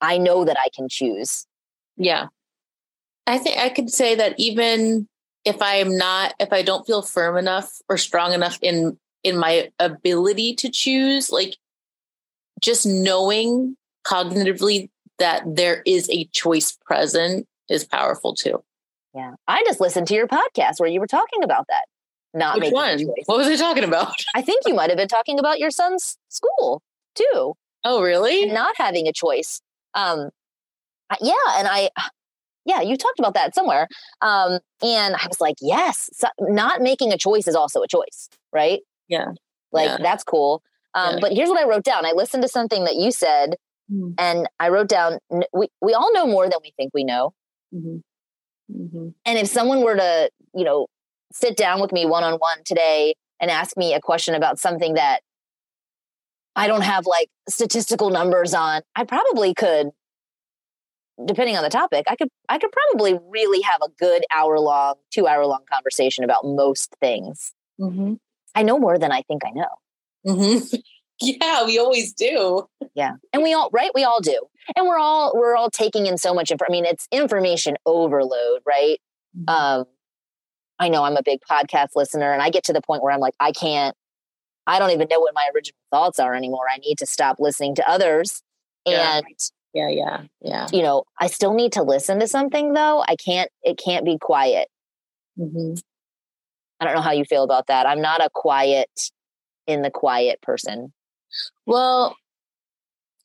I 0.01 0.17
know 0.17 0.45
that 0.45 0.57
I 0.59 0.69
can 0.75 0.87
choose. 0.89 1.45
Yeah. 1.97 2.27
I 3.27 3.37
think 3.37 3.57
I 3.57 3.69
could 3.69 3.91
say 3.91 4.15
that 4.15 4.35
even 4.37 5.07
if 5.45 5.61
I 5.61 5.75
am 5.75 5.95
not, 5.97 6.33
if 6.39 6.51
I 6.51 6.61
don't 6.61 6.85
feel 6.85 7.01
firm 7.01 7.37
enough 7.37 7.79
or 7.87 7.97
strong 7.97 8.33
enough 8.33 8.57
in 8.61 8.97
in 9.23 9.37
my 9.37 9.69
ability 9.79 10.55
to 10.55 10.69
choose, 10.69 11.29
like 11.29 11.57
just 12.61 12.85
knowing 12.85 13.75
cognitively 14.05 14.89
that 15.19 15.43
there 15.45 15.83
is 15.85 16.09
a 16.09 16.25
choice 16.31 16.77
present 16.85 17.45
is 17.69 17.83
powerful 17.83 18.33
too. 18.33 18.63
Yeah. 19.19 19.31
I 19.47 19.63
just 19.65 19.81
listened 19.81 20.07
to 20.07 20.13
your 20.13 20.27
podcast 20.27 20.79
where 20.79 20.89
you 20.89 20.99
were 20.99 21.07
talking 21.07 21.43
about 21.43 21.65
that. 21.67 21.85
Not 22.33 22.59
Which 22.59 22.71
one? 22.71 22.99
What 23.25 23.39
was 23.39 23.47
I 23.47 23.55
talking 23.55 23.83
about? 23.83 24.13
I 24.35 24.41
think 24.41 24.61
you 24.65 24.73
might 24.73 24.89
have 24.89 24.97
been 24.97 25.07
talking 25.07 25.39
about 25.39 25.59
your 25.59 25.71
son's 25.71 26.17
school 26.29 26.81
too. 27.15 27.53
Oh, 27.83 28.01
really? 28.01 28.45
Not 28.45 28.75
having 28.77 29.07
a 29.07 29.13
choice. 29.13 29.61
Um, 29.93 30.29
yeah. 31.21 31.33
And 31.57 31.67
I, 31.67 31.89
yeah, 32.65 32.81
you 32.81 32.95
talked 32.95 33.19
about 33.19 33.33
that 33.33 33.55
somewhere. 33.55 33.87
Um, 34.21 34.59
and 34.81 35.15
I 35.15 35.27
was 35.27 35.41
like, 35.41 35.55
yes, 35.61 36.09
so 36.13 36.27
not 36.39 36.81
making 36.81 37.11
a 37.11 37.17
choice 37.17 37.47
is 37.47 37.55
also 37.55 37.81
a 37.81 37.87
choice, 37.87 38.29
right? 38.53 38.79
Yeah. 39.07 39.31
Like 39.71 39.89
yeah. 39.89 39.97
that's 40.01 40.23
cool. 40.23 40.61
Um, 40.93 41.15
yeah. 41.15 41.19
But 41.19 41.33
here's 41.33 41.49
what 41.49 41.59
I 41.59 41.67
wrote 41.67 41.83
down. 41.83 42.05
I 42.05 42.11
listened 42.11 42.43
to 42.43 42.49
something 42.49 42.85
that 42.85 42.95
you 42.95 43.11
said, 43.11 43.55
mm-hmm. 43.91 44.11
and 44.17 44.47
I 44.59 44.69
wrote 44.69 44.87
down, 44.87 45.19
we, 45.53 45.67
we 45.81 45.93
all 45.93 46.13
know 46.13 46.25
more 46.25 46.45
than 46.45 46.59
we 46.63 46.71
think 46.77 46.91
we 46.93 47.03
know. 47.03 47.33
Mm-hmm. 47.73 47.97
Mm-hmm. 48.71 49.09
And 49.25 49.39
if 49.39 49.47
someone 49.47 49.81
were 49.81 49.95
to, 49.95 50.29
you 50.53 50.63
know, 50.63 50.87
sit 51.31 51.57
down 51.57 51.81
with 51.81 51.91
me 51.91 52.05
one 52.05 52.23
on 52.23 52.33
one 52.33 52.63
today 52.65 53.15
and 53.39 53.51
ask 53.51 53.77
me 53.77 53.93
a 53.93 54.01
question 54.01 54.35
about 54.35 54.59
something 54.59 54.95
that 54.95 55.21
I 56.55 56.67
don't 56.67 56.81
have 56.81 57.05
like 57.05 57.29
statistical 57.47 58.09
numbers 58.09 58.53
on, 58.53 58.81
I 58.95 59.05
probably 59.05 59.53
could, 59.53 59.89
depending 61.25 61.55
on 61.55 61.63
the 61.63 61.69
topic, 61.69 62.05
I 62.09 62.15
could 62.15 62.29
I 62.49 62.57
could 62.57 62.71
probably 62.71 63.17
really 63.29 63.61
have 63.61 63.81
a 63.83 63.89
good 63.99 64.23
hour 64.35 64.59
long, 64.59 64.95
two 65.11 65.27
hour 65.27 65.45
long 65.45 65.63
conversation 65.71 66.23
about 66.23 66.43
most 66.43 66.95
things. 66.99 67.53
Mm-hmm. 67.79 68.15
I 68.55 68.63
know 68.63 68.79
more 68.79 68.97
than 68.97 69.11
I 69.11 69.21
think 69.23 69.43
I 69.45 69.51
know. 69.51 69.67
Mm-hmm. 70.27 70.75
Yeah, 71.41 71.65
we 71.65 71.77
always 71.79 72.13
do. 72.13 72.67
Yeah. 72.93 73.13
And 73.33 73.43
we 73.43 73.53
all, 73.53 73.69
right? 73.73 73.91
We 73.93 74.03
all 74.03 74.21
do. 74.21 74.39
And 74.75 74.87
we're 74.87 74.97
all, 74.97 75.33
we're 75.35 75.55
all 75.55 75.69
taking 75.69 76.05
in 76.05 76.17
so 76.17 76.33
much. 76.33 76.49
Inf- 76.49 76.61
I 76.67 76.71
mean, 76.71 76.85
it's 76.85 77.07
information 77.11 77.75
overload, 77.85 78.61
right? 78.65 78.99
Mm-hmm. 79.37 79.49
Um, 79.49 79.85
I 80.79 80.87
know 80.87 81.03
I'm 81.03 81.17
a 81.17 81.23
big 81.23 81.39
podcast 81.49 81.89
listener 81.95 82.31
and 82.31 82.41
I 82.41 82.49
get 82.49 82.63
to 82.65 82.73
the 82.73 82.81
point 82.81 83.03
where 83.03 83.11
I'm 83.11 83.19
like, 83.19 83.33
I 83.39 83.51
can't, 83.51 83.95
I 84.65 84.79
don't 84.79 84.91
even 84.91 85.07
know 85.09 85.19
what 85.19 85.33
my 85.33 85.49
original 85.53 85.75
thoughts 85.91 86.19
are 86.19 86.33
anymore. 86.33 86.65
I 86.73 86.77
need 86.77 86.99
to 86.99 87.05
stop 87.05 87.37
listening 87.39 87.75
to 87.75 87.89
others. 87.89 88.41
Yeah. 88.85 89.17
And 89.17 89.25
yeah, 89.73 89.89
yeah, 89.89 90.21
yeah. 90.41 90.67
You 90.71 90.83
know, 90.83 91.03
I 91.19 91.27
still 91.27 91.53
need 91.53 91.73
to 91.73 91.83
listen 91.83 92.19
to 92.19 92.27
something 92.27 92.73
though. 92.73 93.03
I 93.05 93.15
can't, 93.17 93.49
it 93.61 93.77
can't 93.77 94.05
be 94.05 94.17
quiet. 94.17 94.69
Mm-hmm. 95.37 95.73
I 96.79 96.85
don't 96.85 96.95
know 96.95 97.01
how 97.01 97.11
you 97.11 97.25
feel 97.25 97.43
about 97.43 97.67
that. 97.67 97.85
I'm 97.85 98.01
not 98.01 98.23
a 98.23 98.29
quiet 98.33 98.89
in 99.67 99.81
the 99.81 99.91
quiet 99.91 100.41
person. 100.41 100.93
Well, 101.65 102.15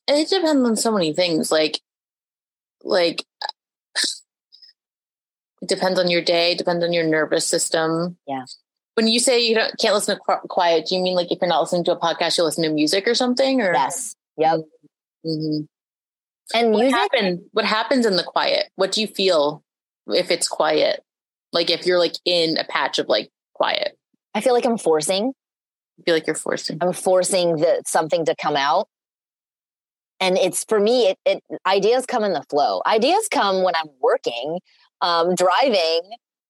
it 0.07 0.29
depends 0.29 0.67
on 0.67 0.77
so 0.77 0.93
many 0.93 1.13
things. 1.13 1.51
Like, 1.51 1.81
like 2.83 3.25
it 5.63 5.69
depends 5.69 5.99
on 5.99 6.11
your 6.11 6.23
day. 6.23 6.55
Depends 6.55 6.85
on 6.85 6.93
your 6.93 7.05
nervous 7.05 7.47
system. 7.47 8.17
Yeah. 8.27 8.45
When 8.95 9.09
you 9.09 9.19
say 9.19 9.41
you 9.41 9.55
don't, 9.55 9.73
can't 9.81 9.95
listen 9.95 10.17
to 10.17 10.41
quiet, 10.49 10.87
do 10.87 10.95
you 10.95 11.03
mean 11.03 11.17
like 11.17 11.33
if 11.33 11.39
you're 11.41 11.49
not 11.49 11.63
listening 11.63 11.85
to 11.85 11.93
a 11.93 11.99
podcast, 11.99 12.39
you 12.39 12.45
listen 12.45 12.65
to 12.65 12.71
music 12.71 13.09
or 13.09 13.15
something? 13.15 13.61
Or 13.61 13.73
yes. 13.73 14.15
Yep. 14.37 14.61
Mm-hmm. 15.27 15.65
And 16.55 16.71
what 16.73 16.83
music. 16.83 17.41
What 17.53 17.65
happens 17.65 18.07
in 18.07 18.17
the 18.17 18.23
quiet? 18.23 18.71
What 18.77 18.93
do 18.93 19.01
you 19.01 19.07
feel 19.07 19.65
if 20.07 20.31
it's 20.31 20.47
quiet? 20.47 21.03
Like 21.53 21.71
if 21.71 21.87
you're 21.87 21.99
like 21.99 22.15
in 22.25 22.59
a 22.59 22.65
patch 22.65 22.99
of 22.99 23.09
like 23.09 23.31
quiet. 23.55 23.97
I 24.35 24.41
feel 24.41 24.53
like 24.53 24.67
I'm 24.67 24.79
forcing 24.79 25.33
feel 26.03 26.15
like 26.15 26.27
you're 26.27 26.37
forcing. 26.37 26.79
I'm 26.81 26.93
forcing 26.93 27.57
the 27.57 27.83
something 27.87 28.25
to 28.27 28.35
come 28.35 28.57
out. 28.57 28.89
And 30.21 30.39
it's 30.39 30.65
for 30.65 30.81
me, 30.81 31.09
it, 31.09 31.19
it 31.27 31.43
ideas 31.67 32.07
come 32.07 32.25
in 32.25 32.33
the 32.33 32.45
flow. 32.49 32.81
Ideas 32.87 33.29
come 33.31 33.63
when 33.63 33.75
I'm 33.77 33.89
working, 34.01 34.61
um, 35.01 35.35
driving, 35.35 36.03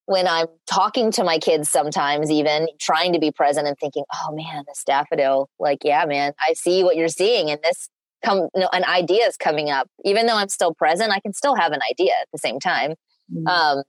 when 0.06 0.28
I'm 0.28 0.46
talking 0.66 1.10
to 1.12 1.24
my 1.24 1.38
kids 1.38 1.70
sometimes, 1.70 2.30
even 2.30 2.68
trying 2.78 3.14
to 3.14 3.18
be 3.18 3.30
present 3.30 3.66
and 3.66 3.76
thinking, 3.78 4.04
oh 4.14 4.34
man, 4.34 4.64
this 4.68 4.84
daffodil, 4.84 5.48
like, 5.58 5.78
yeah, 5.82 6.04
man, 6.04 6.32
I 6.38 6.52
see 6.52 6.84
what 6.84 6.96
you're 6.96 7.08
seeing. 7.08 7.50
And 7.50 7.58
this 7.62 7.88
come, 8.22 8.48
you 8.54 8.60
know, 8.60 8.68
an 8.72 8.84
idea 8.84 9.26
is 9.26 9.36
coming 9.36 9.70
up. 9.70 9.88
Even 10.04 10.26
though 10.26 10.36
I'm 10.36 10.48
still 10.48 10.74
present, 10.74 11.10
I 11.10 11.20
can 11.20 11.32
still 11.32 11.54
have 11.54 11.72
an 11.72 11.80
idea 11.90 12.12
at 12.20 12.28
the 12.32 12.38
same 12.38 12.60
time. 12.60 12.92
Mm-hmm. 13.32 13.46
Um, 13.46 13.82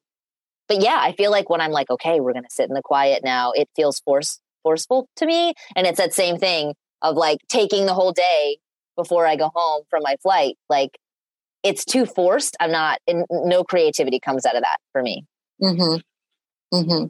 but 0.68 0.82
yeah, 0.82 1.00
I 1.02 1.12
feel 1.12 1.32
like 1.32 1.50
when 1.50 1.62
I'm 1.62 1.72
like, 1.72 1.90
okay, 1.90 2.20
we're 2.20 2.34
going 2.34 2.44
to 2.44 2.50
sit 2.50 2.70
in 2.70 2.74
the 2.74 2.82
quiet 2.82 3.24
now, 3.24 3.52
it 3.52 3.70
feels 3.76 4.00
forced 4.00 4.42
forceful 4.66 5.08
to 5.18 5.26
me. 5.28 5.54
And 5.76 5.86
it's 5.86 6.00
that 6.00 6.14
same 6.14 6.38
thing 6.38 6.74
of 7.04 7.16
like 7.16 7.38
taking 7.48 7.86
the 7.86 7.94
whole 7.94 8.12
day 8.12 8.58
before 8.96 9.28
I 9.28 9.36
go 9.36 9.52
home 9.54 9.84
from 9.90 10.02
my 10.04 10.16
flight. 10.24 10.58
Like 10.70 10.98
it's 11.64 11.86
too 11.86 12.06
forced. 12.06 12.58
I'm 12.60 12.72
not, 12.72 13.00
and 13.08 13.26
no 13.30 13.64
creativity 13.64 14.20
comes 14.20 14.46
out 14.46 14.56
of 14.56 14.64
that 14.64 14.78
for 14.92 15.04
me. 15.04 15.26
Mm-hmm. 15.62 16.78
Mm-hmm. 16.78 17.06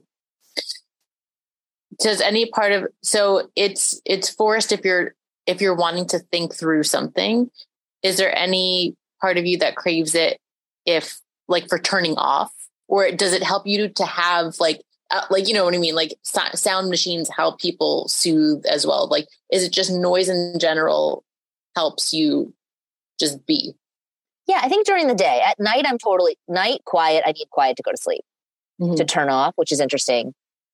Does 2.00 2.20
any 2.20 2.50
part 2.50 2.74
of 2.74 2.88
so 3.02 3.50
it's 3.56 4.02
it's 4.06 4.30
forced 4.30 4.74
if 4.74 4.84
you're 4.84 5.14
if 5.48 5.62
you're 5.62 5.76
wanting 5.76 6.08
to 6.08 6.20
think 6.20 6.54
through 6.54 6.84
something. 6.84 7.50
Is 8.04 8.18
there 8.18 8.36
any 8.38 8.96
part 9.22 9.38
of 9.38 9.46
you 9.46 9.58
that 9.60 9.76
craves 9.76 10.14
it 10.16 10.40
if 10.86 11.20
like 11.48 11.70
for 11.70 11.80
turning 11.80 12.16
off, 12.18 12.52
or 12.88 13.12
does 13.12 13.34
it 13.34 13.44
help 13.44 13.66
you 13.66 13.90
to 13.90 14.06
have 14.06 14.60
like 14.60 14.82
uh, 15.12 15.22
like 15.30 15.48
you 15.48 15.54
know 15.54 15.66
what 15.66 15.76
I 15.76 15.78
mean? 15.78 15.96
Like 15.96 16.16
so- 16.24 16.42
sound 16.56 16.90
machines 16.90 17.30
help 17.30 17.60
people 17.60 18.08
soothe 18.08 18.66
as 18.66 18.86
well. 18.86 19.08
Like, 19.08 19.28
is 19.52 19.64
it 19.64 19.72
just 19.72 19.92
noise 19.92 20.30
in 20.30 20.58
general 20.60 21.24
helps 21.76 22.14
you 22.14 22.54
just 23.20 23.46
be? 23.46 23.76
Yeah, 24.48 24.60
I 24.62 24.70
think 24.70 24.86
during 24.86 25.08
the 25.08 25.16
day. 25.16 25.42
At 25.44 25.60
night, 25.60 25.86
I'm 25.88 25.98
totally 25.98 26.38
night 26.48 26.82
quiet. 26.86 27.24
I 27.26 27.32
need 27.32 27.50
quiet 27.50 27.78
to 27.78 27.84
go 27.84 27.92
to 27.92 27.98
sleep, 27.98 28.24
mm-hmm. 28.80 28.96
to 28.96 29.06
turn 29.06 29.30
off, 29.30 29.54
which 29.56 29.72
is 29.72 29.80
interesting. 29.80 30.34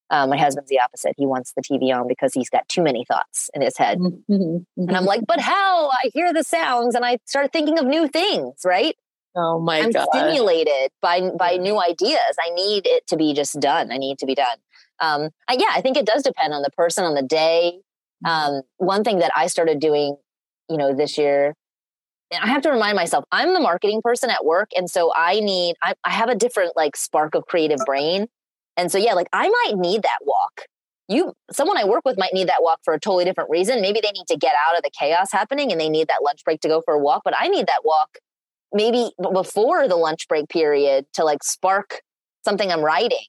Um, 0.10 0.30
my 0.30 0.38
husband's 0.38 0.70
the 0.70 0.80
opposite. 0.82 1.14
He 1.18 1.26
wants 1.26 1.54
the 1.54 1.62
TV 1.62 1.98
on 1.98 2.06
because 2.06 2.34
he's 2.34 2.50
got 2.50 2.68
too 2.68 2.84
many 2.84 3.06
thoughts 3.06 3.50
in 3.54 3.62
his 3.62 3.78
head. 3.78 3.98
Mm-hmm. 3.98 4.34
Mm-hmm. 4.34 4.90
And 4.90 4.98
I'm 4.98 5.06
like, 5.06 5.22
but 5.26 5.40
how? 5.40 5.90
I 5.90 6.12
hear 6.14 6.34
the 6.34 6.44
sounds 6.44 6.96
and 6.96 7.06
I 7.06 7.18
start 7.26 7.54
thinking 7.54 7.80
of 7.80 7.86
new 7.86 8.10
things, 8.10 8.56
right? 8.66 8.96
Oh 9.36 9.60
my 9.60 9.90
god. 9.90 9.96
I'm 9.96 10.08
stimulated 10.14 10.92
by 11.02 11.30
by 11.38 11.58
new 11.58 11.82
ideas. 11.82 12.36
I 12.40 12.50
need 12.52 12.86
it 12.86 13.08
to 13.08 13.18
be 13.18 13.34
just 13.34 13.60
done. 13.60 13.92
I 13.92 13.98
need 13.98 14.20
to 14.20 14.26
be 14.26 14.36
done. 14.36 14.58
Um, 15.00 15.30
I, 15.48 15.54
yeah, 15.54 15.72
I 15.72 15.82
think 15.82 15.98
it 15.98 16.06
does 16.06 16.24
depend 16.24 16.54
on 16.54 16.62
the 16.62 16.70
person, 16.72 17.06
on 17.06 17.16
the 17.16 17.24
day. 17.24 17.80
Mm-hmm. 18.26 18.56
Um, 18.56 18.62
one 18.78 19.04
thing 19.04 19.20
that 19.20 19.32
I 19.36 19.48
started 19.48 19.80
doing, 19.80 20.16
you 20.70 20.78
know, 20.78 20.94
this 20.94 21.18
year, 21.18 21.56
and 22.32 22.44
I 22.44 22.48
have 22.48 22.62
to 22.64 22.70
remind 22.70 22.96
myself, 22.96 23.26
I'm 23.32 23.54
the 23.54 23.60
marketing 23.60 24.02
person 24.04 24.30
at 24.30 24.46
work, 24.46 24.70
and 24.76 24.90
so 24.90 25.12
I 25.16 25.40
need, 25.40 25.76
I, 25.82 25.96
I 26.04 26.12
have 26.12 26.30
a 26.30 26.36
different 26.36 26.74
like 26.76 26.96
spark 26.96 27.34
of 27.34 27.46
creative 27.48 27.80
brain 27.86 28.28
and 28.78 28.92
so, 28.92 28.98
yeah, 28.98 29.14
like 29.14 29.28
I 29.34 29.50
might 29.50 29.78
need 29.78 30.04
that 30.04 30.20
walk. 30.24 30.62
You, 31.08 31.34
someone 31.52 31.78
I 31.78 31.84
work 31.84 32.04
with 32.06 32.18
might 32.18 32.34
need 32.34 32.48
that 32.48 32.62
walk 32.62 32.80
for 32.84 32.94
a 32.94 33.00
totally 33.00 33.26
different 33.26 33.50
reason. 33.50 33.82
Maybe 33.82 34.00
they 34.02 34.12
need 34.12 34.28
to 34.28 34.38
get 34.38 34.54
out 34.68 34.78
of 34.78 34.84
the 34.84 34.90
chaos 34.98 35.32
happening 35.32 35.72
and 35.72 35.80
they 35.80 35.90
need 35.90 36.08
that 36.08 36.24
lunch 36.24 36.44
break 36.46 36.62
to 36.62 36.68
go 36.70 36.82
for 36.82 36.94
a 36.94 37.00
walk. 37.00 37.22
But 37.26 37.34
I 37.38 37.48
need 37.48 37.68
that 37.68 37.82
walk 37.84 38.18
maybe 38.74 39.12
before 39.34 39.88
the 39.88 39.96
lunch 39.96 40.28
break 40.28 40.50
period 40.50 41.06
to 41.14 41.24
like 41.24 41.44
spark 41.44 42.02
something 42.44 42.72
I'm 42.72 42.82
writing. 42.82 43.26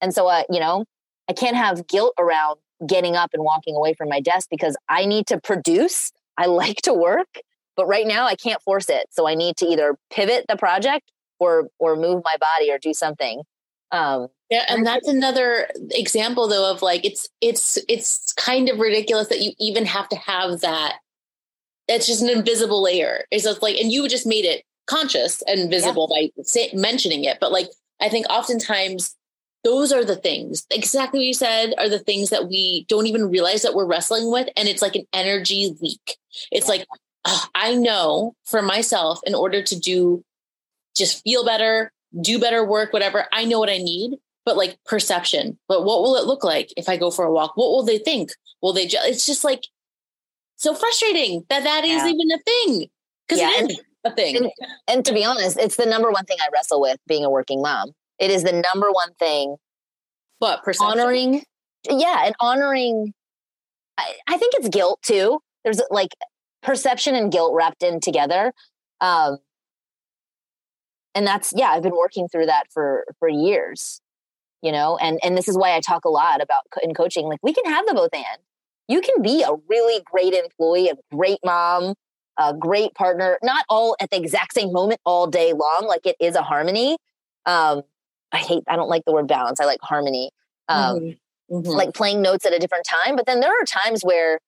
And 0.00 0.14
so, 0.14 0.26
uh, 0.26 0.42
you 0.50 0.60
know, 0.60 0.84
I 1.28 1.32
can't 1.32 1.56
have 1.56 1.86
guilt 1.86 2.14
around 2.18 2.58
getting 2.86 3.16
up 3.16 3.30
and 3.32 3.44
walking 3.44 3.76
away 3.76 3.94
from 3.94 4.08
my 4.08 4.20
desk 4.20 4.48
because 4.50 4.76
I 4.88 5.04
need 5.06 5.26
to 5.28 5.40
produce. 5.40 6.12
I 6.36 6.46
like 6.46 6.78
to 6.82 6.94
work, 6.94 7.40
but 7.76 7.86
right 7.86 8.06
now 8.06 8.26
I 8.26 8.34
can't 8.34 8.60
force 8.62 8.88
it. 8.88 9.06
So 9.10 9.26
I 9.26 9.34
need 9.34 9.56
to 9.58 9.66
either 9.66 9.96
pivot 10.10 10.46
the 10.48 10.56
project 10.56 11.10
or 11.38 11.68
or 11.78 11.96
move 11.96 12.22
my 12.24 12.36
body 12.38 12.70
or 12.70 12.78
do 12.78 12.94
something. 12.94 13.42
Um, 13.90 14.28
yeah, 14.48 14.64
and 14.68 14.86
that's 14.86 15.06
another 15.06 15.68
example 15.90 16.48
though 16.48 16.70
of 16.70 16.82
like 16.82 17.04
it's 17.04 17.28
it's 17.40 17.78
it's 17.88 18.32
kind 18.34 18.68
of 18.68 18.78
ridiculous 18.78 19.28
that 19.28 19.40
you 19.40 19.52
even 19.58 19.84
have 19.86 20.08
to 20.10 20.16
have 20.16 20.60
that. 20.60 20.96
It's 21.88 22.06
just 22.06 22.22
an 22.22 22.30
invisible 22.30 22.82
layer. 22.82 23.24
It's 23.30 23.44
just 23.44 23.60
like, 23.60 23.76
and 23.76 23.90
you 23.90 24.08
just 24.08 24.26
made 24.26 24.44
it 24.44 24.62
conscious 24.86 25.42
and 25.42 25.70
visible 25.70 26.10
yeah. 26.14 26.28
by 26.36 26.42
say, 26.42 26.70
mentioning 26.74 27.24
it. 27.24 27.38
But 27.40 27.52
like, 27.52 27.68
I 28.00 28.08
think 28.08 28.26
oftentimes 28.28 29.16
those 29.64 29.92
are 29.92 30.04
the 30.04 30.16
things 30.16 30.66
exactly 30.70 31.20
what 31.20 31.26
you 31.26 31.34
said 31.34 31.72
are 31.78 31.88
the 31.88 32.00
things 32.00 32.30
that 32.30 32.48
we 32.48 32.84
don't 32.88 33.06
even 33.06 33.30
realize 33.30 33.62
that 33.62 33.74
we're 33.74 33.86
wrestling 33.86 34.30
with, 34.30 34.48
and 34.56 34.68
it's 34.68 34.82
like 34.82 34.96
an 34.96 35.06
energy 35.12 35.74
leak. 35.80 36.16
It's 36.50 36.66
yeah. 36.66 36.72
like 36.72 36.86
oh, 37.24 37.44
I 37.54 37.74
know 37.74 38.34
for 38.44 38.62
myself, 38.62 39.20
in 39.24 39.34
order 39.34 39.62
to 39.62 39.78
do 39.78 40.24
just 40.96 41.22
feel 41.24 41.44
better, 41.44 41.90
do 42.20 42.38
better 42.38 42.64
work, 42.64 42.92
whatever, 42.92 43.26
I 43.32 43.44
know 43.44 43.58
what 43.58 43.70
I 43.70 43.78
need 43.78 44.18
but 44.44 44.56
like 44.56 44.78
perception. 44.84 45.58
But 45.68 45.84
what 45.84 46.02
will 46.02 46.16
it 46.16 46.24
look 46.24 46.44
like 46.44 46.72
if 46.76 46.88
I 46.88 46.96
go 46.96 47.10
for 47.10 47.24
a 47.24 47.32
walk? 47.32 47.56
What 47.56 47.70
will 47.70 47.84
they 47.84 47.98
think? 47.98 48.30
Will 48.60 48.72
they? 48.72 48.86
Ju- 48.86 48.98
it's 49.02 49.26
just 49.26 49.44
like 49.44 49.66
so 50.56 50.74
frustrating 50.74 51.44
that 51.48 51.64
that 51.64 51.84
is 51.84 51.90
yeah. 51.90 52.08
even 52.08 52.30
a 52.32 52.38
thing 52.38 52.86
because 53.26 53.40
yeah, 53.40 53.50
it 53.54 53.70
is 53.70 53.80
a 54.04 54.14
thing. 54.14 54.36
And, 54.36 54.50
and 54.88 55.04
to 55.04 55.12
be 55.12 55.24
honest, 55.24 55.58
it's 55.58 55.76
the 55.76 55.86
number 55.86 56.10
one 56.10 56.24
thing 56.24 56.38
I 56.40 56.48
wrestle 56.52 56.80
with 56.80 56.98
being 57.06 57.24
a 57.24 57.30
working 57.30 57.62
mom. 57.62 57.92
It 58.18 58.30
is 58.30 58.42
the 58.42 58.52
number 58.52 58.90
one 58.90 59.14
thing. 59.18 59.56
But 60.40 60.62
perception. 60.62 61.00
honoring, 61.00 61.42
yeah, 61.88 62.24
and 62.26 62.34
honoring. 62.40 63.12
I, 63.96 64.12
I 64.26 64.36
think 64.38 64.54
it's 64.56 64.68
guilt 64.68 65.00
too. 65.02 65.38
There's 65.64 65.80
like 65.90 66.10
perception 66.62 67.14
and 67.14 67.30
guilt 67.30 67.54
wrapped 67.54 67.82
in 67.82 68.00
together. 68.00 68.52
Um, 69.00 69.38
and 71.14 71.26
that's 71.26 71.52
yeah 71.56 71.68
i've 71.70 71.82
been 71.82 71.96
working 71.96 72.28
through 72.28 72.46
that 72.46 72.64
for 72.72 73.04
for 73.18 73.28
years 73.28 74.00
you 74.62 74.72
know 74.72 74.96
and 74.98 75.18
and 75.22 75.36
this 75.36 75.48
is 75.48 75.56
why 75.56 75.74
i 75.74 75.80
talk 75.80 76.04
a 76.04 76.08
lot 76.08 76.42
about 76.42 76.62
in 76.82 76.94
coaching 76.94 77.26
like 77.26 77.40
we 77.42 77.52
can 77.52 77.64
have 77.64 77.86
the 77.86 77.94
both 77.94 78.14
and 78.14 78.38
you 78.88 79.00
can 79.00 79.22
be 79.22 79.42
a 79.42 79.52
really 79.68 80.02
great 80.10 80.32
employee 80.32 80.88
a 80.88 80.94
great 81.14 81.38
mom 81.44 81.94
a 82.38 82.54
great 82.54 82.94
partner 82.94 83.38
not 83.42 83.64
all 83.68 83.96
at 84.00 84.10
the 84.10 84.16
exact 84.16 84.54
same 84.54 84.72
moment 84.72 85.00
all 85.04 85.26
day 85.26 85.52
long 85.52 85.86
like 85.86 86.06
it 86.06 86.16
is 86.20 86.34
a 86.34 86.42
harmony 86.42 86.96
um 87.46 87.82
i 88.32 88.38
hate 88.38 88.62
i 88.68 88.76
don't 88.76 88.88
like 88.88 89.04
the 89.06 89.12
word 89.12 89.28
balance 89.28 89.60
i 89.60 89.64
like 89.64 89.80
harmony 89.82 90.30
um 90.68 90.98
mm-hmm. 90.98 91.54
Mm-hmm. 91.54 91.70
like 91.70 91.94
playing 91.94 92.22
notes 92.22 92.46
at 92.46 92.54
a 92.54 92.58
different 92.58 92.86
time 92.86 93.16
but 93.16 93.26
then 93.26 93.40
there 93.40 93.50
are 93.50 93.64
times 93.64 94.02
where 94.02 94.38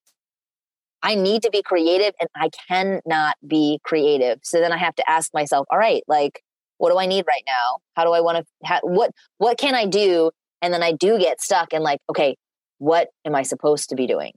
i 1.03 1.15
need 1.15 1.43
to 1.43 1.51
be 1.51 1.63
creative 1.63 2.15
and 2.21 2.29
i 2.35 2.49
cannot 2.69 3.37
be 3.47 3.81
creative 3.85 4.39
so 4.43 4.61
then 4.61 4.73
i 4.73 4.79
have 4.79 4.95
to 4.97 5.11
ask 5.11 5.33
myself 5.35 5.67
all 5.71 5.79
right 5.79 6.03
like 6.09 6.43
what 6.79 6.91
do 6.91 6.99
I 6.99 7.07
need 7.07 7.25
right 7.27 7.43
now? 7.47 7.79
How 7.95 8.05
do 8.05 8.13
I 8.13 8.21
want 8.21 8.39
to, 8.39 8.67
ha- 8.67 8.81
what, 8.83 9.11
what 9.39 9.59
can 9.59 9.75
I 9.75 9.87
do? 9.87 10.31
And 10.61 10.73
then 10.73 10.83
I 10.83 10.93
do 10.93 11.19
get 11.19 11.41
stuck 11.41 11.73
and 11.73 11.85
like, 11.85 12.01
okay, 12.11 12.37
what 12.79 13.09
am 13.25 13.35
I 13.35 13.43
supposed 13.43 13.91
to 13.91 13.95
be 13.95 14.07
doing? 14.07 14.33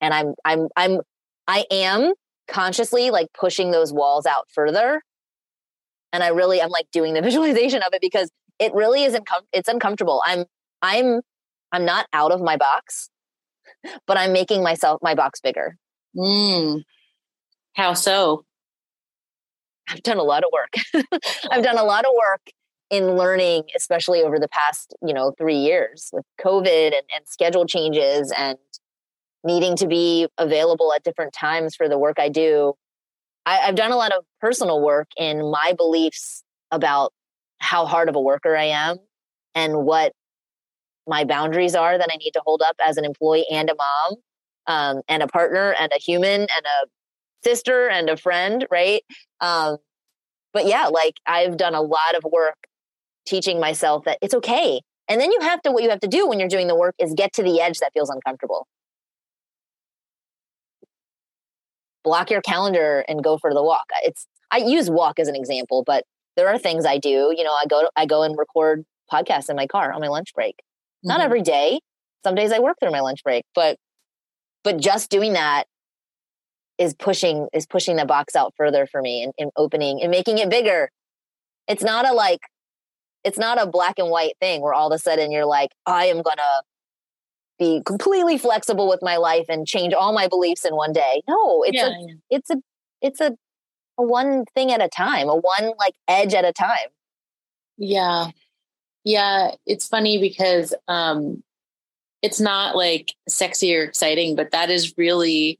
And 0.00 0.12
I'm, 0.14 0.34
I'm, 0.44 0.68
I'm, 0.76 1.00
I 1.46 1.64
am 1.70 2.12
consciously 2.48 3.10
like 3.10 3.28
pushing 3.32 3.70
those 3.70 3.92
walls 3.92 4.26
out 4.26 4.48
further. 4.52 5.02
And 6.12 6.22
I 6.22 6.28
really, 6.28 6.60
I'm 6.60 6.70
like 6.70 6.86
doing 6.90 7.14
the 7.14 7.22
visualization 7.28 7.82
of 7.82 7.92
it 7.92 8.00
because 8.00 8.30
it 8.58 8.72
really 8.74 9.04
isn't, 9.04 9.26
com- 9.26 9.46
it's 9.52 9.68
uncomfortable. 9.68 10.22
I'm, 10.26 10.44
I'm, 10.82 11.20
I'm 11.70 11.84
not 11.84 12.06
out 12.12 12.32
of 12.32 12.40
my 12.40 12.56
box, 12.56 13.10
but 14.06 14.16
I'm 14.16 14.32
making 14.32 14.62
myself, 14.62 15.00
my 15.02 15.14
box 15.14 15.40
bigger. 15.40 15.76
Mm. 16.16 16.82
How 17.74 17.94
so? 17.94 18.44
I've 19.88 20.02
done 20.02 20.18
a 20.18 20.22
lot 20.22 20.42
of 20.44 20.50
work. 20.52 21.12
I've 21.50 21.62
done 21.62 21.78
a 21.78 21.84
lot 21.84 22.04
of 22.04 22.10
work 22.16 22.50
in 22.90 23.16
learning, 23.16 23.64
especially 23.76 24.22
over 24.22 24.38
the 24.38 24.48
past, 24.48 24.94
you 25.02 25.14
know, 25.14 25.32
three 25.38 25.56
years 25.56 26.10
with 26.12 26.24
COVID 26.40 26.86
and, 26.86 27.02
and 27.14 27.26
schedule 27.26 27.66
changes 27.66 28.32
and 28.36 28.58
needing 29.44 29.76
to 29.76 29.86
be 29.86 30.28
available 30.38 30.92
at 30.92 31.04
different 31.04 31.32
times 31.32 31.74
for 31.76 31.88
the 31.88 31.98
work 31.98 32.18
I 32.18 32.28
do. 32.28 32.74
I, 33.46 33.60
I've 33.60 33.76
done 33.76 33.92
a 33.92 33.96
lot 33.96 34.12
of 34.12 34.24
personal 34.40 34.82
work 34.82 35.08
in 35.16 35.50
my 35.50 35.74
beliefs 35.76 36.42
about 36.70 37.12
how 37.60 37.86
hard 37.86 38.08
of 38.08 38.16
a 38.16 38.20
worker 38.20 38.56
I 38.56 38.64
am 38.64 38.98
and 39.54 39.84
what 39.84 40.12
my 41.06 41.24
boundaries 41.24 41.74
are 41.74 41.96
that 41.96 42.08
I 42.12 42.16
need 42.16 42.32
to 42.32 42.42
hold 42.44 42.62
up 42.62 42.76
as 42.86 42.96
an 42.96 43.04
employee 43.04 43.46
and 43.50 43.70
a 43.70 43.74
mom 43.74 44.16
um, 44.66 45.02
and 45.08 45.22
a 45.22 45.26
partner 45.26 45.74
and 45.80 45.90
a 45.92 45.98
human 45.98 46.42
and 46.42 46.48
a 46.50 46.86
sister 47.42 47.88
and 47.88 48.10
a 48.10 48.16
friend, 48.16 48.66
right? 48.70 49.02
Um, 49.40 49.78
but 50.52 50.66
yeah, 50.66 50.86
like 50.86 51.14
I've 51.26 51.56
done 51.56 51.74
a 51.74 51.80
lot 51.80 52.14
of 52.16 52.24
work 52.30 52.56
teaching 53.26 53.60
myself 53.60 54.04
that 54.04 54.18
it's 54.20 54.34
okay. 54.34 54.80
And 55.08 55.20
then 55.20 55.32
you 55.32 55.40
have 55.40 55.62
to, 55.62 55.72
what 55.72 55.82
you 55.82 55.90
have 55.90 56.00
to 56.00 56.08
do 56.08 56.28
when 56.28 56.38
you're 56.38 56.48
doing 56.48 56.66
the 56.66 56.76
work 56.76 56.94
is 56.98 57.14
get 57.14 57.32
to 57.34 57.42
the 57.42 57.60
edge 57.60 57.78
that 57.78 57.92
feels 57.94 58.10
uncomfortable. 58.10 58.66
Block 62.04 62.30
your 62.30 62.40
calendar 62.40 63.04
and 63.08 63.22
go 63.22 63.38
for 63.38 63.52
the 63.52 63.62
walk. 63.62 63.86
It's, 64.02 64.26
I 64.50 64.58
use 64.58 64.90
walk 64.90 65.18
as 65.18 65.28
an 65.28 65.36
example, 65.36 65.82
but 65.84 66.04
there 66.36 66.48
are 66.48 66.58
things 66.58 66.86
I 66.86 66.98
do. 66.98 67.34
You 67.36 67.44
know, 67.44 67.52
I 67.52 67.66
go, 67.68 67.82
to, 67.82 67.90
I 67.96 68.06
go 68.06 68.22
and 68.22 68.38
record 68.38 68.84
podcasts 69.12 69.50
in 69.50 69.56
my 69.56 69.66
car 69.66 69.92
on 69.92 70.00
my 70.00 70.08
lunch 70.08 70.34
break. 70.34 70.56
Mm-hmm. 70.56 71.08
Not 71.08 71.20
every 71.20 71.42
day. 71.42 71.80
Some 72.24 72.34
days 72.34 72.52
I 72.52 72.58
work 72.58 72.76
through 72.80 72.92
my 72.92 73.00
lunch 73.00 73.22
break, 73.22 73.44
but, 73.54 73.76
but 74.64 74.78
just 74.78 75.10
doing 75.10 75.34
that 75.34 75.64
is 76.78 76.94
pushing 76.94 77.48
is 77.52 77.66
pushing 77.66 77.96
the 77.96 78.06
box 78.06 78.36
out 78.36 78.54
further 78.56 78.86
for 78.86 79.02
me 79.02 79.22
and, 79.22 79.32
and 79.38 79.50
opening 79.56 80.00
and 80.00 80.10
making 80.10 80.38
it 80.38 80.48
bigger 80.48 80.90
it's 81.66 81.82
not 81.82 82.08
a 82.08 82.12
like 82.12 82.40
it's 83.24 83.38
not 83.38 83.60
a 83.60 83.66
black 83.66 83.98
and 83.98 84.10
white 84.10 84.34
thing 84.40 84.62
where 84.62 84.72
all 84.72 84.90
of 84.90 84.96
a 84.96 84.98
sudden 84.98 85.30
you're 85.30 85.44
like 85.44 85.70
i 85.86 86.06
am 86.06 86.22
gonna 86.22 86.62
be 87.58 87.82
completely 87.84 88.38
flexible 88.38 88.88
with 88.88 89.00
my 89.02 89.16
life 89.16 89.46
and 89.48 89.66
change 89.66 89.92
all 89.92 90.12
my 90.12 90.28
beliefs 90.28 90.64
in 90.64 90.74
one 90.74 90.92
day. 90.92 91.22
No 91.28 91.62
it's 91.62 91.76
yeah, 91.76 91.88
a 91.88 92.06
it's 92.30 92.50
a 92.50 92.56
it's 93.00 93.20
a, 93.20 93.36
a 93.98 94.02
one 94.02 94.44
thing 94.54 94.72
at 94.72 94.82
a 94.82 94.88
time 94.88 95.28
a 95.28 95.36
one 95.36 95.72
like 95.78 95.94
edge 96.06 96.34
at 96.34 96.44
a 96.44 96.52
time. 96.52 96.88
Yeah. 97.76 98.28
Yeah 99.04 99.52
it's 99.66 99.86
funny 99.86 100.18
because 100.20 100.74
um 100.86 101.42
it's 102.22 102.40
not 102.40 102.76
like 102.76 103.14
sexy 103.28 103.74
or 103.76 103.82
exciting 103.82 104.36
but 104.36 104.50
that 104.50 104.70
is 104.70 104.94
really 104.96 105.58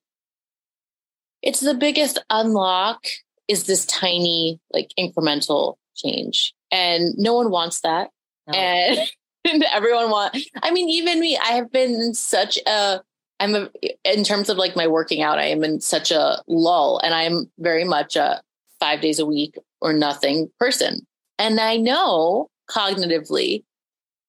it's 1.42 1.60
the 1.60 1.74
biggest 1.74 2.22
unlock 2.30 3.06
is 3.46 3.64
this 3.64 3.86
tiny 3.86 4.60
like 4.72 4.90
incremental 4.98 5.76
change 5.96 6.54
and 6.70 7.14
no 7.16 7.34
one 7.34 7.50
wants 7.50 7.80
that 7.80 8.10
no. 8.46 8.54
and 8.54 8.98
everyone 9.72 10.10
want 10.10 10.36
i 10.62 10.70
mean 10.70 10.88
even 10.88 11.20
me 11.20 11.36
i 11.36 11.52
have 11.52 11.70
been 11.70 12.14
such 12.14 12.58
a 12.66 13.00
i'm 13.40 13.54
a 13.54 13.70
in 14.04 14.24
terms 14.24 14.48
of 14.48 14.56
like 14.56 14.76
my 14.76 14.86
working 14.86 15.22
out 15.22 15.38
i 15.38 15.44
am 15.44 15.64
in 15.64 15.80
such 15.80 16.10
a 16.10 16.42
lull 16.46 17.00
and 17.02 17.14
i'm 17.14 17.50
very 17.58 17.84
much 17.84 18.16
a 18.16 18.40
five 18.80 19.00
days 19.00 19.18
a 19.18 19.26
week 19.26 19.56
or 19.80 19.92
nothing 19.92 20.50
person 20.58 21.06
and 21.38 21.60
i 21.60 21.76
know 21.76 22.48
cognitively 22.70 23.64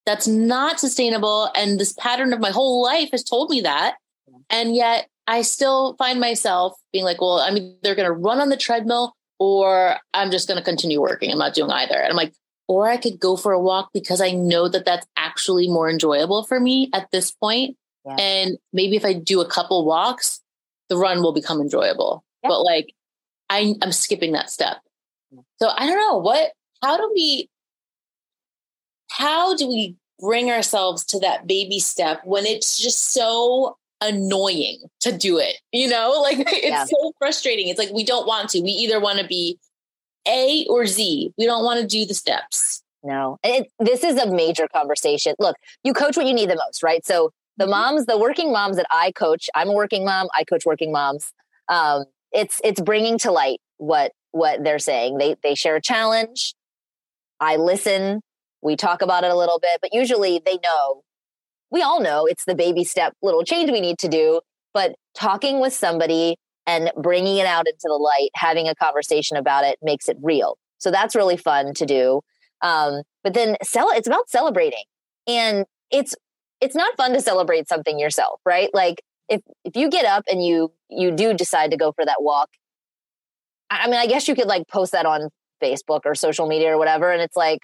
that's 0.06 0.28
not 0.28 0.80
sustainable 0.80 1.50
and 1.56 1.80
this 1.80 1.94
pattern 1.94 2.34
of 2.34 2.40
my 2.40 2.52
whole 2.52 2.82
life 2.82 3.10
has 3.12 3.24
told 3.24 3.50
me 3.50 3.62
that 3.62 3.96
and 4.50 4.76
yet 4.76 5.08
I 5.30 5.44
still 5.44 5.96
find 5.98 6.20
myself 6.20 6.74
being 6.92 7.06
like, 7.06 7.22
well, 7.22 7.40
I'm 7.40 7.56
either 7.56 7.94
going 7.94 8.08
to 8.08 8.12
run 8.12 8.40
on 8.40 8.50
the 8.50 8.58
treadmill 8.58 9.14
or 9.38 9.98
I'm 10.12 10.32
just 10.32 10.48
going 10.48 10.58
to 10.58 10.64
continue 10.64 11.00
working. 11.00 11.32
I'm 11.32 11.38
not 11.38 11.54
doing 11.54 11.70
either. 11.70 11.94
And 11.94 12.10
I'm 12.10 12.16
like, 12.16 12.34
or 12.70 12.88
I 12.88 12.98
could 12.98 13.20
go 13.20 13.36
for 13.36 13.52
a 13.52 13.60
walk 13.60 13.90
because 13.96 14.22
I 14.22 14.30
know 14.30 14.70
that 14.70 14.86
that's 14.86 15.08
actually 15.18 15.68
more 15.68 15.90
enjoyable 15.90 16.44
for 16.44 16.60
me 16.60 16.92
at 16.94 17.10
this 17.12 17.32
point. 17.32 17.76
Yeah. 18.06 18.16
And 18.18 18.58
maybe 18.72 18.96
if 18.96 19.04
I 19.04 19.14
do 19.14 19.42
a 19.42 19.50
couple 19.50 19.84
walks, 19.86 20.40
the 20.88 20.96
run 20.96 21.24
will 21.24 21.34
become 21.34 21.60
enjoyable. 21.60 22.24
Yeah. 22.44 22.50
But 22.50 22.62
like 22.62 22.94
I, 23.50 23.74
I'm 23.82 23.92
skipping 23.92 24.34
that 24.34 24.52
step. 24.52 24.78
So 25.60 25.70
I 25.76 25.88
don't 25.88 25.98
know 25.98 26.18
what, 26.18 26.52
how 26.84 26.96
do 26.96 27.12
we, 27.14 27.50
how 29.10 29.56
do 29.56 29.68
we 29.68 29.96
bring 30.20 30.52
ourselves 30.52 31.04
to 31.06 31.20
that 31.22 31.48
baby 31.48 31.80
step 31.80 32.22
when 32.24 32.46
it's 32.46 32.78
just 32.78 33.14
so 33.14 33.78
annoying 34.00 34.84
to 35.00 35.12
do 35.12 35.40
it? 35.40 35.56
You 35.72 35.90
know, 35.90 36.12
like 36.22 36.38
it's 36.40 36.92
so 36.92 37.14
frustrating. 37.18 37.68
It's 37.68 37.80
like 37.80 37.92
we 37.92 38.04
don't 38.04 38.28
want 38.28 38.50
to. 38.52 38.62
We 38.62 38.70
either 38.70 39.00
want 39.00 39.18
to 39.18 39.26
be 39.26 39.58
A 40.28 40.66
or 40.70 40.86
Z. 40.86 41.34
We 41.38 41.46
don't 41.46 41.64
want 41.64 41.80
to 41.82 41.88
do 41.88 42.06
the 42.06 42.14
steps. 42.14 42.84
No, 43.04 43.38
it, 43.44 43.72
this 43.80 44.04
is 44.04 44.18
a 44.18 44.30
major 44.30 44.68
conversation. 44.68 45.34
Look, 45.40 45.56
you 45.84 45.94
coach 45.94 46.18
what 46.18 46.26
you 46.26 46.34
need 46.34 46.50
the 46.50 46.56
most, 46.56 46.84
right? 46.84 47.06
So 47.06 47.32
the 47.58 47.66
mm-hmm. 47.66 47.72
moms, 47.72 48.06
the 48.06 48.18
working 48.18 48.52
moms 48.52 48.76
that 48.78 48.88
I 48.92 49.12
coach, 49.12 49.50
I'm 49.56 49.70
a 49.70 49.74
working 49.74 50.04
mom. 50.04 50.28
I 50.38 50.44
coach 50.44 50.66
working 50.66 50.92
moms. 50.92 51.32
Um, 51.70 52.06
it's 52.32 52.60
it's 52.64 52.82
bringing 52.82 53.18
to 53.20 53.32
light 53.32 53.60
what 53.78 54.12
what 54.32 54.64
they're 54.64 54.80
saying. 54.80 55.18
They 55.18 55.36
they 55.44 55.56
share 55.56 55.76
a 55.76 55.82
challenge. 55.82 56.56
I 57.40 57.56
listen. 57.56 58.22
We 58.62 58.76
talk 58.76 59.02
about 59.02 59.24
it 59.24 59.32
a 59.32 59.36
little 59.36 59.60
bit, 59.60 59.80
but 59.82 59.94
usually 59.94 60.42
they 60.46 60.60
know. 60.62 61.04
We 61.72 61.82
all 61.82 62.02
know 62.02 62.26
it's 62.26 62.46
the 62.46 62.56
baby 62.56 62.84
step 62.84 63.14
little 63.22 63.44
change 63.44 63.72
we 63.72 63.80
need 63.80 64.00
to 64.00 64.10
do, 64.10 64.42
but 64.74 64.96
talking 65.14 65.60
with 65.62 65.74
somebody 65.74 66.36
and 66.70 66.92
bringing 67.02 67.38
it 67.38 67.46
out 67.46 67.68
into 67.68 67.86
the 67.86 67.96
light, 67.96 68.30
having 68.36 68.68
a 68.68 68.76
conversation 68.76 69.38
about 69.38 69.64
it 69.64 69.80
makes 69.82 70.08
it 70.08 70.18
real. 70.22 70.58
So 70.78 70.92
that's 70.92 71.16
really 71.16 71.38
fun 71.38 71.74
to 71.74 71.86
do. 71.86 72.22
Um, 72.62 73.02
but 73.24 73.34
then 73.34 73.58
sell 73.64 73.90
it's 73.90 74.08
about 74.08 74.30
celebrating. 74.30 74.84
And 75.28 75.66
it's 75.92 76.14
it's 76.62 76.76
not 76.76 76.96
fun 76.98 77.14
to 77.14 77.22
celebrate 77.22 77.68
something 77.68 78.00
yourself, 78.00 78.40
right? 78.46 78.70
Like 78.74 79.02
if 79.28 79.42
if 79.66 79.76
you 79.76 79.90
get 79.90 80.06
up 80.06 80.24
and 80.30 80.46
you 80.46 80.72
you 80.90 81.12
do 81.12 81.34
decide 81.34 81.72
to 81.72 81.78
go 81.78 81.92
for 81.92 82.06
that 82.06 82.22
walk 82.22 82.50
I 83.70 83.88
mean, 83.88 84.00
I 84.00 84.08
guess 84.08 84.28
you 84.28 84.36
could 84.36 84.48
like 84.48 84.68
post 84.68 84.92
that 84.94 85.06
on 85.06 85.30
Facebook 85.62 86.02
or 86.06 86.16
social 86.16 86.48
media 86.48 86.74
or 86.74 86.78
whatever. 86.78 87.12
And 87.12 87.22
it's 87.22 87.36
like 87.36 87.60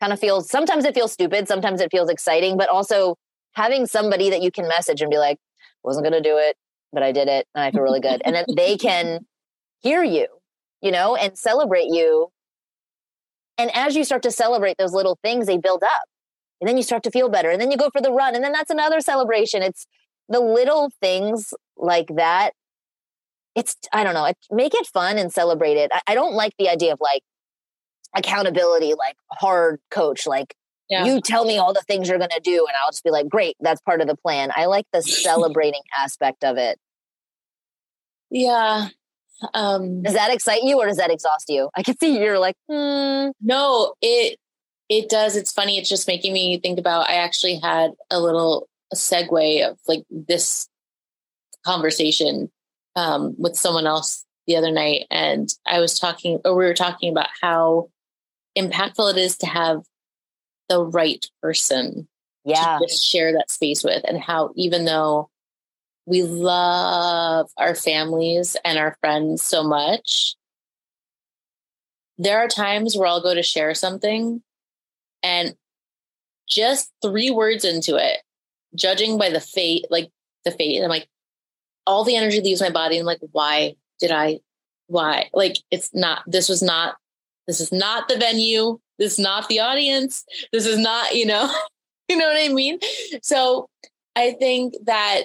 kind 0.00 0.12
of 0.12 0.20
feels 0.20 0.50
sometimes 0.50 0.84
it 0.84 0.94
feels 0.94 1.12
stupid, 1.12 1.48
sometimes 1.48 1.80
it 1.80 1.90
feels 1.90 2.08
exciting, 2.08 2.56
but 2.56 2.68
also 2.68 3.16
having 3.52 3.86
somebody 3.86 4.30
that 4.30 4.42
you 4.42 4.50
can 4.50 4.66
message 4.68 5.00
and 5.00 5.10
be 5.10 5.18
like, 5.18 5.38
wasn't 5.82 6.04
going 6.04 6.20
to 6.22 6.26
do 6.26 6.38
it, 6.38 6.56
but 6.94 7.02
I 7.02 7.12
did 7.12 7.28
it 7.28 7.46
and 7.54 7.64
I 7.64 7.70
feel 7.70 7.82
really 7.82 8.00
good. 8.00 8.22
and 8.24 8.34
then 8.34 8.44
they 8.56 8.76
can 8.76 9.26
hear 9.80 10.02
you, 10.02 10.26
you 10.80 10.90
know, 10.90 11.16
and 11.16 11.36
celebrate 11.36 11.88
you. 11.88 12.28
And 13.58 13.70
as 13.74 13.94
you 13.94 14.04
start 14.04 14.22
to 14.22 14.30
celebrate 14.30 14.76
those 14.78 14.92
little 14.92 15.18
things, 15.22 15.46
they 15.46 15.58
build 15.58 15.82
up. 15.82 16.04
And 16.60 16.68
then 16.68 16.76
you 16.76 16.82
start 16.82 17.02
to 17.02 17.10
feel 17.10 17.28
better. 17.28 17.50
And 17.50 17.60
then 17.60 17.70
you 17.70 17.76
go 17.76 17.90
for 17.92 18.00
the 18.00 18.12
run. 18.12 18.34
And 18.34 18.42
then 18.42 18.52
that's 18.52 18.70
another 18.70 19.00
celebration. 19.00 19.62
It's 19.62 19.86
the 20.28 20.40
little 20.40 20.90
things 21.00 21.52
like 21.76 22.08
that 22.16 22.52
it's 23.54 23.76
I 23.92 24.04
don't 24.04 24.14
know, 24.14 24.30
make 24.50 24.74
it 24.74 24.86
fun 24.86 25.18
and 25.18 25.32
celebrate 25.32 25.76
it. 25.76 25.90
I, 25.92 26.00
I 26.08 26.14
don't 26.14 26.34
like 26.34 26.52
the 26.58 26.68
idea 26.68 26.92
of 26.92 27.00
like 27.00 27.22
accountability, 28.16 28.94
like 28.94 29.16
hard 29.30 29.80
coach, 29.90 30.26
like 30.26 30.54
yeah. 30.90 31.04
you 31.04 31.20
tell 31.20 31.44
me 31.44 31.58
all 31.58 31.72
the 31.72 31.82
things 31.82 32.08
you're 32.08 32.18
gonna 32.18 32.40
do, 32.42 32.66
and 32.66 32.76
I'll 32.82 32.90
just 32.90 33.04
be 33.04 33.10
like, 33.10 33.28
great, 33.28 33.56
that's 33.60 33.80
part 33.82 34.00
of 34.00 34.08
the 34.08 34.16
plan. 34.16 34.50
I 34.54 34.66
like 34.66 34.86
the 34.92 35.02
celebrating 35.02 35.82
aspect 35.96 36.44
of 36.44 36.56
it. 36.56 36.78
Yeah. 38.34 38.88
Um 39.54 40.02
does 40.02 40.14
that 40.14 40.32
excite 40.32 40.62
you 40.62 40.78
or 40.78 40.86
does 40.86 40.98
that 40.98 41.10
exhaust 41.10 41.48
you? 41.48 41.70
I 41.76 41.82
can 41.82 41.96
see 41.98 42.18
you're 42.18 42.38
like, 42.38 42.56
hmm. 42.68 43.28
No, 43.40 43.94
it 44.02 44.38
it 44.88 45.08
does. 45.08 45.36
It's 45.36 45.52
funny. 45.52 45.78
It's 45.78 45.88
just 45.88 46.06
making 46.06 46.32
me 46.32 46.58
think 46.58 46.78
about 46.78 47.08
I 47.08 47.14
actually 47.14 47.58
had 47.58 47.92
a 48.10 48.20
little 48.20 48.68
segue 48.94 49.68
of 49.68 49.78
like 49.86 50.04
this 50.10 50.68
conversation 51.64 52.50
um, 52.96 53.34
with 53.38 53.56
someone 53.56 53.86
else 53.86 54.24
the 54.46 54.56
other 54.56 54.70
night, 54.70 55.06
and 55.10 55.48
I 55.66 55.80
was 55.80 55.98
talking, 55.98 56.40
or 56.44 56.54
we 56.54 56.64
were 56.64 56.74
talking 56.74 57.10
about 57.10 57.28
how 57.40 57.88
impactful 58.56 59.12
it 59.12 59.18
is 59.18 59.38
to 59.38 59.46
have 59.46 59.82
the 60.68 60.84
right 60.84 61.24
person 61.42 62.08
yeah. 62.44 62.78
to 62.78 62.86
just 62.86 63.04
share 63.04 63.32
that 63.32 63.50
space 63.50 63.82
with, 63.82 64.02
and 64.06 64.20
how 64.20 64.52
even 64.54 64.84
though 64.84 65.30
we 66.06 66.22
love 66.22 67.50
our 67.56 67.74
families 67.74 68.56
and 68.64 68.78
our 68.78 68.96
friends 69.00 69.42
so 69.42 69.62
much, 69.62 70.36
there 72.18 72.38
are 72.38 72.48
times 72.48 72.96
where 72.96 73.08
I'll 73.08 73.22
go 73.22 73.34
to 73.34 73.42
share 73.42 73.74
something 73.74 74.42
and 75.22 75.54
just 76.48 76.92
three 77.02 77.30
words 77.30 77.64
into 77.64 77.96
it, 77.96 78.18
judging 78.74 79.18
by 79.18 79.30
the 79.30 79.40
fate, 79.40 79.86
like 79.90 80.10
the 80.44 80.50
fate, 80.50 80.82
I'm 80.82 80.90
like, 80.90 81.08
all 81.86 82.04
the 82.04 82.16
energy 82.16 82.40
leaves 82.40 82.60
my 82.60 82.70
body. 82.70 82.98
And 82.98 83.06
like, 83.06 83.20
why 83.32 83.76
did 83.98 84.12
I, 84.12 84.40
why? 84.86 85.30
Like, 85.32 85.56
it's 85.70 85.90
not, 85.94 86.22
this 86.26 86.48
was 86.48 86.62
not, 86.62 86.96
this 87.46 87.60
is 87.60 87.72
not 87.72 88.08
the 88.08 88.16
venue. 88.16 88.78
This 88.98 89.14
is 89.14 89.18
not 89.18 89.48
the 89.48 89.60
audience. 89.60 90.24
This 90.52 90.66
is 90.66 90.78
not, 90.78 91.14
you 91.14 91.26
know, 91.26 91.52
you 92.08 92.16
know 92.16 92.26
what 92.26 92.38
I 92.38 92.52
mean? 92.52 92.78
So 93.22 93.68
I 94.16 94.32
think 94.32 94.74
that 94.84 95.24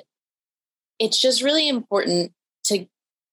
it's 0.99 1.21
just 1.21 1.41
really 1.41 1.67
important 1.67 2.33
to, 2.65 2.85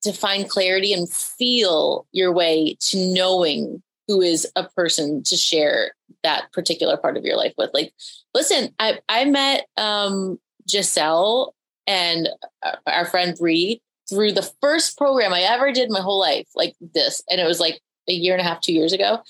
to 0.03 0.13
find 0.13 0.49
clarity 0.49 0.93
and 0.93 1.11
feel 1.11 2.07
your 2.13 2.33
way 2.33 2.77
to 2.81 2.97
knowing 3.13 3.83
who 4.09 4.21
is 4.21 4.47
a 4.55 4.65
person 4.71 5.23
to 5.25 5.37
share 5.37 5.93
that 6.23 6.53
particular 6.53 6.97
part 6.97 7.17
of 7.17 7.25
your 7.25 7.37
life 7.37 7.55
with. 7.59 7.71
Like, 7.75 7.93
listen, 8.35 8.75
I, 8.79 9.01
I 9.09 9.25
met 9.25 9.67
um, 9.77 10.39
Giselle 10.69 11.55
and 11.87 12.29
uh, 12.63 12.77
our 12.87 13.05
friend 13.05 13.37
Bree 13.37 13.81
through 14.09 14.33
the 14.33 14.49
first 14.61 14.97
program 14.97 15.33
I 15.33 15.41
ever 15.41 15.73
did 15.73 15.91
my 15.91 16.01
whole 16.01 16.21
life, 16.21 16.47
like 16.55 16.75
this. 16.81 17.23
And 17.29 17.41
it 17.41 17.47
was 17.47 17.61
like 17.61 17.81
a 18.09 18.13
year 18.13 18.35
and 18.35 18.41
a 18.41 18.45
half, 18.45 18.61
two 18.61 18.73
years 18.73 18.93
ago. 18.93 19.21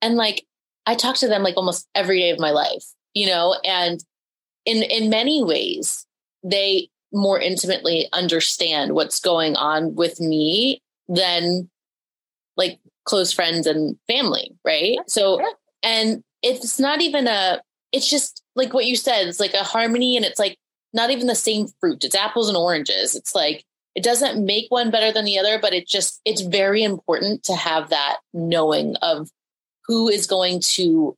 And 0.00 0.16
like 0.16 0.46
I 0.86 0.94
talk 0.94 1.16
to 1.16 1.28
them 1.28 1.42
like 1.42 1.56
almost 1.56 1.88
every 1.94 2.18
day 2.18 2.30
of 2.30 2.38
my 2.38 2.50
life, 2.50 2.84
you 3.14 3.26
know, 3.26 3.56
and 3.64 4.02
in 4.64 4.82
in 4.82 5.10
many 5.10 5.42
ways, 5.42 6.06
they 6.42 6.88
more 7.12 7.38
intimately 7.38 8.08
understand 8.12 8.94
what's 8.94 9.20
going 9.20 9.56
on 9.56 9.94
with 9.94 10.20
me 10.20 10.80
than 11.08 11.68
like 12.56 12.78
close 13.04 13.32
friends 13.32 13.66
and 13.66 13.96
family, 14.06 14.52
right? 14.64 14.98
So 15.08 15.40
and 15.82 16.22
it's 16.42 16.78
not 16.78 17.00
even 17.00 17.26
a 17.26 17.60
it's 17.92 18.08
just 18.08 18.42
like 18.56 18.72
what 18.72 18.86
you 18.86 18.96
said, 18.96 19.28
it's 19.28 19.40
like 19.40 19.54
a 19.54 19.64
harmony 19.64 20.16
and 20.16 20.24
it's 20.24 20.38
like 20.38 20.56
not 20.92 21.10
even 21.10 21.26
the 21.26 21.34
same 21.34 21.68
fruit. 21.80 22.04
It's 22.04 22.14
apples 22.14 22.48
and 22.48 22.56
oranges. 22.56 23.14
It's 23.14 23.34
like 23.34 23.64
it 23.94 24.02
doesn't 24.02 24.44
make 24.44 24.70
one 24.70 24.90
better 24.90 25.12
than 25.12 25.24
the 25.24 25.38
other, 25.38 25.58
but 25.60 25.74
it 25.74 25.86
just 25.86 26.20
it's 26.24 26.40
very 26.40 26.82
important 26.82 27.42
to 27.44 27.54
have 27.54 27.90
that 27.90 28.18
knowing 28.32 28.96
of 28.96 29.30
who 29.86 30.08
is 30.08 30.26
going 30.26 30.60
to 30.60 31.16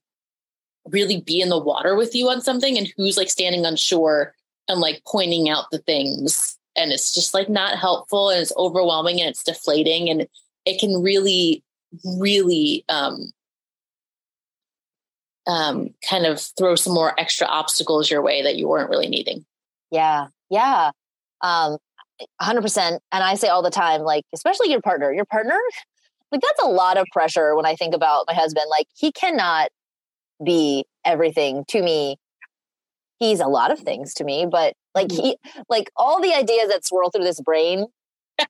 really 0.86 1.20
be 1.20 1.40
in 1.40 1.48
the 1.48 1.58
water 1.58 1.94
with 1.96 2.14
you 2.14 2.28
on 2.28 2.40
something 2.40 2.76
and 2.76 2.92
who's 2.96 3.16
like 3.16 3.30
standing 3.30 3.64
on 3.64 3.76
shore 3.76 4.34
and 4.68 4.80
like 4.80 5.02
pointing 5.06 5.48
out 5.48 5.64
the 5.70 5.78
things 5.78 6.58
and 6.76 6.92
it's 6.92 7.14
just 7.14 7.34
like 7.34 7.48
not 7.48 7.78
helpful 7.78 8.30
and 8.30 8.40
it's 8.40 8.52
overwhelming 8.56 9.20
and 9.20 9.30
it's 9.30 9.42
deflating 9.42 10.08
and 10.08 10.26
it 10.64 10.80
can 10.80 11.02
really 11.02 11.62
really 12.18 12.84
um 12.88 13.30
um 15.46 15.90
kind 16.08 16.26
of 16.26 16.40
throw 16.58 16.74
some 16.74 16.94
more 16.94 17.18
extra 17.20 17.46
obstacles 17.46 18.10
your 18.10 18.22
way 18.22 18.42
that 18.42 18.56
you 18.56 18.66
weren't 18.66 18.90
really 18.90 19.08
needing 19.08 19.44
yeah. 19.94 20.26
Yeah. 20.50 20.90
Um, 21.40 21.78
100%. 22.42 22.98
And 23.12 23.24
I 23.24 23.36
say 23.36 23.48
all 23.48 23.62
the 23.62 23.70
time, 23.70 24.02
like, 24.02 24.24
especially 24.34 24.70
your 24.70 24.80
partner, 24.80 25.12
your 25.12 25.24
partner, 25.24 25.58
like, 26.32 26.40
that's 26.40 26.62
a 26.62 26.68
lot 26.68 26.96
of 26.96 27.06
pressure 27.12 27.54
when 27.54 27.64
I 27.64 27.76
think 27.76 27.94
about 27.94 28.24
my 28.26 28.34
husband. 28.34 28.66
Like, 28.70 28.88
he 28.96 29.12
cannot 29.12 29.68
be 30.44 30.84
everything 31.04 31.64
to 31.68 31.80
me. 31.80 32.16
He's 33.24 33.40
a 33.40 33.46
lot 33.46 33.70
of 33.70 33.80
things 33.80 34.14
to 34.14 34.24
me, 34.24 34.46
but 34.50 34.74
like, 34.94 35.08
mm-hmm. 35.08 35.22
he, 35.22 35.36
like, 35.68 35.90
all 35.96 36.20
the 36.20 36.34
ideas 36.34 36.68
that 36.68 36.84
swirl 36.84 37.10
through 37.10 37.24
this 37.24 37.40
brain, 37.40 37.86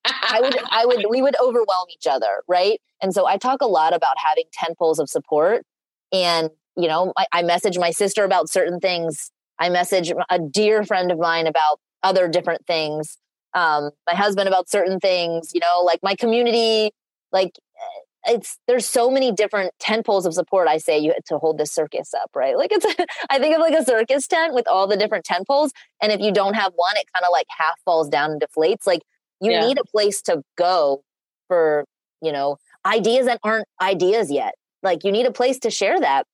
I 0.04 0.40
would, 0.40 0.56
I 0.70 0.86
would, 0.86 1.06
we 1.08 1.22
would 1.22 1.36
overwhelm 1.40 1.86
each 1.92 2.06
other. 2.06 2.42
Right. 2.48 2.80
And 3.02 3.14
so 3.14 3.26
I 3.26 3.36
talk 3.36 3.62
a 3.62 3.66
lot 3.66 3.94
about 3.94 4.16
having 4.18 4.44
10 4.52 4.74
poles 4.78 4.98
of 4.98 5.08
support. 5.08 5.64
And, 6.12 6.50
you 6.76 6.88
know, 6.88 7.12
I, 7.16 7.26
I 7.32 7.42
message 7.42 7.78
my 7.78 7.90
sister 7.90 8.24
about 8.24 8.50
certain 8.50 8.80
things 8.80 9.30
I 9.58 9.68
message 9.68 10.12
a 10.30 10.38
dear 10.38 10.84
friend 10.84 11.12
of 11.12 11.18
mine 11.18 11.46
about 11.46 11.80
other 12.02 12.28
different 12.28 12.66
things. 12.66 13.18
Um, 13.54 13.90
my 14.06 14.16
husband 14.16 14.48
about 14.48 14.68
certain 14.68 14.98
things, 14.98 15.52
you 15.54 15.60
know, 15.60 15.82
like 15.84 16.00
my 16.02 16.16
community, 16.16 16.90
like 17.32 17.52
eh, 17.56 18.00
it's 18.26 18.58
there's 18.66 18.86
so 18.86 19.10
many 19.10 19.32
different 19.32 19.72
tent 19.78 20.06
poles 20.06 20.26
of 20.26 20.34
support. 20.34 20.68
I 20.68 20.78
say 20.78 20.98
you 20.98 21.12
had 21.12 21.24
to 21.26 21.38
hold 21.38 21.58
this 21.58 21.72
circus 21.72 22.12
up, 22.14 22.30
right? 22.34 22.56
Like 22.56 22.70
it's 22.72 22.86
I 23.30 23.38
think 23.38 23.54
of 23.54 23.60
like 23.60 23.74
a 23.74 23.84
circus 23.84 24.26
tent 24.26 24.54
with 24.54 24.66
all 24.68 24.86
the 24.86 24.96
different 24.96 25.24
tent 25.24 25.46
poles, 25.46 25.72
and 26.02 26.12
if 26.12 26.20
you 26.20 26.32
don't 26.32 26.54
have 26.54 26.72
one, 26.76 26.96
it 26.96 27.06
kind 27.14 27.24
of 27.24 27.32
like 27.32 27.46
half 27.48 27.78
falls 27.84 28.08
down 28.08 28.32
and 28.32 28.42
deflates. 28.42 28.86
Like 28.86 29.02
you 29.40 29.52
yeah. 29.52 29.66
need 29.66 29.78
a 29.78 29.84
place 29.84 30.22
to 30.22 30.42
go 30.56 31.02
for 31.48 31.84
you 32.22 32.32
know 32.32 32.56
ideas 32.86 33.26
that 33.26 33.40
aren't 33.42 33.66
ideas 33.80 34.30
yet. 34.30 34.54
Like 34.82 35.04
you 35.04 35.12
need 35.12 35.26
a 35.26 35.32
place 35.32 35.58
to 35.60 35.70
share 35.70 35.98
that, 36.00 36.26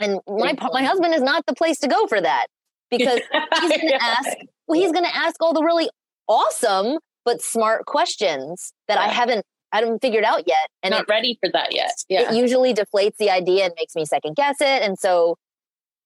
And 0.00 0.20
my 0.28 0.54
my 0.72 0.84
husband 0.84 1.14
is 1.14 1.22
not 1.22 1.44
the 1.46 1.54
place 1.54 1.78
to 1.80 1.88
go 1.88 2.06
for 2.06 2.20
that 2.20 2.46
because 2.90 3.20
he's 3.60 3.70
going 3.70 3.88
to 3.88 4.02
ask. 4.02 4.28
Well, 4.66 4.78
he's 4.78 4.92
going 4.92 5.04
to 5.04 5.16
ask 5.16 5.42
all 5.42 5.54
the 5.54 5.62
really 5.62 5.88
awesome 6.28 6.98
but 7.24 7.42
smart 7.42 7.86
questions 7.86 8.72
that 8.86 8.96
yeah. 8.96 9.04
I 9.04 9.08
haven't 9.08 9.44
I 9.72 9.78
haven't 9.78 10.00
figured 10.00 10.24
out 10.24 10.44
yet. 10.46 10.68
And 10.82 10.92
not 10.92 11.02
it, 11.02 11.06
ready 11.08 11.38
for 11.42 11.50
that 11.52 11.74
yet. 11.74 11.92
Yeah. 12.08 12.32
It 12.32 12.36
usually 12.36 12.74
deflates 12.74 13.16
the 13.18 13.30
idea 13.30 13.64
and 13.64 13.74
makes 13.76 13.94
me 13.94 14.04
second 14.04 14.36
guess 14.36 14.60
it. 14.60 14.82
And 14.82 14.98
so 14.98 15.36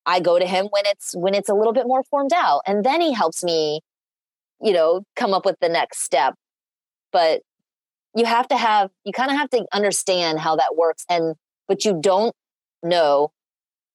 I 0.04 0.20
go 0.20 0.38
to 0.38 0.46
him 0.46 0.66
when 0.70 0.84
it's 0.86 1.14
when 1.14 1.34
it's 1.34 1.48
a 1.48 1.54
little 1.54 1.72
bit 1.72 1.86
more 1.86 2.02
formed 2.02 2.32
out. 2.34 2.62
And 2.66 2.84
then 2.84 3.00
he 3.00 3.12
helps 3.12 3.44
me, 3.44 3.80
you 4.60 4.72
know, 4.72 5.02
come 5.16 5.32
up 5.32 5.44
with 5.44 5.56
the 5.60 5.68
next 5.68 6.02
step. 6.02 6.34
But 7.12 7.42
you 8.16 8.24
have 8.24 8.48
to 8.48 8.56
have 8.56 8.90
you 9.04 9.12
kind 9.12 9.30
of 9.30 9.36
have 9.36 9.50
to 9.50 9.64
understand 9.72 10.40
how 10.40 10.56
that 10.56 10.74
works. 10.76 11.04
And 11.08 11.36
but 11.68 11.84
you 11.84 11.98
don't 12.00 12.34
know 12.82 13.32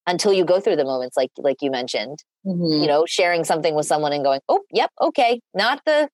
until 0.05 0.31
you 0.31 0.45
go 0.45 0.61
through 0.61 0.77
the 0.77 0.85
moments 0.85 1.17
like 1.17 1.31
like 1.37 1.57
you 1.61 1.71
mentioned. 1.71 2.23
Mm-hmm. 2.45 2.81
You 2.81 2.87
know, 2.87 3.05
sharing 3.05 3.43
something 3.43 3.75
with 3.75 3.85
someone 3.85 4.13
and 4.13 4.23
going, 4.23 4.39
"Oh, 4.47 4.63
yep, 4.71 4.91
okay, 5.01 5.41
not 5.53 5.81
the 5.85 6.07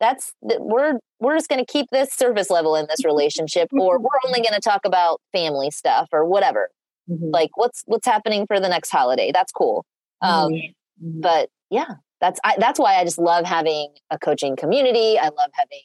that's 0.00 0.32
we're 0.42 0.98
we're 1.20 1.36
just 1.36 1.48
going 1.48 1.64
to 1.64 1.70
keep 1.70 1.86
this 1.90 2.12
surface 2.12 2.50
level 2.50 2.76
in 2.76 2.86
this 2.88 3.04
relationship 3.04 3.68
or 3.72 3.98
we're 4.00 4.08
only 4.26 4.40
going 4.40 4.54
to 4.54 4.60
talk 4.60 4.82
about 4.84 5.20
family 5.32 5.70
stuff 5.70 6.08
or 6.12 6.24
whatever. 6.24 6.70
Mm-hmm. 7.10 7.30
like 7.30 7.50
what's 7.54 7.84
what's 7.86 8.06
happening 8.06 8.46
for 8.46 8.60
the 8.60 8.68
next 8.68 8.90
holiday? 8.90 9.30
That's 9.32 9.50
cool. 9.50 9.86
Um, 10.20 10.52
mm-hmm. 10.52 11.20
but 11.20 11.48
yeah 11.70 11.94
that's 12.20 12.40
I, 12.44 12.56
that's 12.58 12.78
why 12.78 12.96
i 12.96 13.04
just 13.04 13.18
love 13.18 13.44
having 13.46 13.94
a 14.10 14.18
coaching 14.18 14.56
community. 14.56 15.18
I 15.18 15.24
love 15.24 15.50
having 15.52 15.82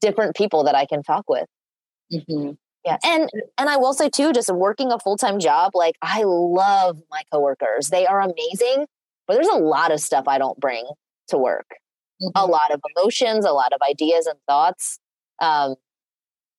different 0.00 0.36
people 0.36 0.64
that 0.64 0.74
i 0.74 0.86
can 0.86 1.02
talk 1.02 1.24
with. 1.28 1.46
Mm-hmm. 2.12 2.52
yeah 2.84 2.96
and 3.04 3.30
and 3.56 3.68
i 3.68 3.76
will 3.76 3.92
say 3.92 4.08
too 4.08 4.32
just 4.32 4.52
working 4.52 4.90
a 4.90 4.98
full-time 4.98 5.38
job 5.38 5.72
like 5.74 5.94
i 6.02 6.22
love 6.24 6.98
my 7.10 7.22
coworkers. 7.32 7.88
They 7.88 8.06
are 8.06 8.20
amazing 8.20 8.86
but 9.26 9.34
there's 9.34 9.48
a 9.48 9.58
lot 9.58 9.92
of 9.92 10.00
stuff 10.00 10.24
i 10.26 10.38
don't 10.38 10.58
bring 10.58 10.84
to 11.28 11.38
work 11.38 11.66
mm-hmm. 12.22 12.30
a 12.34 12.46
lot 12.46 12.72
of 12.72 12.80
emotions, 12.96 13.44
a 13.44 13.52
lot 13.52 13.72
of 13.72 13.80
ideas 13.88 14.26
and 14.26 14.38
thoughts. 14.46 14.98
Um, 15.40 15.74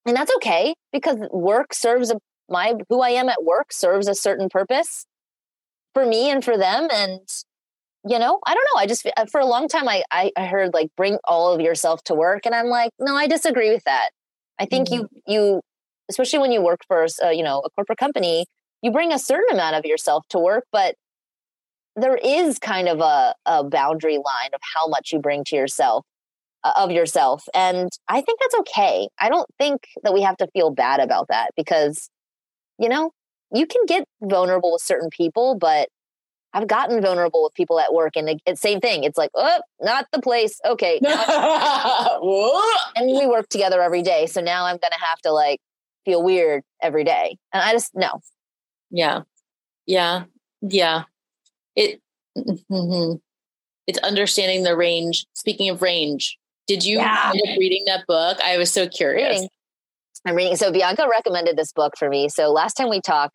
and 0.06 0.16
that's 0.16 0.34
okay 0.38 0.74
because 0.92 1.18
work 1.32 1.74
serves 1.74 2.12
a, 2.12 2.18
my 2.50 2.76
who 2.90 3.02
I 3.02 3.10
am 3.10 3.30
at 3.30 3.44
work 3.44 3.72
serves 3.72 4.08
a 4.08 4.16
certain 4.16 4.50
purpose 4.50 5.06
for 5.94 6.06
me 6.06 6.30
and 6.30 6.44
for 6.44 6.58
them. 6.58 6.88
And 6.92 7.22
you 8.08 8.18
know, 8.18 8.40
I 8.48 8.56
don't 8.56 8.68
know. 8.74 8.80
I 8.80 8.88
just 8.88 9.08
for 9.32 9.40
a 9.40 9.46
long 9.46 9.68
time 9.68 9.88
I 9.88 10.04
I, 10.12 10.32
I 10.36 10.46
heard 10.46 10.74
like 10.74 10.90
bring 10.98 11.18
all 11.24 11.54
of 11.54 11.62
yourself 11.62 12.04
to 12.06 12.16
work, 12.16 12.46
and 12.46 12.56
I'm 12.56 12.68
like, 12.68 12.92
no, 13.00 13.16
I 13.16 13.28
disagree 13.28 13.72
with 13.72 13.84
that. 13.84 14.10
I 14.60 14.66
think 14.66 14.90
mm-hmm. 14.90 15.06
you 15.28 15.36
you 15.36 15.62
especially 16.10 16.40
when 16.40 16.52
you 16.52 16.62
work 16.62 16.82
for 16.88 17.06
uh, 17.24 17.30
you 17.30 17.44
know 17.44 17.60
a 17.60 17.70
corporate 17.70 18.00
company, 18.00 18.46
you 18.82 18.92
bring 18.92 19.14
a 19.14 19.20
certain 19.20 19.54
amount 19.54 19.76
of 19.76 19.86
yourself 19.86 20.26
to 20.30 20.40
work, 20.40 20.66
but 20.72 20.96
there 21.96 22.18
is 22.18 22.60
kind 22.60 22.88
of 22.88 23.00
a, 23.00 23.36
a 23.46 23.64
boundary 23.64 24.18
line 24.18 24.52
of 24.54 24.62
how 24.76 24.88
much 24.88 25.12
you 25.12 25.20
bring 25.20 25.44
to 25.46 25.56
yourself 25.56 26.06
uh, 26.64 26.74
of 26.78 26.92
yourself 26.92 27.44
and 27.54 27.90
i 28.08 28.22
think 28.22 28.40
that's 28.40 28.56
okay. 28.60 29.10
I 29.20 29.30
don't 29.30 29.50
think 29.58 29.88
that 30.04 30.14
we 30.14 30.22
have 30.22 30.38
to 30.38 30.48
feel 30.54 30.70
bad 30.70 31.00
about 31.00 31.28
that 31.30 31.52
because 31.56 32.10
you 32.78 32.88
know 32.88 33.12
you 33.54 33.66
can 33.66 33.82
get 33.88 34.06
vulnerable 34.22 34.74
with 34.74 34.82
certain 34.82 35.10
people 35.10 35.58
but 35.58 35.90
i've 36.54 36.68
gotten 36.68 37.02
vulnerable 37.02 37.44
with 37.44 37.54
people 37.54 37.80
at 37.80 37.94
work 37.94 38.14
and 38.16 38.40
it's 38.46 38.62
same 38.62 38.80
thing. 38.80 39.04
It's 39.04 39.18
like 39.18 39.32
oh 39.36 39.62
not 39.82 40.08
the 40.14 40.22
place. 40.22 40.60
Okay 40.66 41.00
and 42.96 43.08
we 43.08 43.26
work 43.28 43.50
together 43.50 43.82
every 43.82 44.02
day 44.04 44.28
so 44.28 44.40
now 44.42 44.66
i'm 44.66 44.78
gonna 44.78 45.04
have 45.04 45.20
to 45.24 45.32
like 45.32 45.60
feel 46.06 46.24
weird 46.24 46.64
every 46.82 47.04
day 47.04 47.38
and 47.54 47.64
i 47.64 47.72
just 47.74 47.92
no. 47.96 48.22
Yeah. 48.92 49.22
Yeah. 49.88 50.26
Yeah 50.62 51.04
it 51.76 52.02
mm-hmm. 52.38 53.16
it's 53.88 54.00
understanding 54.00 54.64
the 54.64 54.76
range. 54.76 55.26
Speaking 55.34 55.70
of 55.70 55.82
range, 55.82 56.38
did 56.68 56.86
you 56.86 56.98
yeah. 56.98 57.32
end 57.34 57.42
up 57.48 57.58
reading 57.58 57.84
that 57.88 58.06
book? 58.08 58.38
I 58.44 58.58
was 58.58 58.72
so 58.72 58.88
curious. 58.88 59.30
Reading. 59.30 59.50
I'm 60.26 60.36
reading. 60.36 60.56
So 60.56 60.72
Bianca 60.72 61.08
recommended 61.10 61.58
this 61.58 61.72
book 61.72 61.94
for 61.98 62.10
me. 62.10 62.30
So 62.30 62.52
last 62.52 62.76
time 62.76 62.90
we 62.90 63.02
talked, 63.02 63.34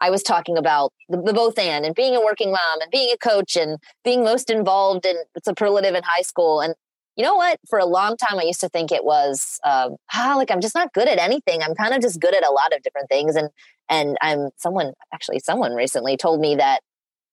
I 0.00 0.10
was 0.10 0.22
talking 0.22 0.56
about 0.56 0.92
the, 1.08 1.20
the, 1.20 1.32
both 1.32 1.58
and 1.58 1.84
and 1.84 1.94
being 1.94 2.16
a 2.16 2.20
working 2.20 2.50
mom 2.50 2.80
and 2.80 2.90
being 2.90 3.10
a 3.12 3.18
coach 3.18 3.56
and 3.56 3.78
being 4.04 4.24
most 4.24 4.48
involved 4.48 5.04
in 5.04 5.16
superlative 5.44 5.94
in 5.94 6.02
high 6.04 6.22
school. 6.22 6.60
And 6.60 6.74
you 7.16 7.24
know 7.24 7.34
what? 7.34 7.58
For 7.68 7.78
a 7.78 7.84
long 7.84 8.16
time, 8.16 8.38
I 8.38 8.44
used 8.44 8.60
to 8.60 8.68
think 8.68 8.92
it 8.92 9.04
was 9.04 9.58
um, 9.64 9.96
ah, 10.14 10.34
like 10.36 10.50
I'm 10.50 10.60
just 10.60 10.74
not 10.74 10.92
good 10.92 11.08
at 11.08 11.18
anything. 11.18 11.62
I'm 11.62 11.74
kind 11.74 11.92
of 11.92 12.00
just 12.00 12.20
good 12.20 12.34
at 12.34 12.46
a 12.46 12.52
lot 12.52 12.72
of 12.74 12.82
different 12.82 13.08
things. 13.10 13.36
And 13.36 13.50
and 13.90 14.16
I'm 14.22 14.50
someone 14.56 14.92
actually 15.12 15.40
someone 15.40 15.74
recently 15.74 16.16
told 16.16 16.40
me 16.40 16.56
that 16.56 16.80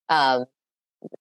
um, 0.08 0.44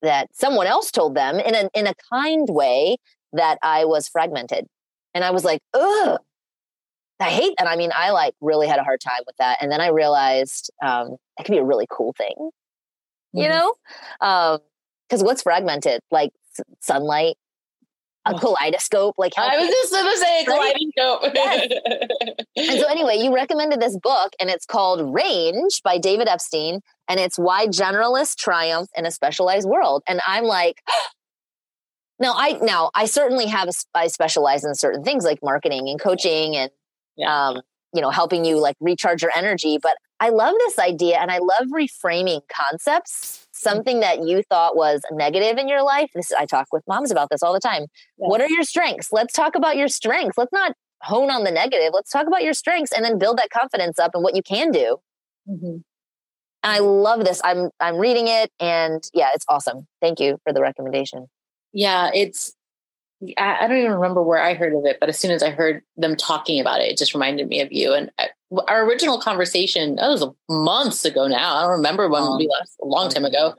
that 0.01 0.29
someone 0.33 0.67
else 0.67 0.91
told 0.91 1.15
them 1.15 1.39
in 1.39 1.55
a 1.55 1.69
in 1.73 1.88
a 1.88 1.93
kind 2.11 2.47
way 2.49 2.97
that 3.33 3.57
I 3.61 3.85
was 3.85 4.07
fragmented, 4.07 4.67
and 5.13 5.23
I 5.23 5.31
was 5.31 5.43
like, 5.43 5.61
ugh. 5.73 6.19
I 7.19 7.31
hate 7.31 7.55
that. 7.57 7.67
I 7.67 7.75
mean, 7.77 7.89
I 7.95 8.11
like 8.11 8.35
really 8.41 8.67
had 8.67 8.77
a 8.77 8.83
hard 8.83 9.01
time 9.01 9.21
with 9.25 9.35
that. 9.38 9.57
And 9.59 9.71
then 9.71 9.81
I 9.81 9.88
realized 9.88 10.69
um, 10.85 11.15
it 11.39 11.45
can 11.45 11.55
be 11.55 11.57
a 11.57 11.63
really 11.63 11.88
cool 11.89 12.13
thing, 12.15 12.35
mm-hmm. 12.38 13.39
you 13.39 13.49
know? 13.49 13.73
Because 14.19 15.21
um, 15.21 15.25
what's 15.25 15.41
fragmented? 15.41 16.01
Like 16.11 16.29
s- 16.59 16.65
sunlight, 16.79 17.35
a 18.28 18.39
kaleidoscope. 18.39 19.15
Like 19.17 19.34
how 19.36 19.47
I 19.47 19.57
was 19.57 19.67
just 19.67 19.93
to 19.93 20.17
say 20.17 20.45
kaleidoscope. 20.45 21.32
yes. 21.34 21.71
and 22.55 22.80
so 22.80 22.88
anyway, 22.88 23.17
you 23.17 23.34
recommended 23.34 23.82
this 23.82 23.97
book, 23.97 24.34
and 24.39 24.49
it's 24.49 24.65
called 24.65 25.13
Range 25.13 25.82
by 25.84 25.97
David 25.97 26.28
Epstein, 26.28 26.82
and 27.07 27.19
it's 27.19 27.38
Why 27.38 27.67
Generalists 27.67 28.36
Triumph 28.36 28.89
in 28.95 29.05
a 29.05 29.11
Specialized 29.11 29.67
World. 29.67 30.03
And 30.07 30.21
I'm 30.28 30.43
like. 30.43 30.82
Now 32.19 32.34
I 32.36 32.53
now 32.63 32.89
I 32.95 33.05
certainly 33.05 33.45
have 33.45 33.69
I 33.93 34.07
specialize 34.07 34.63
in 34.63 34.73
certain 34.73 35.03
things 35.03 35.23
like 35.23 35.38
marketing 35.43 35.88
and 35.88 36.01
coaching 36.01 36.55
and 36.55 36.71
yeah. 37.15 37.49
um, 37.49 37.61
you 37.93 38.01
know 38.01 38.09
helping 38.09 38.43
you 38.43 38.59
like 38.59 38.75
recharge 38.80 39.21
your 39.21 39.30
energy. 39.36 39.78
But 39.80 39.97
I 40.19 40.30
love 40.30 40.55
this 40.65 40.80
idea 40.80 41.19
and 41.19 41.30
I 41.30 41.38
love 41.38 41.67
reframing 41.71 42.41
concepts 42.51 43.46
something 43.57 43.99
that 43.99 44.27
you 44.27 44.43
thought 44.43 44.75
was 44.75 45.01
negative 45.11 45.57
in 45.57 45.67
your 45.67 45.83
life. 45.83 46.09
This 46.13 46.31
I 46.31 46.45
talk 46.45 46.67
with 46.71 46.83
moms 46.87 47.11
about 47.11 47.29
this 47.29 47.43
all 47.43 47.53
the 47.53 47.59
time. 47.59 47.85
What 48.17 48.41
are 48.41 48.49
your 48.49 48.63
strengths? 48.63 49.11
Let's 49.11 49.33
talk 49.33 49.55
about 49.55 49.77
your 49.77 49.87
strengths. 49.87 50.37
Let's 50.37 50.53
not 50.53 50.73
hone 51.01 51.29
on 51.29 51.43
the 51.43 51.51
negative. 51.51 51.91
Let's 51.93 52.09
talk 52.09 52.27
about 52.27 52.43
your 52.43 52.53
strengths 52.53 52.91
and 52.91 53.03
then 53.03 53.17
build 53.17 53.37
that 53.37 53.49
confidence 53.49 53.99
up 53.99 54.11
and 54.13 54.23
what 54.23 54.35
you 54.35 54.41
can 54.41 54.71
do. 54.71 54.97
Mm-hmm. 55.47 55.77
And 56.63 56.73
I 56.73 56.79
love 56.79 57.25
this. 57.25 57.41
I'm 57.43 57.69
I'm 57.79 57.97
reading 57.97 58.27
it 58.27 58.51
and 58.59 59.03
yeah, 59.13 59.29
it's 59.33 59.45
awesome. 59.49 59.87
Thank 60.01 60.19
you 60.19 60.37
for 60.43 60.53
the 60.53 60.61
recommendation. 60.61 61.27
Yeah, 61.73 62.09
it's 62.13 62.53
I, 63.37 63.67
don't 63.67 63.77
even 63.77 63.93
remember 63.93 64.21
where 64.21 64.41
I 64.41 64.53
heard 64.53 64.73
of 64.73 64.85
it, 64.85 64.97
but 64.99 65.09
as 65.09 65.17
soon 65.17 65.31
as 65.31 65.41
I 65.41 65.49
heard 65.49 65.81
them 65.95 66.15
talking 66.15 66.59
about 66.59 66.81
it, 66.81 66.91
it 66.91 66.97
just 66.97 67.15
reminded 67.15 67.47
me 67.47 67.61
of 67.61 67.71
you. 67.71 67.93
And 67.93 68.11
I, 68.19 68.29
our 68.67 68.85
original 68.85 69.19
conversation, 69.19 69.95
that 69.95 70.07
was 70.07 70.25
months 70.49 71.05
ago 71.05 71.27
now. 71.27 71.55
I 71.55 71.61
don't 71.63 71.71
remember 71.71 72.07
when 72.09 72.23
um, 72.23 72.37
we 72.37 72.47
last, 72.47 72.77
a 72.81 72.85
long 72.85 73.09
time 73.09 73.25
ago. 73.25 73.55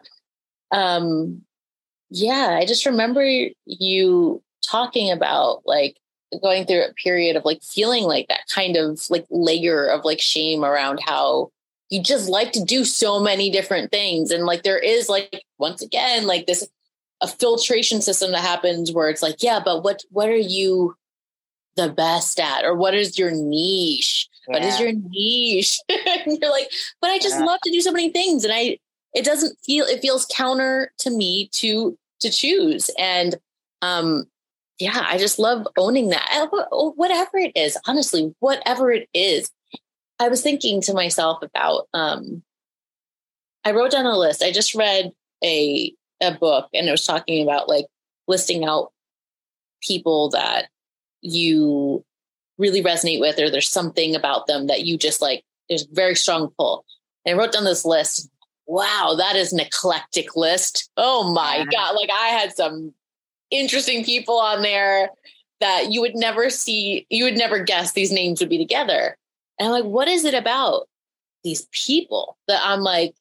Um, 0.70 1.43
yeah, 2.11 2.57
I 2.59 2.64
just 2.64 2.86
remember 2.86 3.24
you 3.66 4.43
talking 4.66 5.11
about 5.11 5.62
like 5.66 5.99
going 6.43 6.66
through 6.66 6.84
a 6.84 6.93
period 6.95 7.36
of 7.36 7.45
like 7.45 7.62
feeling 7.62 8.05
like 8.05 8.28
that 8.28 8.47
kind 8.55 8.76
of 8.76 9.01
like 9.11 9.26
layer 9.30 9.86
of 9.86 10.05
like 10.05 10.20
shame 10.20 10.64
around 10.64 11.01
how 11.05 11.51
you 11.91 12.03
just 12.03 12.28
like 12.28 12.53
to 12.53 12.62
do 12.64 12.84
so 12.84 13.20
many 13.20 13.51
different 13.51 13.91
things. 13.91 14.30
And 14.30 14.45
like 14.45 14.62
there 14.62 14.78
is 14.78 15.09
like, 15.09 15.43
once 15.59 15.82
again, 15.82 16.26
like 16.26 16.47
this 16.47 16.68
a 17.20 17.26
filtration 17.26 18.01
system 18.01 18.32
that 18.32 18.43
happens 18.43 18.93
where 18.93 19.09
it's 19.09 19.22
like, 19.22 19.43
yeah, 19.43 19.61
but 19.64 19.82
what 19.82 20.05
what 20.11 20.28
are 20.28 20.36
you 20.36 20.95
the 21.76 21.89
best 21.89 22.39
at? 22.39 22.64
Or 22.64 22.74
what 22.74 22.95
is 22.95 23.18
your 23.18 23.32
niche? 23.32 24.28
What 24.49 24.62
is 24.62 24.80
your 24.80 24.92
niche? 24.92 25.78
and 25.88 26.38
you're 26.40 26.51
like, 26.51 26.70
but 27.01 27.11
I 27.11 27.18
just 27.18 27.38
love 27.38 27.61
to 27.64 27.70
do 27.70 27.80
so 27.80 27.92
many 27.92 28.11
things. 28.11 28.44
And 28.44 28.53
I 28.53 28.78
it 29.14 29.24
doesn't 29.24 29.59
feel 29.64 29.84
it 29.84 30.01
feels 30.01 30.26
counter 30.26 30.92
to 30.99 31.11
me 31.11 31.49
to 31.55 31.99
to 32.20 32.30
choose. 32.30 32.90
And 32.99 33.36
um 33.82 34.24
yeah, 34.78 35.05
I 35.09 35.18
just 35.18 35.38
love 35.38 35.66
owning 35.76 36.11
that. 36.11 36.49
Whatever 36.70 37.36
it 37.38 37.53
is, 37.57 37.76
honestly, 37.86 38.34
whatever 38.38 38.90
it 38.92 39.09
is. 39.12 39.51
I 40.20 40.28
was 40.28 40.42
thinking 40.42 40.80
to 40.82 40.94
myself 40.94 41.42
about 41.42 41.88
um 41.94 42.42
I 43.64 43.72
wrote 43.72 43.90
down 43.90 44.07
a 44.07 44.16
list. 44.16 44.42
I 44.42 44.51
just 44.51 44.74
read 44.74 45.12
a 45.44 45.92
a 46.20 46.32
book 46.32 46.68
and 46.72 46.88
it 46.88 46.90
was 46.90 47.05
talking 47.05 47.42
about 47.42 47.68
like 47.68 47.86
listing 48.26 48.64
out 48.64 48.92
people 49.82 50.30
that 50.30 50.68
you 51.20 52.05
really 52.59 52.83
resonate 52.83 53.21
with 53.21 53.39
or 53.39 53.51
there's 53.51 53.69
something 53.69 54.15
about 54.15 54.47
them 54.47 54.67
that 54.67 54.85
you 54.85 54.97
just 54.99 55.23
like 55.23 55.45
there's 55.69 55.87
very 55.93 56.15
strong 56.15 56.53
pull. 56.59 56.85
And 57.25 57.35
i 57.35 57.39
wrote 57.39 57.53
down 57.53 57.65
this 57.65 57.85
list. 57.85 58.29
Wow 58.67 59.15
that 59.19 59.37
is 59.37 59.53
an 59.53 59.61
eclectic 59.61 60.37
list. 60.37 60.91
Oh 60.97 61.33
my 61.33 61.67
god 61.71 61.95
like 61.95 62.11
i 62.13 62.29
had 62.29 62.55
some 62.55 62.93
interesting 63.51 64.05
people 64.05 64.39
on 64.39 64.63
there 64.63 65.11
that 65.61 65.91
you 65.91 66.01
would 66.01 66.15
never 66.15 66.51
see 66.51 67.07
you 67.09 67.25
would 67.25 67.37
never 67.37 67.63
guess 67.63 67.93
these 67.93 68.13
names 68.13 68.41
would 68.41 68.51
be 68.51 68.59
together. 68.59 69.17
And 69.59 69.69
i'm 69.69 69.73
like 69.73 69.85
what 69.85 70.09
is 70.09 70.25
it 70.25 70.35
about 70.35 70.89
these 71.45 71.67
people 71.73 72.37
that 72.49 72.61
i'm 72.65 72.81
like 72.81 73.15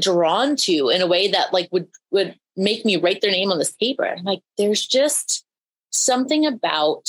drawn 0.00 0.56
to 0.56 0.88
in 0.88 1.00
a 1.00 1.06
way 1.06 1.30
that 1.30 1.52
like 1.52 1.68
would 1.72 1.88
would 2.10 2.38
make 2.56 2.84
me 2.84 2.96
write 2.96 3.20
their 3.20 3.30
name 3.30 3.52
on 3.52 3.58
this 3.58 3.72
paper. 3.72 4.06
I'm 4.06 4.24
like, 4.24 4.40
there's 4.56 4.86
just 4.86 5.44
something 5.90 6.46
about 6.46 7.08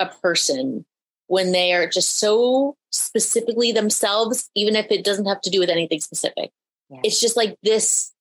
a 0.00 0.06
person 0.06 0.84
when 1.28 1.52
they 1.52 1.72
are 1.72 1.88
just 1.88 2.18
so 2.18 2.76
specifically 2.90 3.72
themselves, 3.72 4.50
even 4.54 4.76
if 4.76 4.86
it 4.90 5.04
doesn't 5.04 5.26
have 5.26 5.40
to 5.40 5.50
do 5.50 5.58
with 5.58 5.70
anything 5.70 6.00
specific. 6.00 6.50
Yeah. 6.88 7.00
It's 7.02 7.20
just 7.20 7.36
like 7.36 7.56
this 7.62 8.12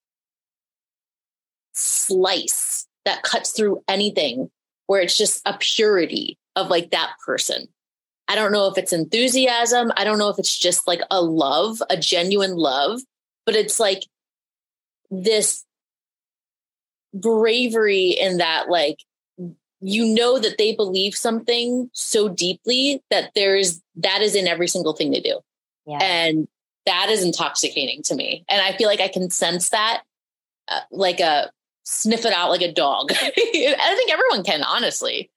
slice 1.74 2.88
that 3.06 3.24
cuts 3.24 3.52
through 3.52 3.84
anything 3.88 4.50
where 4.88 5.02
it's 5.02 5.18
just 5.18 5.42
a 5.46 5.58
purity 5.60 6.38
of 6.56 6.70
like 6.70 6.92
that 6.92 7.12
person. 7.24 7.68
I 8.28 8.36
don't 8.36 8.52
know 8.52 8.68
if 8.68 8.78
it's 8.78 8.94
enthusiasm. 8.94 9.92
I 9.96 10.04
don't 10.04 10.18
know 10.18 10.30
if 10.30 10.40
it's 10.40 10.58
just 10.58 10.88
like 10.88 11.02
a 11.12 11.22
love, 11.22 11.82
a 11.90 11.98
genuine 11.98 12.56
love, 12.56 13.02
but 13.46 13.56
it's 13.56 13.80
like 13.80 14.04
this 15.12 15.64
bravery 17.14 18.10
in 18.10 18.38
that, 18.38 18.68
like, 18.70 18.98
you 19.88 20.06
know 20.06 20.40
that 20.40 20.58
they 20.58 20.76
believe 20.76 21.16
something 21.16 21.90
so 21.94 22.28
deeply 22.28 23.04
that 23.12 23.32
there's 23.36 23.82
that 23.96 24.22
is 24.22 24.34
in 24.34 24.48
every 24.48 24.68
single 24.68 24.94
thing 24.94 25.12
they 25.12 25.20
do. 25.20 25.40
Yeah. 25.86 26.00
And 26.02 26.48
that 26.88 27.10
is 27.10 27.24
intoxicating 27.24 28.02
to 28.04 28.16
me. 28.16 28.44
And 28.50 28.62
I 28.62 28.76
feel 28.76 28.88
like 28.88 29.00
I 29.00 29.08
can 29.08 29.30
sense 29.30 29.70
that 29.70 30.02
uh, 30.68 30.80
like 30.92 31.20
a 31.20 31.52
sniff 31.84 32.26
it 32.26 32.34
out 32.34 32.50
like 32.50 32.64
a 32.64 32.72
dog. 32.72 33.12
I 33.14 33.96
think 33.96 34.12
everyone 34.12 34.44
can, 34.44 34.64
honestly. 34.64 35.30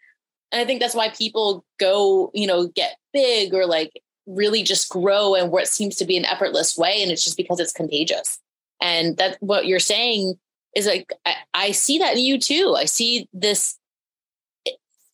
And 0.51 0.62
I 0.62 0.64
think 0.64 0.80
that's 0.80 0.94
why 0.94 1.11
people 1.11 1.62
go, 1.78 2.30
you 2.32 2.46
know, 2.46 2.68
get 2.68 2.96
big 3.12 3.53
or 3.53 3.66
like 3.66 4.01
really 4.26 4.62
just 4.62 4.88
grow 4.88 5.34
in 5.34 5.51
what 5.51 5.68
seems 5.68 5.96
to 5.96 6.07
be 6.07 6.16
an 6.16 6.24
effortless 6.24 6.76
way. 6.76 7.03
And 7.03 7.11
it's 7.11 7.24
just 7.24 7.36
because 7.36 7.61
it's 7.61 7.72
contagious. 7.72 8.38
And 8.80 9.18
that 9.18 9.36
what 9.40 9.66
you're 9.66 9.78
saying 9.78 10.38
is 10.74 10.86
like, 10.86 11.12
I, 11.26 11.34
I 11.53 11.70
see 11.72 11.99
that 11.99 12.16
in 12.16 12.24
you 12.24 12.38
too. 12.38 12.74
I 12.78 12.86
see 12.86 13.28
this, 13.34 13.78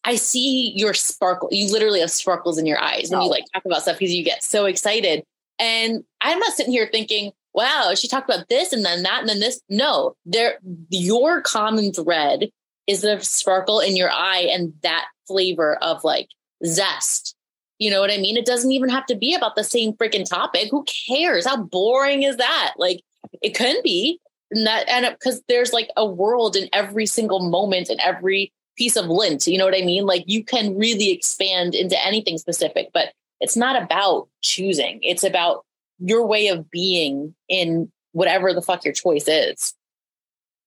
I 0.04 0.16
see 0.16 0.72
your 0.74 0.94
sparkle. 0.94 1.48
You 1.50 1.72
literally 1.72 2.00
have 2.00 2.10
sparkles 2.10 2.58
in 2.58 2.66
your 2.66 2.80
eyes 2.80 3.08
when 3.10 3.20
oh. 3.20 3.24
you 3.24 3.30
like 3.30 3.44
talk 3.52 3.64
about 3.64 3.82
stuff 3.82 3.98
because 3.98 4.12
you 4.12 4.22
get 4.22 4.42
so 4.42 4.66
excited. 4.66 5.24
And 5.58 6.04
I'm 6.20 6.38
not 6.38 6.52
sitting 6.52 6.72
here 6.72 6.88
thinking, 6.90 7.32
wow, 7.54 7.92
she 7.94 8.08
talked 8.08 8.28
about 8.28 8.48
this 8.48 8.72
and 8.72 8.84
then 8.84 9.02
that 9.04 9.20
and 9.20 9.28
then 9.28 9.40
this. 9.40 9.60
No, 9.68 10.14
there 10.26 10.58
your 10.90 11.40
common 11.40 11.92
thread 11.92 12.50
is 12.86 13.00
the 13.00 13.18
sparkle 13.20 13.80
in 13.80 13.96
your 13.96 14.10
eye 14.10 14.48
and 14.52 14.74
that 14.82 15.06
flavor 15.26 15.76
of 15.76 16.04
like 16.04 16.28
zest. 16.66 17.34
You 17.78 17.90
know 17.90 18.00
what 18.00 18.12
I 18.12 18.18
mean? 18.18 18.36
It 18.36 18.46
doesn't 18.46 18.72
even 18.72 18.88
have 18.90 19.06
to 19.06 19.16
be 19.16 19.34
about 19.34 19.56
the 19.56 19.64
same 19.64 19.94
freaking 19.94 20.28
topic. 20.28 20.68
Who 20.70 20.84
cares? 21.08 21.46
How 21.46 21.56
boring 21.56 22.22
is 22.22 22.36
that? 22.36 22.74
Like 22.76 23.00
it 23.42 23.54
can 23.54 23.76
be. 23.82 24.20
And 24.50 24.66
that 24.66 24.88
and 24.88 25.06
because 25.18 25.42
there's 25.48 25.72
like 25.72 25.88
a 25.96 26.06
world 26.06 26.56
in 26.56 26.68
every 26.72 27.06
single 27.06 27.48
moment 27.48 27.88
and 27.88 28.00
every 28.00 28.52
piece 28.76 28.96
of 28.96 29.06
lint. 29.06 29.46
You 29.46 29.58
know 29.58 29.64
what 29.64 29.76
I 29.76 29.84
mean? 29.84 30.06
Like 30.06 30.24
you 30.26 30.44
can 30.44 30.76
really 30.76 31.10
expand 31.10 31.74
into 31.74 32.02
anything 32.04 32.38
specific, 32.38 32.90
but 32.92 33.12
it's 33.40 33.56
not 33.56 33.80
about 33.80 34.28
choosing. 34.42 35.00
It's 35.02 35.24
about 35.24 35.64
your 35.98 36.26
way 36.26 36.48
of 36.48 36.70
being 36.70 37.34
in 37.48 37.90
whatever 38.12 38.52
the 38.52 38.62
fuck 38.62 38.84
your 38.84 38.94
choice 38.94 39.28
is. 39.28 39.74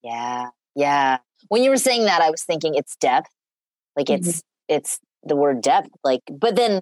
Yeah. 0.03 0.47
Yeah. 0.75 1.17
When 1.49 1.63
you 1.63 1.69
were 1.69 1.77
saying 1.77 2.05
that, 2.05 2.21
I 2.21 2.29
was 2.29 2.43
thinking 2.43 2.75
it's 2.75 2.95
depth. 2.97 3.29
Like 3.95 4.09
it's 4.09 4.27
mm-hmm. 4.27 4.75
it's 4.75 4.99
the 5.23 5.35
word 5.35 5.61
depth. 5.61 5.89
Like, 6.03 6.21
but 6.29 6.55
then 6.55 6.81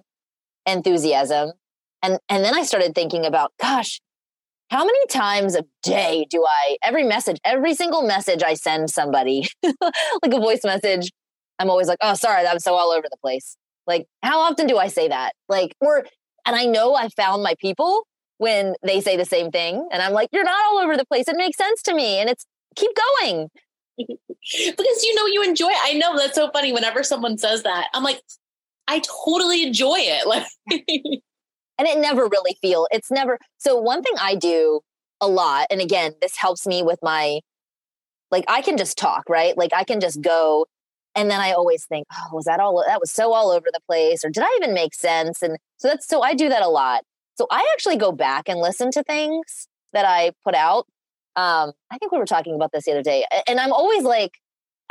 enthusiasm. 0.66 1.52
And 2.02 2.18
and 2.28 2.44
then 2.44 2.54
I 2.54 2.62
started 2.62 2.94
thinking 2.94 3.24
about, 3.24 3.52
gosh, 3.60 4.00
how 4.70 4.84
many 4.84 5.06
times 5.06 5.54
a 5.54 5.64
day 5.82 6.26
do 6.28 6.44
I 6.44 6.76
every 6.82 7.04
message, 7.04 7.38
every 7.44 7.74
single 7.74 8.02
message 8.02 8.42
I 8.42 8.54
send 8.54 8.90
somebody, 8.90 9.48
like 9.62 10.32
a 10.32 10.40
voice 10.40 10.64
message, 10.64 11.10
I'm 11.58 11.70
always 11.70 11.88
like, 11.88 11.98
oh 12.02 12.14
sorry, 12.14 12.46
I'm 12.46 12.58
so 12.58 12.74
all 12.74 12.90
over 12.90 13.06
the 13.10 13.16
place. 13.18 13.56
Like, 13.86 14.06
how 14.22 14.40
often 14.40 14.66
do 14.66 14.78
I 14.78 14.88
say 14.88 15.08
that? 15.08 15.32
Like, 15.48 15.74
or 15.80 16.04
and 16.44 16.56
I 16.56 16.64
know 16.64 16.94
I 16.94 17.08
found 17.08 17.42
my 17.42 17.54
people 17.60 18.06
when 18.38 18.74
they 18.84 19.00
say 19.00 19.16
the 19.16 19.24
same 19.24 19.50
thing. 19.50 19.88
And 19.92 20.02
I'm 20.02 20.12
like, 20.12 20.28
you're 20.32 20.44
not 20.44 20.64
all 20.66 20.78
over 20.78 20.96
the 20.96 21.06
place. 21.06 21.28
It 21.28 21.36
makes 21.36 21.56
sense 21.56 21.82
to 21.82 21.94
me. 21.94 22.18
And 22.18 22.28
it's 22.28 22.44
keep 22.76 22.90
going. 23.18 23.48
because 23.98 25.02
you 25.02 25.14
know 25.14 25.26
you 25.26 25.42
enjoy 25.42 25.68
it. 25.68 25.78
I 25.82 25.94
know 25.94 26.16
that's 26.16 26.34
so 26.34 26.50
funny. 26.50 26.72
Whenever 26.72 27.02
someone 27.02 27.38
says 27.38 27.62
that, 27.62 27.88
I'm 27.94 28.02
like, 28.02 28.20
I 28.88 29.00
totally 29.00 29.62
enjoy 29.64 29.98
it. 29.98 30.26
Like 30.26 30.46
and 31.78 31.86
it 31.86 31.98
never 31.98 32.26
really 32.26 32.56
feel 32.60 32.86
it's 32.90 33.10
never 33.10 33.38
so 33.58 33.76
one 33.78 34.02
thing 34.02 34.14
I 34.20 34.34
do 34.34 34.80
a 35.20 35.28
lot, 35.28 35.66
and 35.70 35.80
again, 35.80 36.14
this 36.20 36.36
helps 36.36 36.66
me 36.66 36.82
with 36.82 36.98
my 37.02 37.40
like 38.30 38.44
I 38.48 38.62
can 38.62 38.76
just 38.76 38.98
talk, 38.98 39.28
right? 39.28 39.56
Like 39.56 39.72
I 39.72 39.84
can 39.84 40.00
just 40.00 40.20
go 40.20 40.66
and 41.16 41.30
then 41.30 41.40
I 41.40 41.52
always 41.52 41.86
think, 41.86 42.06
oh, 42.12 42.34
was 42.36 42.44
that 42.44 42.60
all 42.60 42.84
that 42.86 43.00
was 43.00 43.10
so 43.10 43.32
all 43.32 43.50
over 43.50 43.66
the 43.72 43.80
place? 43.88 44.24
Or 44.24 44.30
did 44.30 44.42
I 44.42 44.58
even 44.60 44.74
make 44.74 44.94
sense? 44.94 45.42
And 45.42 45.56
so 45.78 45.88
that's 45.88 46.06
so 46.06 46.22
I 46.22 46.34
do 46.34 46.48
that 46.50 46.62
a 46.62 46.68
lot. 46.68 47.04
So 47.36 47.46
I 47.50 47.68
actually 47.72 47.96
go 47.96 48.12
back 48.12 48.48
and 48.48 48.60
listen 48.60 48.90
to 48.92 49.02
things 49.02 49.66
that 49.92 50.04
I 50.04 50.32
put 50.44 50.54
out. 50.54 50.86
Um, 51.34 51.72
I 51.90 51.98
think 51.98 52.12
we 52.12 52.18
were 52.18 52.26
talking 52.26 52.54
about 52.54 52.72
this 52.72 52.84
the 52.84 52.92
other 52.92 53.02
day, 53.02 53.24
and 53.46 53.58
I'm 53.60 53.72
always 53.72 54.04
like, 54.04 54.32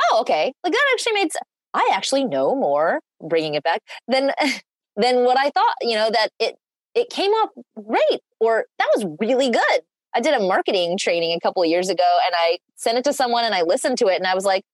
oh, 0.02 0.18
okay, 0.20 0.52
like 0.62 0.72
that 0.72 0.90
actually 0.92 1.14
made. 1.14 1.30
I 1.74 1.90
actually 1.92 2.24
know 2.24 2.54
more, 2.54 3.00
bringing 3.20 3.54
it 3.54 3.62
back, 3.62 3.82
than 4.08 4.32
than 4.96 5.24
what 5.24 5.38
I 5.38 5.50
thought. 5.50 5.74
You 5.80 5.96
know 5.96 6.10
that 6.10 6.28
it 6.40 6.56
it 6.96 7.10
came 7.10 7.30
off 7.30 7.50
great, 7.76 8.20
or 8.40 8.64
that 8.78 8.88
was 8.96 9.06
really 9.20 9.50
good. 9.50 9.80
I 10.14 10.20
did 10.20 10.34
a 10.34 10.40
marketing 10.40 10.96
training 10.98 11.36
a 11.36 11.40
couple 11.40 11.62
of 11.62 11.68
years 11.68 11.90
ago, 11.90 12.18
and 12.24 12.34
I 12.36 12.58
sent 12.74 12.98
it 12.98 13.04
to 13.04 13.12
someone, 13.12 13.44
and 13.44 13.54
I 13.54 13.62
listened 13.62 13.98
to 13.98 14.06
it, 14.06 14.16
and 14.16 14.26
I 14.26 14.34
was 14.34 14.44
like, 14.44 14.64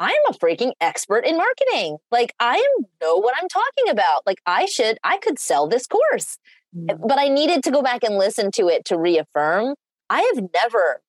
I'm 0.00 0.16
a 0.30 0.32
freaking 0.32 0.72
expert 0.80 1.26
in 1.26 1.36
marketing. 1.36 1.98
Like 2.10 2.34
I 2.40 2.56
know 3.02 3.16
what 3.16 3.34
I'm 3.40 3.48
talking 3.48 3.90
about. 3.90 4.22
Like 4.26 4.38
I 4.46 4.64
should, 4.64 4.96
I 5.04 5.18
could 5.18 5.38
sell 5.38 5.68
this 5.68 5.86
course. 5.86 6.38
Mm. 6.74 7.06
But 7.06 7.18
I 7.18 7.28
needed 7.28 7.62
to 7.64 7.70
go 7.70 7.82
back 7.82 8.02
and 8.02 8.16
listen 8.16 8.50
to 8.52 8.68
it 8.68 8.86
to 8.86 8.98
reaffirm. 8.98 9.74
I 10.08 10.22
have 10.34 10.48
never 10.54 11.02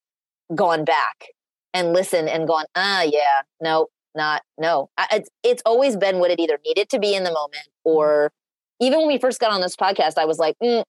gone 0.53 0.83
back 0.83 1.27
and 1.73 1.93
listened 1.93 2.27
and 2.27 2.45
gone, 2.45 2.65
ah, 2.75 3.03
yeah, 3.03 3.43
no, 3.61 3.87
not, 4.13 4.41
no. 4.59 4.89
I, 4.97 5.07
it's, 5.13 5.29
it's 5.41 5.63
always 5.65 5.95
been 5.95 6.19
what 6.19 6.29
it 6.29 6.41
either 6.41 6.59
needed 6.65 6.89
to 6.89 6.99
be 6.99 7.15
in 7.15 7.23
the 7.23 7.31
moment 7.31 7.69
or 7.85 8.33
even 8.81 8.99
when 8.99 9.07
we 9.07 9.19
first 9.19 9.39
got 9.39 9.51
on 9.51 9.61
this 9.61 9.75
podcast, 9.75 10.17
I 10.17 10.25
was 10.25 10.39
like, 10.39 10.55
mm, 10.61 10.83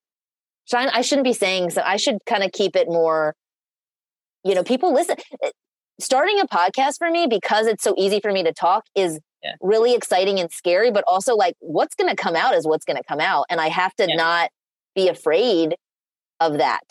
Shine, 0.65 0.89
I 0.89 1.03
shouldn't 1.03 1.25
be 1.25 1.33
saying 1.33 1.71
so. 1.71 1.83
I 1.85 1.97
should 1.97 2.19
kind 2.27 2.43
of 2.43 2.51
keep 2.53 2.75
it 2.75 2.89
more, 2.89 3.35
you 4.45 4.55
know, 4.55 4.65
people 4.65 4.93
listen. 4.93 5.17
Eh, 5.43 5.51
starting 6.01 6.41
a 6.41 6.47
podcast 6.47 6.99
for 6.99 7.11
me, 7.11 7.27
because 7.29 7.67
it's 7.67 7.85
so 7.85 7.95
easy 7.99 8.19
for 8.19 8.33
me 8.33 8.43
to 8.43 8.53
talk, 8.53 8.85
is 8.97 9.21
yeah. 9.43 9.55
really 9.61 9.95
exciting 9.95 10.41
and 10.41 10.51
scary, 10.51 10.91
but 10.91 11.05
also 11.07 11.35
like 11.37 11.55
what's 11.61 11.95
going 11.95 12.09
to 12.09 12.17
come 12.17 12.35
out 12.35 12.55
is 12.55 12.67
what's 12.67 12.85
going 12.85 12.97
to 12.97 13.05
come 13.07 13.21
out. 13.21 13.45
And 13.51 13.61
I 13.61 13.69
have 13.69 13.95
to 13.97 14.07
yeah. 14.09 14.17
not 14.17 14.51
be 14.95 15.09
afraid 15.09 15.77
of 16.41 16.59
that. 16.59 16.89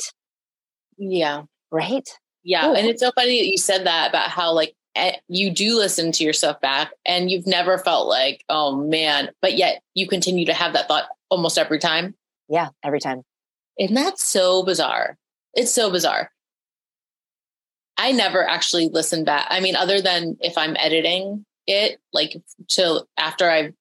Yeah. 0.97 1.43
Right. 1.71 2.07
Yeah. 2.43 2.69
Ooh. 2.69 2.73
And 2.73 2.87
it's 2.87 3.01
so 3.01 3.11
funny 3.15 3.39
that 3.39 3.47
you 3.47 3.57
said 3.57 3.85
that 3.85 4.09
about 4.09 4.29
how 4.29 4.53
like 4.53 4.73
Eh, 4.95 5.15
you 5.27 5.51
do 5.51 5.77
listen 5.77 6.11
to 6.11 6.23
yourself 6.23 6.59
back 6.59 6.91
and 7.05 7.31
you've 7.31 7.47
never 7.47 7.77
felt 7.77 8.07
like, 8.07 8.43
oh 8.49 8.75
man, 8.75 9.29
but 9.41 9.57
yet 9.57 9.81
you 9.93 10.07
continue 10.07 10.45
to 10.45 10.53
have 10.53 10.73
that 10.73 10.87
thought 10.87 11.05
almost 11.29 11.57
every 11.57 11.79
time. 11.79 12.15
Yeah. 12.49 12.69
Every 12.83 12.99
time. 12.99 13.23
And 13.79 13.95
that's 13.95 14.23
so 14.23 14.63
bizarre. 14.63 15.17
It's 15.53 15.73
so 15.73 15.89
bizarre. 15.89 16.31
I 17.97 18.11
never 18.11 18.47
actually 18.47 18.89
listen 18.89 19.23
back. 19.23 19.47
I 19.49 19.59
mean, 19.59 19.75
other 19.75 20.01
than 20.01 20.37
if 20.41 20.57
I'm 20.57 20.75
editing 20.77 21.45
it, 21.67 21.99
like 22.11 22.35
to 22.69 23.05
after 23.17 23.49
I've 23.49 23.73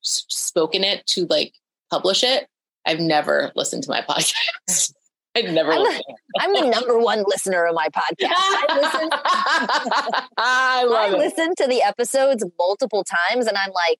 spoken 0.00 0.82
it 0.82 1.06
to 1.08 1.26
like 1.26 1.52
publish 1.90 2.24
it, 2.24 2.48
I've 2.86 3.00
never 3.00 3.52
listened 3.54 3.82
to 3.84 3.90
my 3.90 4.00
podcast. 4.08 4.94
I've 5.44 5.52
never. 5.52 5.72
I'm, 5.72 5.86
a, 5.86 6.00
I'm, 6.40 6.52
the 6.54 6.70
number 6.70 6.98
one 6.98 7.24
listener 7.26 7.66
of 7.66 7.74
my 7.74 7.88
podcast. 7.88 8.30
I 8.32 8.78
listen. 8.80 9.08
I 10.38 10.84
love 10.84 11.14
I 11.14 11.16
listen 11.16 11.54
to 11.56 11.66
the 11.66 11.82
episodes 11.82 12.44
multiple 12.58 13.04
times, 13.04 13.46
and 13.46 13.56
I'm 13.56 13.70
like, 13.72 13.98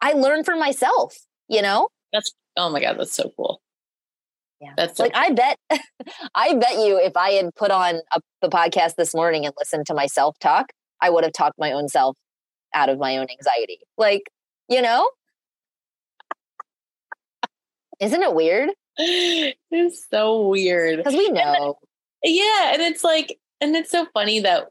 I 0.00 0.12
learn 0.12 0.44
for 0.44 0.56
myself. 0.56 1.16
You 1.48 1.62
know. 1.62 1.88
That's 2.12 2.32
oh 2.56 2.70
my 2.70 2.80
god, 2.80 2.98
that's 2.98 3.14
so 3.14 3.32
cool. 3.36 3.60
Yeah, 4.60 4.72
that's 4.76 4.96
so 4.96 5.04
like 5.04 5.12
cool. 5.12 5.22
I 5.22 5.30
bet, 5.32 5.58
I 6.34 6.54
bet 6.54 6.74
you 6.74 6.98
if 6.98 7.16
I 7.16 7.32
had 7.32 7.54
put 7.56 7.70
on 7.70 7.96
a, 8.14 8.20
the 8.40 8.48
podcast 8.48 8.94
this 8.94 9.14
morning 9.14 9.44
and 9.44 9.54
listened 9.58 9.86
to 9.86 9.94
myself 9.94 10.38
talk, 10.38 10.66
I 11.02 11.10
would 11.10 11.24
have 11.24 11.32
talked 11.32 11.58
my 11.58 11.72
own 11.72 11.88
self 11.88 12.16
out 12.74 12.88
of 12.88 12.98
my 12.98 13.18
own 13.18 13.26
anxiety. 13.30 13.80
Like, 13.98 14.30
you 14.68 14.82
know, 14.82 15.10
isn't 18.00 18.22
it 18.22 18.34
weird? 18.34 18.70
It's 19.70 20.06
so 20.10 20.48
weird. 20.48 20.98
Because 20.98 21.14
we 21.14 21.28
know. 21.30 21.78
And 22.22 22.34
yeah. 22.34 22.72
And 22.72 22.82
it's 22.82 23.04
like, 23.04 23.38
and 23.60 23.76
it's 23.76 23.90
so 23.90 24.06
funny 24.14 24.40
that 24.40 24.68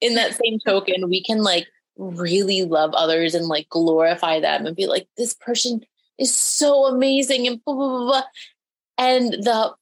in 0.00 0.14
that 0.14 0.38
same 0.42 0.58
token, 0.64 1.08
we 1.08 1.22
can 1.22 1.42
like 1.42 1.66
really 1.96 2.64
love 2.64 2.92
others 2.94 3.34
and 3.34 3.46
like 3.46 3.68
glorify 3.68 4.40
them 4.40 4.66
and 4.66 4.76
be 4.76 4.86
like, 4.86 5.08
this 5.16 5.34
person 5.34 5.80
is 6.18 6.34
so 6.34 6.86
amazing 6.86 7.46
and 7.46 7.62
blah, 7.64 7.74
blah, 7.74 7.88
blah, 7.88 8.06
blah. 8.06 8.22
And 8.98 9.32
the 9.32 9.74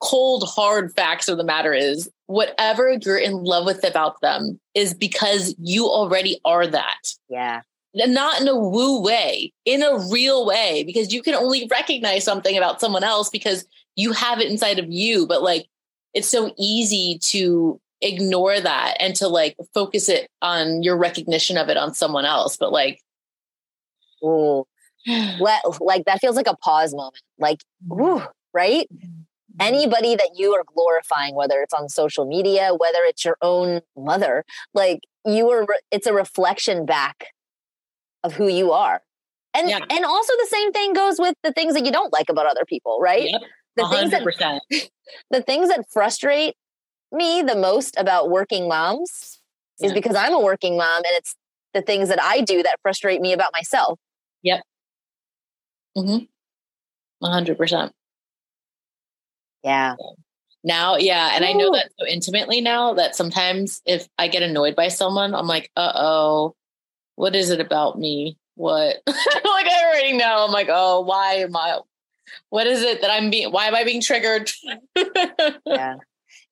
cold, 0.00 0.44
hard 0.46 0.92
facts 0.94 1.28
of 1.28 1.36
the 1.36 1.44
matter 1.44 1.72
is 1.72 2.10
whatever 2.26 2.98
you're 3.04 3.18
in 3.18 3.32
love 3.32 3.66
with 3.66 3.84
about 3.84 4.20
them 4.20 4.58
is 4.74 4.94
because 4.94 5.54
you 5.58 5.86
already 5.86 6.40
are 6.44 6.66
that. 6.66 7.14
Yeah. 7.28 7.62
Not 7.94 8.40
in 8.40 8.46
a 8.46 8.56
woo 8.56 9.02
way, 9.02 9.52
in 9.64 9.82
a 9.82 9.98
real 10.10 10.46
way, 10.46 10.84
because 10.84 11.12
you 11.12 11.22
can 11.22 11.34
only 11.34 11.66
recognize 11.70 12.24
something 12.24 12.56
about 12.56 12.80
someone 12.80 13.02
else 13.02 13.30
because 13.30 13.66
you 13.96 14.12
have 14.12 14.40
it 14.40 14.50
inside 14.50 14.78
of 14.78 14.86
you. 14.88 15.26
But 15.26 15.42
like, 15.42 15.66
it's 16.14 16.28
so 16.28 16.54
easy 16.56 17.18
to 17.30 17.80
ignore 18.00 18.60
that 18.60 18.96
and 19.00 19.14
to 19.16 19.28
like 19.28 19.56
focus 19.74 20.08
it 20.08 20.28
on 20.40 20.82
your 20.82 20.96
recognition 20.96 21.56
of 21.56 21.68
it 21.68 21.76
on 21.76 21.94
someone 21.94 22.24
else. 22.24 22.56
But 22.56 22.72
like, 22.72 23.00
Ooh. 24.24 24.64
like 25.80 26.04
that 26.04 26.20
feels 26.20 26.36
like 26.36 26.46
a 26.46 26.56
pause 26.56 26.94
moment. 26.94 27.22
Like, 27.38 27.58
mm-hmm. 27.88 28.02
ooh, 28.02 28.22
right? 28.52 28.86
Mm-hmm. 28.92 29.06
Mm-hmm. 29.06 29.66
Anybody 29.66 30.14
that 30.14 30.30
you 30.36 30.54
are 30.54 30.64
glorifying, 30.74 31.34
whether 31.34 31.60
it's 31.60 31.74
on 31.74 31.88
social 31.88 32.24
media, 32.24 32.70
whether 32.76 33.00
it's 33.02 33.24
your 33.24 33.36
own 33.42 33.80
mother, 33.96 34.44
like 34.74 35.00
you 35.24 35.50
are, 35.50 35.66
it's 35.90 36.06
a 36.06 36.12
reflection 36.12 36.86
back 36.86 37.26
of 38.24 38.34
who 38.34 38.48
you 38.48 38.72
are. 38.72 39.02
And 39.54 39.68
Yeah. 39.68 39.80
and 39.90 40.04
also 40.04 40.32
the 40.36 40.46
same 40.48 40.72
thing 40.72 40.92
goes 40.92 41.18
with 41.18 41.34
the 41.42 41.52
things 41.52 41.74
that 41.74 41.84
you 41.84 41.92
don't 41.92 42.12
like 42.12 42.28
about 42.28 42.46
other 42.46 42.64
people, 42.64 42.98
right? 43.00 43.28
Yep, 43.30 43.42
The 43.76 43.88
things 43.88 44.10
that 44.12 44.22
the 45.30 45.42
things 45.42 45.68
that 45.68 45.84
frustrate 45.90 46.54
me 47.12 47.42
the 47.42 47.56
most 47.56 47.96
about 47.96 48.30
working 48.30 48.68
moms 48.68 49.40
is 49.80 49.92
because 49.92 50.14
I'm 50.14 50.34
a 50.34 50.40
working 50.40 50.76
mom 50.76 50.96
and 50.98 51.14
it's 51.16 51.34
the 51.74 51.82
things 51.82 52.08
that 52.10 52.22
I 52.22 52.42
do 52.42 52.62
that 52.62 52.76
frustrate 52.82 53.20
me 53.20 53.32
about 53.32 53.50
myself. 53.52 53.98
Yep. 54.42 54.62
Mhm. 55.96 56.28
100%. 57.22 57.92
Yeah. 59.64 59.94
Now, 60.62 60.96
yeah. 60.96 61.30
And 61.34 61.44
I 61.44 61.52
know 61.52 61.72
that 61.72 61.90
so 61.98 62.06
intimately 62.06 62.60
now 62.60 62.94
that 62.94 63.16
sometimes 63.16 63.80
if 63.86 64.06
I 64.18 64.28
get 64.28 64.42
annoyed 64.42 64.76
by 64.76 64.88
someone, 64.88 65.34
I'm 65.34 65.46
like, 65.46 65.70
uh 65.76 65.92
oh, 65.94 66.54
what 67.20 67.36
is 67.36 67.50
it 67.50 67.60
about 67.60 67.98
me? 67.98 68.38
What? 68.54 68.96
like 69.06 69.16
I 69.46 69.84
already 69.86 70.16
know. 70.16 70.44
I'm 70.46 70.52
like, 70.52 70.68
oh, 70.70 71.00
why 71.00 71.34
am 71.34 71.54
I? 71.54 71.80
What 72.48 72.66
is 72.66 72.82
it 72.82 73.02
that 73.02 73.10
I'm 73.10 73.28
being? 73.28 73.52
Why 73.52 73.66
am 73.66 73.74
I 73.74 73.84
being 73.84 74.00
triggered? 74.00 74.50
yeah 75.66 75.96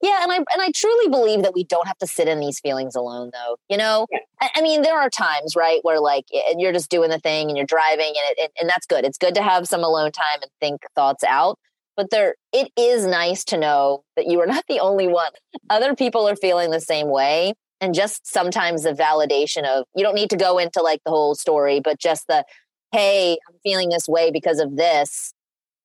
yeah 0.03 0.23
and 0.23 0.31
i 0.31 0.37
and 0.37 0.61
i 0.61 0.71
truly 0.75 1.09
believe 1.09 1.43
that 1.43 1.55
we 1.55 1.65
don't 1.65 1.87
have 1.87 1.99
to 1.99 2.07
sit 2.07 2.29
in 2.29 2.41
these 2.41 2.61
feelings 2.61 2.95
alone 2.95 3.31
though 3.33 3.57
you 3.69 3.77
know 3.77 4.07
Yeah. 4.11 4.19
I, 4.41 4.51
I 4.57 4.63
mean 4.63 4.83
there 4.83 4.99
are 4.99 5.11
times 5.11 5.55
right 5.57 5.81
where 5.83 6.01
like 6.01 6.25
you're 6.57 6.73
just 6.73 6.91
doing 6.91 7.11
the 7.11 7.19
thing 7.19 7.49
and 7.49 7.57
you're 7.57 7.67
driving 7.67 8.07
and 8.07 8.17
it 8.17 8.39
and, 8.43 8.51
and 8.61 8.69
that's 8.69 8.87
good 8.87 9.05
it's 9.05 9.19
good 9.19 9.35
to 9.35 9.43
have 9.43 9.67
some 9.67 9.83
alone 9.83 10.13
time 10.13 10.41
and 10.43 10.51
think 10.61 10.83
thoughts 10.95 11.25
out 11.25 11.59
but 11.97 12.11
there 12.11 12.37
it 12.53 12.71
is 12.77 13.07
nice 13.07 13.45
to 13.45 13.59
know 13.59 14.05
that 14.17 14.27
you 14.27 14.41
are 14.41 14.47
not 14.47 14.65
the 14.69 14.81
only 14.81 15.09
one 15.09 15.33
other 15.71 15.95
people 15.95 16.29
are 16.29 16.37
feeling 16.37 16.71
the 16.71 16.81
same 16.81 17.09
way 17.09 17.55
and 17.81 17.95
just 17.95 18.27
sometimes 18.27 18.83
the 18.83 18.93
validation 18.93 19.65
of 19.65 19.85
you 19.95 20.03
don't 20.03 20.15
need 20.15 20.31
to 20.31 20.37
go 20.37 20.59
into 20.59 20.83
like 20.83 21.01
the 21.05 21.11
whole 21.11 21.35
story 21.35 21.81
but 21.81 21.99
just 21.99 22.27
the 22.29 22.45
hey 22.93 23.39
i'm 23.49 23.57
feeling 23.63 23.89
this 23.89 24.09
way 24.09 24.31
because 24.31 24.59
of 24.59 24.77
this 24.77 25.33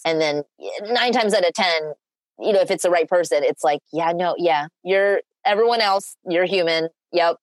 and 0.05 0.19
then 0.19 0.43
nine 0.91 1.11
times 1.11 1.33
out 1.33 1.45
of 1.45 1.53
ten 1.53 1.93
you 2.39 2.51
know 2.51 2.61
if 2.61 2.71
it's 2.71 2.83
the 2.83 2.89
right 2.89 3.07
person 3.07 3.43
it's 3.43 3.63
like 3.63 3.79
yeah 3.91 4.11
no 4.11 4.35
yeah 4.37 4.67
you're 4.83 5.21
everyone 5.45 5.81
else 5.81 6.15
you're 6.27 6.45
human 6.45 6.89
yep 7.11 7.37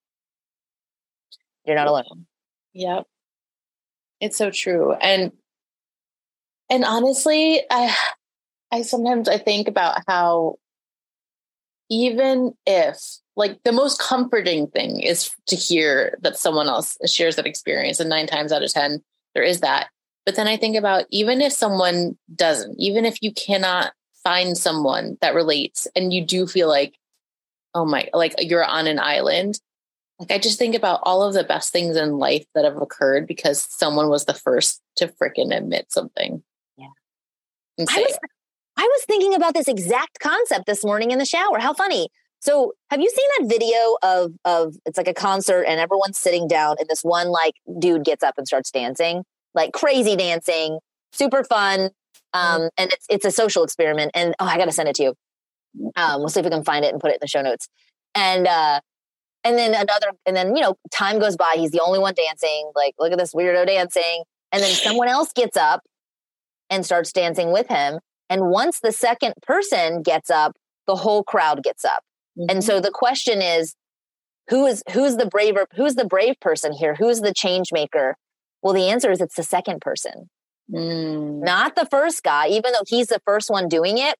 you're 1.65 1.77
not 1.77 1.87
alone 1.87 2.27
Yep. 2.73 3.05
It's 4.21 4.37
so 4.37 4.51
true. 4.51 4.93
And 4.95 5.33
and 6.69 6.85
honestly, 6.85 7.63
I 7.71 7.95
I 8.71 8.83
sometimes 8.83 9.29
I 9.29 9.39
think 9.39 9.69
about 9.69 10.03
how 10.07 10.57
even 11.91 12.55
if 12.67 12.99
like 13.37 13.59
the 13.65 13.73
most 13.73 14.01
comforting 14.01 14.67
thing 14.69 15.01
is 15.01 15.31
to 15.47 15.57
hear 15.57 16.19
that 16.23 16.39
someone 16.39 16.69
else 16.69 16.97
shares 17.07 17.37
that 17.37 17.47
experience 17.47 18.01
and 18.01 18.09
9 18.09 18.27
times 18.27 18.53
out 18.53 18.63
of 18.63 18.73
10 18.73 19.03
there 19.35 19.45
is 19.45 19.61
that. 19.61 19.89
But 20.27 20.37
then 20.37 20.49
I 20.49 20.57
think 20.57 20.77
about 20.77 21.07
even 21.11 21.41
if 21.41 21.53
someone 21.53 22.19
doesn't, 22.35 22.79
even 22.79 23.05
if 23.05 23.23
you 23.23 23.33
cannot 23.33 23.93
find 24.25 24.57
someone 24.57 25.17
that 25.21 25.35
relates 25.35 25.87
and 25.95 26.13
you 26.13 26.25
do 26.25 26.47
feel 26.47 26.69
like 26.69 26.95
oh 27.75 27.85
my 27.85 28.09
like 28.13 28.35
you're 28.39 28.65
on 28.65 28.87
an 28.87 28.99
island 28.99 29.59
like 30.21 30.31
I 30.31 30.39
just 30.39 30.59
think 30.59 30.75
about 30.75 31.01
all 31.03 31.23
of 31.23 31.33
the 31.33 31.45
best 31.45 31.73
things 31.73 31.97
in 31.97 32.19
life 32.19 32.45
that 32.55 32.67
have 32.67 32.77
occurred 32.77 33.27
because 33.27 33.67
someone 33.71 34.11
was 34.11 34.27
the 34.27 34.35
first 34.35 34.83
to 34.97 35.09
freaking 35.09 35.57
admit 35.57 35.91
something. 35.91 36.43
Yeah. 36.77 36.89
And 37.79 37.89
I 37.91 38.01
was. 38.01 38.19
I 38.77 38.83
was 38.83 39.05
thinking 39.05 39.35
about 39.35 39.55
this 39.55 39.69
exact 39.69 40.19
concept 40.21 40.67
this 40.67 40.85
morning 40.85 41.11
in 41.11 41.19
the 41.19 41.25
shower. 41.25 41.59
How 41.59 41.75
funny. 41.75 42.09
So 42.41 42.73
have 42.91 43.01
you 43.01 43.11
seen 43.11 43.27
that 43.39 43.55
video 43.55 43.97
of 44.03 44.33
of 44.45 44.75
it's 44.87 44.97
like 44.97 45.09
a 45.09 45.15
concert 45.15 45.65
and 45.65 45.79
everyone's 45.79 46.19
sitting 46.19 46.49
down 46.49 46.77
and 46.79 46.89
this 46.89 47.03
one 47.03 47.29
like 47.29 47.55
dude 47.79 48.05
gets 48.05 48.25
up 48.25 48.35
and 48.39 48.47
starts 48.47 48.71
dancing, 48.71 49.25
like 49.55 49.73
crazy 49.73 50.17
dancing, 50.17 50.79
super 51.13 51.45
fun. 51.45 51.91
Um, 52.33 52.71
and 52.79 52.93
it's 52.93 53.05
it's 53.11 53.25
a 53.27 53.31
social 53.31 53.63
experiment. 53.63 54.13
And 54.15 54.35
oh, 54.41 54.47
I 54.47 54.57
gotta 54.57 54.73
send 54.73 54.89
it 54.89 54.95
to 54.97 55.03
you. 55.03 55.15
Um, 55.97 56.21
we'll 56.21 56.29
see 56.29 56.41
if 56.41 56.45
we 56.45 56.51
can 56.51 56.65
find 56.65 56.85
it 56.85 56.93
and 56.93 57.01
put 57.01 57.11
it 57.11 57.15
in 57.15 57.21
the 57.21 57.29
show 57.29 57.43
notes. 57.43 57.69
And 58.15 58.47
uh 58.47 58.81
and 59.45 59.59
then 59.59 59.75
another 59.75 60.13
and 60.25 60.35
then 60.35 60.57
you 60.57 60.63
know, 60.63 60.77
time 60.91 61.19
goes 61.19 61.37
by, 61.37 61.55
he's 61.57 61.73
the 61.73 61.83
only 61.83 61.99
one 61.99 62.15
dancing, 62.15 62.71
like 62.75 62.95
look 62.99 63.13
at 63.13 63.19
this 63.19 63.35
weirdo 63.35 63.67
dancing. 63.67 64.25
And 64.53 64.63
then 64.63 64.71
someone 64.73 65.09
else 65.09 65.33
gets 65.33 65.59
up 65.59 65.83
and 66.71 66.87
starts 66.87 67.13
dancing 67.13 67.53
with 67.53 67.69
him. 67.69 68.01
And 68.31 68.49
once 68.49 68.81
the 68.81 68.93
second 68.93 69.35
person 69.43 70.03
gets 70.03 70.31
up, 70.31 70.57
the 70.87 70.97
whole 70.97 71.23
crowd 71.23 71.63
gets 71.63 71.85
up. 71.85 72.03
Mm-hmm. 72.39 72.47
And 72.49 72.65
so 72.65 72.81
the 72.81 72.93
question 72.93 73.43
is, 73.43 73.75
who 74.49 74.67
is 74.67 74.83
who's 74.93 75.17
the 75.17 75.27
braver 75.27 75.67
who's 75.75 75.97
the 75.97 76.07
brave 76.07 76.39
person 76.41 76.73
here? 76.73 76.95
Who's 76.95 77.21
the 77.21 77.35
change 77.35 77.69
maker? 77.73 78.17
Well, 78.63 78.73
the 78.75 78.89
answer 78.89 79.11
is 79.11 79.21
it's 79.21 79.37
the 79.37 79.43
second 79.43 79.81
person, 79.81 80.31
Mm. 80.73 81.43
not 81.43 81.75
the 81.75 81.87
first 81.87 82.23
guy, 82.23 82.47
even 82.49 82.73
though 82.73 82.85
he's 82.87 83.09
the 83.09 83.21
first 83.27 83.51
one 83.51 83.69
doing 83.69 83.99
it. 83.99 84.17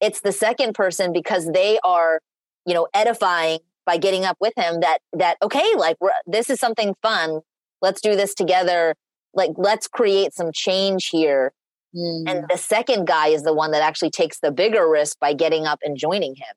It's 0.00 0.20
the 0.20 0.32
second 0.32 0.74
person 0.74 1.12
because 1.12 1.50
they 1.52 1.78
are, 1.82 2.20
you 2.66 2.74
know, 2.74 2.88
edifying 2.92 3.60
by 3.86 3.96
getting 3.96 4.24
up 4.24 4.36
with 4.40 4.52
him 4.56 4.80
that 4.80 4.98
that 5.12 5.38
okay, 5.42 5.74
like 5.76 5.96
this 6.26 6.50
is 6.50 6.60
something 6.60 6.94
fun. 7.02 7.40
Let's 7.80 8.00
do 8.00 8.16
this 8.16 8.34
together. 8.34 8.94
Like 9.34 9.52
let's 9.56 9.88
create 9.88 10.34
some 10.34 10.50
change 10.52 11.08
here. 11.10 11.52
Mm. 11.94 12.24
And 12.26 12.44
the 12.48 12.56
second 12.58 13.06
guy 13.06 13.28
is 13.28 13.42
the 13.42 13.54
one 13.54 13.70
that 13.70 13.82
actually 13.82 14.10
takes 14.10 14.40
the 14.40 14.50
bigger 14.50 14.88
risk 14.88 15.18
by 15.20 15.32
getting 15.32 15.66
up 15.66 15.78
and 15.82 15.96
joining 15.96 16.34
him. 16.34 16.54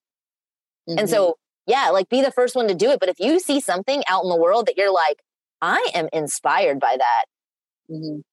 And 0.88 1.08
Mhm. 1.08 1.10
so, 1.10 1.38
yeah, 1.66 1.90
like 1.90 2.10
be 2.10 2.22
the 2.22 2.32
first 2.32 2.56
one 2.56 2.68
to 2.68 2.74
do 2.74 2.90
it. 2.92 3.00
But 3.00 3.10
if 3.10 3.20
you 3.20 3.40
see 3.40 3.60
something 3.60 4.04
out 4.08 4.24
in 4.24 4.30
the 4.30 4.36
world 4.38 4.66
that 4.68 4.78
you're 4.78 4.92
like, 4.94 5.22
I 5.62 5.90
am 5.94 6.08
inspired 6.14 6.80
by 6.80 6.98
that, 6.98 7.26
Mhm. 7.92 8.24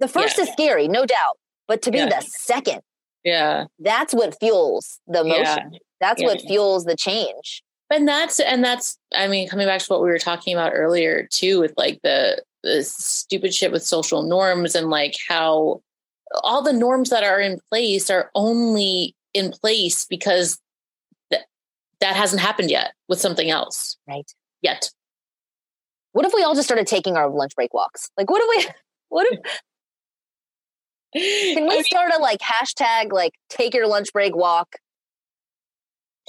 the 0.00 0.08
first 0.08 0.36
Yeah. 0.38 0.44
is 0.44 0.50
scary, 0.52 0.86
no 0.88 1.04
doubt. 1.06 1.38
But 1.66 1.82
to 1.82 1.90
be 1.90 1.98
Yeah. 1.98 2.08
the 2.10 2.20
second, 2.20 2.82
yeah. 3.24 3.64
that's 3.78 4.12
what 4.14 4.38
fuels 4.38 5.00
the 5.06 5.24
Yeah. 5.24 5.38
motion. 5.38 5.78
That's 6.00 6.20
Yeah. 6.20 6.28
what 6.28 6.40
fuels 6.42 6.84
the 6.84 6.96
change. 6.96 7.62
and 7.90 8.08
that's 8.08 8.40
and 8.40 8.64
that's 8.64 8.98
i 9.12 9.28
mean 9.28 9.46
coming 9.46 9.66
back 9.66 9.78
to 9.80 9.86
what 9.86 10.00
we 10.02 10.08
were 10.08 10.18
talking 10.18 10.52
about 10.54 10.72
earlier 10.74 11.28
too 11.30 11.60
with 11.60 11.72
like 11.76 12.00
the 12.02 12.42
the 12.64 12.82
stupid 12.82 13.54
shit 13.54 13.70
with 13.70 13.84
social 13.84 14.22
norms 14.22 14.74
and 14.74 14.88
like 14.90 15.14
how 15.28 15.80
all 16.42 16.62
the 16.62 16.72
norms 16.72 17.10
that 17.10 17.24
are 17.24 17.40
in 17.40 17.58
place 17.70 18.10
are 18.10 18.30
only 18.34 19.14
in 19.32 19.50
place 19.50 20.04
because 20.04 20.58
that 21.30 21.46
that 22.00 22.16
hasn't 22.16 22.42
happened 22.42 22.70
yet 22.70 22.92
with 23.08 23.20
something 23.20 23.50
else 23.50 23.96
Right. 24.08 24.30
yet 24.62 24.90
What 26.12 26.24
if 26.26 26.32
we 26.34 26.42
all 26.42 26.54
just 26.54 26.66
started 26.68 26.86
taking 26.86 27.16
our 27.16 27.28
lunch 27.28 27.54
break 27.56 27.74
walks? 27.74 28.08
Like, 28.16 28.30
what 28.30 28.40
if 28.40 28.66
we, 28.66 28.72
what 29.08 29.26
if, 29.32 29.40
can 31.54 31.68
we 31.68 31.82
start 31.82 32.12
a 32.16 32.20
like 32.20 32.40
hashtag, 32.40 33.12
like 33.12 33.32
take 33.48 33.74
your 33.74 33.86
lunch 33.88 34.12
break 34.12 34.34
walk 34.36 34.76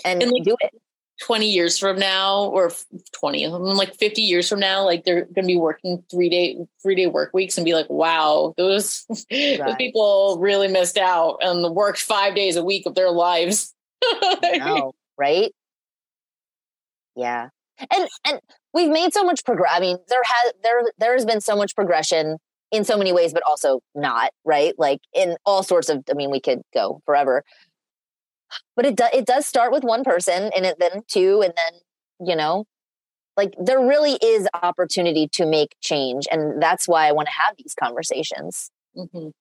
and, 0.03 0.21
And, 0.21 0.31
like, 0.31 0.43
do 0.43 0.55
it? 0.59 0.73
20 1.21 1.49
years 1.49 1.77
from 1.77 1.97
now 1.97 2.45
or 2.45 2.67
f- 2.67 2.85
20 3.13 3.47
like 3.47 3.95
50 3.95 4.21
years 4.21 4.49
from 4.49 4.59
now 4.59 4.83
like 4.83 5.05
they're 5.05 5.25
going 5.25 5.43
to 5.43 5.47
be 5.47 5.57
working 5.57 6.03
three 6.11 6.29
day 6.29 6.57
three 6.83 6.95
day 6.95 7.07
work 7.07 7.33
weeks 7.33 7.57
and 7.57 7.63
be 7.63 7.73
like 7.73 7.89
wow 7.89 8.53
those, 8.57 9.05
those 9.29 9.75
people 9.77 10.37
really 10.39 10.67
missed 10.67 10.97
out 10.97 11.37
and 11.41 11.73
worked 11.73 11.99
five 11.99 12.35
days 12.35 12.57
a 12.57 12.63
week 12.63 12.85
of 12.85 12.95
their 12.95 13.11
lives 13.11 13.73
No, 14.57 14.93
right? 15.17 15.51
Yeah. 17.15 17.49
And 17.91 18.07
and 18.25 18.39
we've 18.73 18.89
made 18.89 19.13
so 19.13 19.23
much 19.23 19.43
progress. 19.43 19.71
I 19.73 19.79
mean, 19.79 19.97
there 20.07 20.21
has 20.23 20.53
there 20.63 20.81
there 20.97 21.13
has 21.13 21.25
been 21.25 21.41
so 21.41 21.55
much 21.55 21.75
progression 21.75 22.37
in 22.71 22.83
so 22.83 22.97
many 22.97 23.13
ways, 23.13 23.33
but 23.33 23.43
also 23.43 23.81
not, 23.93 24.31
right? 24.43 24.73
Like 24.77 24.99
in 25.13 25.37
all 25.45 25.63
sorts 25.63 25.89
of 25.89 26.03
I 26.09 26.13
mean, 26.13 26.31
we 26.31 26.39
could 26.39 26.61
go 26.73 27.01
forever. 27.05 27.43
But 28.75 28.85
it 28.85 28.95
does 28.95 29.09
it 29.13 29.25
does 29.25 29.45
start 29.45 29.71
with 29.71 29.83
one 29.83 30.03
person 30.03 30.51
and 30.55 30.65
it 30.65 30.77
then 30.79 31.03
two 31.07 31.41
and 31.41 31.53
then, 31.55 32.27
you 32.27 32.35
know, 32.35 32.65
like 33.37 33.53
there 33.63 33.79
really 33.79 34.13
is 34.23 34.47
opportunity 34.63 35.27
to 35.33 35.45
make 35.45 35.75
change. 35.81 36.25
And 36.31 36.61
that's 36.61 36.87
why 36.87 37.07
I 37.07 37.11
want 37.13 37.27
to 37.27 37.33
have 37.33 37.55
these 37.57 37.75
conversations. 37.79 38.71
Mhm. 38.97 39.31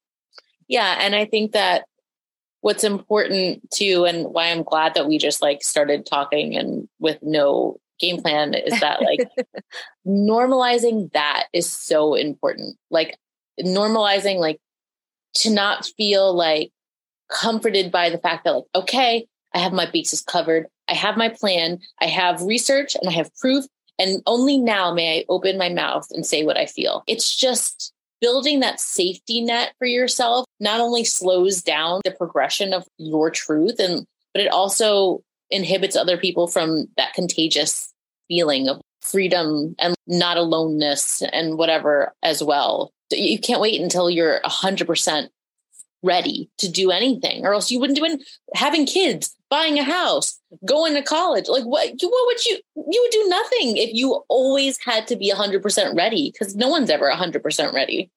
yeah 0.68 0.96
and 1.00 1.14
i 1.14 1.24
think 1.24 1.52
that 1.52 1.84
what's 2.62 2.82
important 2.84 3.70
too, 3.70 4.06
and 4.06 4.32
why 4.32 4.46
I'm 4.50 4.62
glad 4.62 4.94
that 4.94 5.06
we 5.06 5.18
just 5.18 5.42
like 5.42 5.62
started 5.62 6.06
talking 6.06 6.56
and 6.56 6.88
with 6.98 7.18
no 7.22 7.76
game 8.00 8.22
plan 8.22 8.54
is 8.54 8.80
that 8.80 9.02
like 9.02 9.28
normalizing 10.06 11.12
that 11.12 11.44
is 11.52 11.70
so 11.70 12.14
important. 12.14 12.76
Like 12.90 13.18
normalizing 13.62 14.38
like 14.38 14.60
to 15.36 15.50
not 15.50 15.84
feel 15.98 16.34
like 16.34 16.70
comforted 17.34 17.90
by 17.90 18.08
the 18.08 18.18
fact 18.18 18.44
that 18.44 18.52
like 18.52 18.64
okay 18.74 19.26
i 19.54 19.58
have 19.58 19.72
my 19.72 19.90
bases 19.90 20.22
covered. 20.22 20.66
I 20.88 20.94
have 20.94 21.16
my 21.16 21.30
plan. 21.30 21.78
I 22.00 22.06
have 22.06 22.42
research 22.42 22.94
and 22.94 23.08
i 23.08 23.12
have 23.12 23.34
proof. 23.36 23.64
And 23.98 24.22
only 24.26 24.58
now 24.58 24.92
may 24.92 25.20
i 25.20 25.24
open 25.28 25.58
my 25.58 25.68
mouth 25.68 26.06
and 26.10 26.24
say 26.24 26.44
what 26.44 26.56
i 26.56 26.66
feel. 26.66 27.02
It's 27.06 27.36
just 27.36 27.92
building 28.20 28.60
that 28.60 28.80
safety 28.80 29.42
net 29.42 29.74
for 29.78 29.86
yourself 29.86 30.46
not 30.60 30.80
only 30.80 31.04
slows 31.04 31.62
down 31.62 32.00
the 32.04 32.10
progression 32.10 32.72
of 32.72 32.86
your 32.96 33.30
truth 33.30 33.78
and 33.78 34.06
but 34.32 34.42
it 34.42 34.50
also 34.50 35.22
inhibits 35.50 35.96
other 35.96 36.16
people 36.16 36.46
from 36.46 36.88
that 36.96 37.14
contagious 37.14 37.92
feeling 38.28 38.68
of 38.68 38.80
freedom 39.00 39.74
and 39.78 39.94
not 40.06 40.36
aloneness 40.36 41.22
and 41.32 41.58
whatever 41.58 42.12
as 42.22 42.42
well. 42.42 42.90
You 43.10 43.38
can't 43.38 43.60
wait 43.60 43.80
until 43.80 44.10
you're 44.10 44.40
100% 44.44 45.28
ready 46.04 46.50
to 46.58 46.70
do 46.70 46.90
anything 46.90 47.44
or 47.44 47.54
else 47.54 47.70
you 47.70 47.80
wouldn't 47.80 47.98
do 47.98 48.04
it 48.04 48.22
having 48.54 48.86
kids 48.86 49.34
buying 49.50 49.78
a 49.78 49.84
house 49.84 50.38
going 50.66 50.94
to 50.94 51.02
college 51.02 51.48
like 51.48 51.64
what 51.64 51.88
what 52.00 52.26
would 52.26 52.44
you 52.44 52.58
you 52.76 53.00
would 53.02 53.10
do 53.10 53.28
nothing 53.28 53.76
if 53.76 53.92
you 53.92 54.22
always 54.28 54.78
had 54.84 55.06
to 55.06 55.16
be 55.16 55.32
100% 55.32 55.96
ready 55.96 56.30
because 56.32 56.54
no 56.54 56.68
one's 56.68 56.90
ever 56.90 57.10
100% 57.10 57.72
ready 57.72 58.10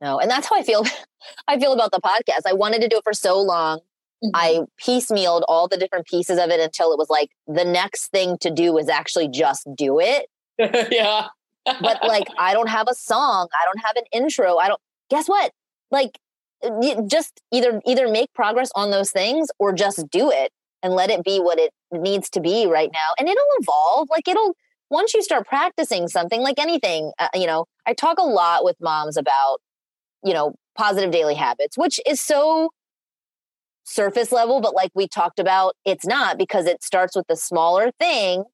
no 0.00 0.18
and 0.18 0.30
that's 0.30 0.48
how 0.48 0.56
i 0.56 0.62
feel 0.62 0.84
i 1.48 1.58
feel 1.58 1.72
about 1.72 1.90
the 1.90 2.00
podcast 2.00 2.42
i 2.46 2.52
wanted 2.52 2.80
to 2.80 2.88
do 2.88 2.96
it 2.96 3.04
for 3.04 3.12
so 3.12 3.40
long 3.40 3.78
mm-hmm. 4.24 4.30
i 4.34 4.60
piecemealed 4.80 5.42
all 5.48 5.68
the 5.68 5.76
different 5.76 6.06
pieces 6.06 6.38
of 6.38 6.50
it 6.50 6.60
until 6.60 6.92
it 6.92 6.98
was 6.98 7.10
like 7.10 7.30
the 7.46 7.64
next 7.64 8.08
thing 8.08 8.38
to 8.38 8.50
do 8.50 8.78
is 8.78 8.88
actually 8.88 9.28
just 9.28 9.68
do 9.76 9.98
it 9.98 10.26
yeah 10.90 11.28
but 11.64 11.98
like 12.06 12.26
I 12.38 12.54
don't 12.54 12.68
have 12.68 12.88
a 12.88 12.94
song, 12.94 13.48
I 13.52 13.64
don't 13.64 13.84
have 13.84 13.96
an 13.96 14.04
intro. 14.12 14.56
I 14.56 14.68
don't 14.68 14.80
guess 15.10 15.28
what? 15.28 15.52
Like 15.90 16.18
just 17.06 17.40
either 17.52 17.80
either 17.86 18.08
make 18.08 18.32
progress 18.34 18.70
on 18.74 18.90
those 18.90 19.10
things 19.10 19.48
or 19.58 19.72
just 19.72 20.08
do 20.10 20.30
it 20.30 20.52
and 20.82 20.94
let 20.94 21.10
it 21.10 21.24
be 21.24 21.38
what 21.38 21.58
it 21.58 21.72
needs 21.92 22.28
to 22.30 22.40
be 22.40 22.66
right 22.66 22.90
now. 22.92 23.08
And 23.18 23.28
it'll 23.28 23.44
evolve. 23.60 24.08
Like 24.10 24.28
it'll 24.28 24.54
once 24.92 25.14
you 25.14 25.22
start 25.22 25.46
practicing 25.46 26.06
something 26.06 26.42
like 26.42 26.58
anything 26.58 27.12
uh, 27.18 27.28
you 27.34 27.46
know 27.46 27.64
i 27.86 27.94
talk 27.94 28.18
a 28.18 28.22
lot 28.22 28.62
with 28.62 28.76
moms 28.80 29.16
about 29.16 29.58
you 30.22 30.34
know 30.34 30.54
positive 30.76 31.10
daily 31.10 31.34
habits 31.34 31.76
which 31.76 31.98
is 32.06 32.20
so 32.20 32.70
surface 33.84 34.30
level 34.30 34.60
but 34.60 34.74
like 34.74 34.90
we 34.94 35.08
talked 35.08 35.40
about 35.40 35.74
it's 35.84 36.06
not 36.06 36.38
because 36.38 36.66
it 36.66 36.84
starts 36.84 37.16
with 37.16 37.26
the 37.26 37.36
smaller 37.36 37.90
thing 37.98 38.44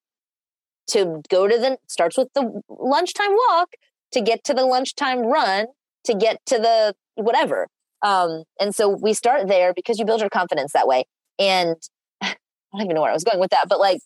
to 0.86 1.20
go 1.28 1.46
to 1.46 1.58
the 1.58 1.76
starts 1.86 2.16
with 2.16 2.28
the 2.34 2.62
lunchtime 2.68 3.32
walk 3.48 3.70
to 4.12 4.22
get 4.22 4.42
to 4.44 4.54
the 4.54 4.64
lunchtime 4.64 5.20
run 5.20 5.66
to 6.04 6.14
get 6.14 6.38
to 6.46 6.56
the 6.56 6.94
whatever 7.16 7.66
um, 8.02 8.44
and 8.60 8.74
so 8.74 8.88
we 8.88 9.12
start 9.12 9.48
there 9.48 9.72
because 9.74 9.98
you 9.98 10.04
build 10.04 10.20
your 10.20 10.30
confidence 10.30 10.72
that 10.72 10.86
way 10.86 11.04
and 11.38 11.76
i 12.22 12.34
don't 12.72 12.82
even 12.82 12.94
know 12.94 13.02
where 13.02 13.10
i 13.10 13.14
was 13.14 13.24
going 13.24 13.40
with 13.40 13.50
that 13.50 13.68
but 13.68 13.78
like 13.78 14.00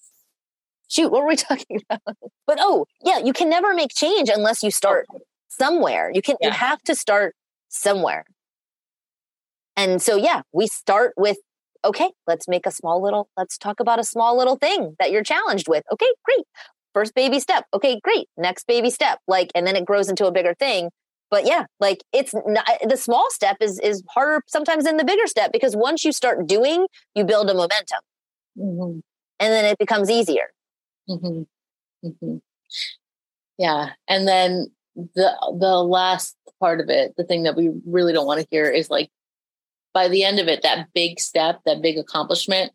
shoot 0.89 1.11
what 1.11 1.23
were 1.23 1.29
we 1.29 1.37
talking 1.37 1.81
about 1.89 2.17
but 2.47 2.59
oh 2.61 2.87
yeah 3.05 3.19
you 3.19 3.33
can 3.33 3.49
never 3.49 3.75
make 3.75 3.91
change 3.95 4.29
unless 4.29 4.63
you 4.63 4.71
start 4.71 5.07
somewhere 5.49 6.11
you 6.15 6.23
can 6.23 6.37
yeah. 6.41 6.49
you 6.49 6.53
have 6.53 6.81
to 6.83 6.95
start 6.95 7.35
somewhere 7.69 8.25
and 9.77 10.03
so 10.03 10.17
yeah 10.17 10.43
we 10.53 10.67
start 10.67 11.13
with 11.17 11.37
okay, 11.85 12.11
let's 12.27 12.49
make 12.49 12.67
a 12.67 12.71
small 12.71 13.03
little, 13.03 13.29
let's 13.37 13.59
talk 13.59 13.81
about 13.81 13.99
a 13.99 14.05
small 14.05 14.37
little 14.37 14.57
thing 14.57 14.95
that 14.99 15.11
you're 15.11 15.23
challenged 15.23 15.69
with. 15.69 15.85
Okay, 15.93 16.09
great. 16.25 16.45
First 16.95 17.15
baby 17.15 17.41
step. 17.41 17.65
Okay, 17.75 18.01
great. 18.03 18.29
Next 18.37 18.67
baby 18.67 18.91
step. 18.91 19.19
Like, 19.27 19.51
and 19.55 19.67
then 19.67 19.77
it 19.77 19.85
grows 19.85 20.09
into 20.09 20.27
a 20.27 20.33
bigger 20.33 20.55
thing. 20.55 20.91
But 21.33 21.47
yeah, 21.47 21.65
like 21.81 22.05
it's 22.13 22.35
not, 22.35 22.67
the 22.87 22.99
small 22.99 23.27
step 23.31 23.57
is 23.59 23.81
is 23.81 24.03
harder 24.11 24.45
sometimes 24.47 24.85
than 24.85 24.99
the 24.99 25.05
bigger 25.05 25.27
step 25.27 25.51
because 25.51 25.75
once 25.75 26.05
you 26.05 26.13
start 26.13 26.47
doing, 26.47 26.87
you 27.15 27.25
build 27.25 27.49
a 27.49 27.55
momentum, 27.55 28.01
mm-hmm. 28.57 28.99
and 29.41 29.53
then 29.53 29.65
it 29.65 29.79
becomes 29.79 30.11
easier. 30.11 30.53
Mm-hmm. 31.09 32.07
Mm-hmm. 32.07 32.37
Yeah, 33.57 33.93
and 34.09 34.29
then 34.29 34.71
the 34.95 35.33
the 35.59 35.83
last 35.83 36.37
part 36.61 36.81
of 36.81 36.91
it, 36.91 37.15
the 37.17 37.25
thing 37.25 37.45
that 37.45 37.57
we 37.57 37.71
really 37.87 38.13
don't 38.13 38.27
want 38.27 38.41
to 38.41 38.47
hear 38.51 38.67
is 38.67 38.91
like 38.91 39.09
by 39.95 40.09
the 40.09 40.25
end 40.25 40.39
of 40.39 40.49
it, 40.49 40.63
that 40.63 40.89
big 40.95 41.19
step, 41.19 41.61
that 41.65 41.81
big 41.81 41.97
accomplishment, 41.97 42.73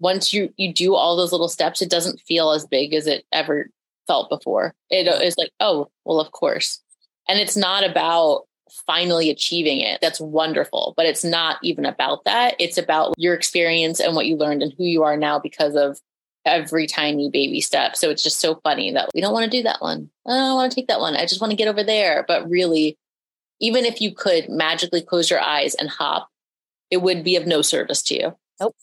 once 0.00 0.34
you 0.34 0.52
you 0.58 0.70
do 0.70 0.94
all 0.94 1.16
those 1.16 1.32
little 1.32 1.48
steps, 1.48 1.80
it 1.80 1.88
doesn't 1.88 2.20
feel 2.20 2.50
as 2.50 2.66
big 2.66 2.92
as 2.92 3.06
it 3.06 3.24
ever 3.32 3.70
felt 4.06 4.28
before. 4.28 4.74
It 4.90 5.08
is 5.22 5.38
like, 5.38 5.52
oh, 5.60 5.88
well, 6.04 6.20
of 6.20 6.32
course. 6.32 6.82
And 7.30 7.38
it's 7.38 7.56
not 7.56 7.88
about 7.88 8.42
finally 8.86 9.30
achieving 9.30 9.80
it. 9.80 10.00
That's 10.00 10.20
wonderful, 10.20 10.94
but 10.96 11.06
it's 11.06 11.22
not 11.22 11.58
even 11.62 11.86
about 11.86 12.24
that. 12.24 12.56
It's 12.58 12.76
about 12.76 13.14
your 13.16 13.34
experience 13.34 14.00
and 14.00 14.16
what 14.16 14.26
you 14.26 14.36
learned 14.36 14.64
and 14.64 14.74
who 14.76 14.82
you 14.84 15.04
are 15.04 15.16
now 15.16 15.38
because 15.38 15.76
of 15.76 16.00
every 16.44 16.88
tiny 16.88 17.30
baby 17.30 17.60
step. 17.60 17.96
So 17.96 18.10
it's 18.10 18.24
just 18.24 18.40
so 18.40 18.56
funny 18.64 18.92
that 18.92 19.10
we 19.14 19.20
don't 19.20 19.32
want 19.32 19.44
to 19.44 19.56
do 19.56 19.62
that 19.62 19.80
one. 19.80 20.10
I 20.26 20.32
don't 20.32 20.56
want 20.56 20.72
to 20.72 20.74
take 20.74 20.88
that 20.88 20.98
one. 20.98 21.14
I 21.14 21.26
just 21.26 21.40
want 21.40 21.52
to 21.52 21.56
get 21.56 21.68
over 21.68 21.84
there. 21.84 22.24
But 22.26 22.50
really, 22.50 22.98
even 23.60 23.84
if 23.84 24.00
you 24.00 24.12
could 24.12 24.48
magically 24.48 25.02
close 25.02 25.30
your 25.30 25.40
eyes 25.40 25.74
and 25.76 25.88
hop 25.88 26.28
it 26.90 27.02
would 27.02 27.22
be 27.22 27.36
of 27.36 27.46
no 27.46 27.62
service 27.62 28.02
to 28.02 28.14
you. 28.14 28.36
Nope. 28.60 28.74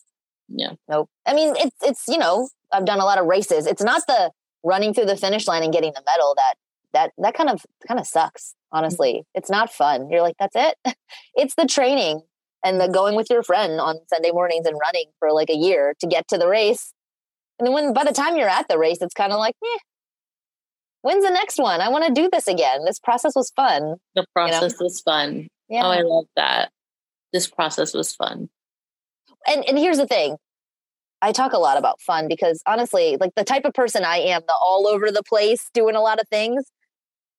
Yeah. 0.48 0.74
Nope. 0.88 1.10
I 1.26 1.34
mean, 1.34 1.54
it's 1.58 1.76
it's 1.84 2.04
you 2.08 2.18
know, 2.18 2.48
I've 2.72 2.86
done 2.86 3.00
a 3.00 3.06
lot 3.06 3.20
of 3.20 3.26
races. 3.26 3.68
It's 3.68 3.84
not 3.84 4.04
the 4.08 4.32
running 4.64 4.94
through 4.94 5.06
the 5.06 5.18
finish 5.18 5.48
line 5.48 5.64
and 5.64 5.74
getting 5.74 5.92
the 5.94 6.04
medal 6.06 6.34
that 6.38 6.56
that 6.94 7.12
that 7.18 7.34
kind 7.34 7.50
of 7.50 7.66
kind 7.88 8.00
of 8.00 8.08
sucks. 8.08 8.56
Honestly, 8.72 9.14
mm-hmm. 9.14 9.38
it's 9.38 9.50
not 9.50 9.72
fun. 9.72 10.10
You're 10.10 10.22
like, 10.22 10.36
that's 10.40 10.56
it. 10.56 10.76
it's 11.36 11.56
the 11.56 11.66
training 11.66 12.22
and 12.64 12.82
the 12.82 12.88
going 12.88 13.16
with 13.16 13.30
your 13.30 13.44
friend 13.44 13.80
on 13.80 14.00
Sunday 14.08 14.32
mornings 14.32 14.66
and 14.66 14.78
running 14.80 15.06
for 15.20 15.32
like 15.32 15.50
a 15.50 15.56
year 15.56 15.94
to 16.00 16.08
get 16.08 16.28
to 16.30 16.38
the 16.38 16.48
race. 16.48 16.94
And 17.60 17.68
then 17.68 17.74
when 17.74 17.94
by 17.94 18.04
the 18.04 18.12
time 18.12 18.36
you're 18.36 18.50
at 18.50 18.68
the 18.68 18.78
race, 18.78 18.98
it's 19.02 19.14
kind 19.14 19.32
of 19.32 19.40
like, 19.40 19.56
eh, 19.64 19.80
when's 21.02 21.24
the 21.24 21.32
next 21.32 21.58
one? 21.58 21.82
I 21.82 21.90
want 21.90 22.06
to 22.06 22.14
do 22.14 22.30
this 22.32 22.48
again. 22.48 22.86
This 22.86 23.00
process 23.00 23.34
was 23.36 23.52
fun. 23.56 23.96
The 24.16 24.26
process 24.34 24.74
you 24.74 24.80
know? 24.80 24.84
was 24.84 25.02
fun. 25.02 25.48
Yeah. 25.70 25.84
Oh, 25.86 25.90
I 25.90 26.02
love 26.02 26.26
that 26.36 26.72
this 27.34 27.48
process 27.48 27.94
was 27.94 28.14
fun. 28.14 28.50
And 29.46 29.64
and 29.68 29.78
here's 29.78 29.98
the 29.98 30.08
thing. 30.08 30.38
I 31.22 31.32
talk 31.32 31.54
a 31.54 31.58
lot 31.58 31.78
about 31.78 32.00
fun 32.02 32.28
because 32.28 32.62
honestly, 32.68 33.18
like 33.20 33.32
the 33.36 33.44
type 33.44 33.66
of 33.66 33.74
person 33.74 34.04
I 34.04 34.18
am, 34.18 34.42
the 34.48 34.54
all 34.54 34.88
over 34.88 35.12
the 35.12 35.24
place 35.24 35.70
doing 35.74 35.96
a 35.96 36.02
lot 36.02 36.20
of 36.20 36.28
things, 36.30 36.64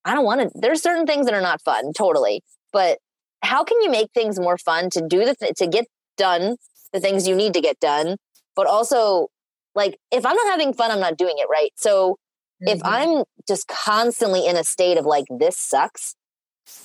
I 0.04 0.14
don't 0.14 0.24
want 0.24 0.40
to 0.40 0.50
there's 0.54 0.82
certain 0.82 1.06
things 1.06 1.26
that 1.26 1.34
are 1.34 1.40
not 1.40 1.62
fun, 1.62 1.92
totally. 1.92 2.42
But 2.72 2.98
how 3.42 3.64
can 3.64 3.80
you 3.82 3.90
make 3.90 4.10
things 4.12 4.38
more 4.38 4.58
fun 4.58 4.90
to 4.90 5.06
do 5.06 5.24
the 5.24 5.34
th- 5.34 5.54
to 5.56 5.66
get 5.66 5.86
done 6.16 6.56
the 6.92 7.00
things 7.00 7.28
you 7.28 7.34
need 7.34 7.54
to 7.54 7.60
get 7.60 7.78
done, 7.80 8.16
but 8.56 8.66
also 8.66 9.28
like 9.74 9.98
if 10.10 10.24
I'm 10.24 10.36
not 10.36 10.46
having 10.48 10.72
fun, 10.72 10.90
I'm 10.90 11.00
not 11.00 11.16
doing 11.16 11.34
it 11.36 11.46
right. 11.50 11.70
So 11.76 12.18
mm-hmm. 12.62 12.76
if 12.76 12.80
I'm 12.84 13.24
just 13.46 13.68
constantly 13.68 14.46
in 14.46 14.56
a 14.56 14.64
state 14.64 14.98
of 14.98 15.06
like 15.06 15.24
this 15.30 15.56
sucks, 15.56 16.14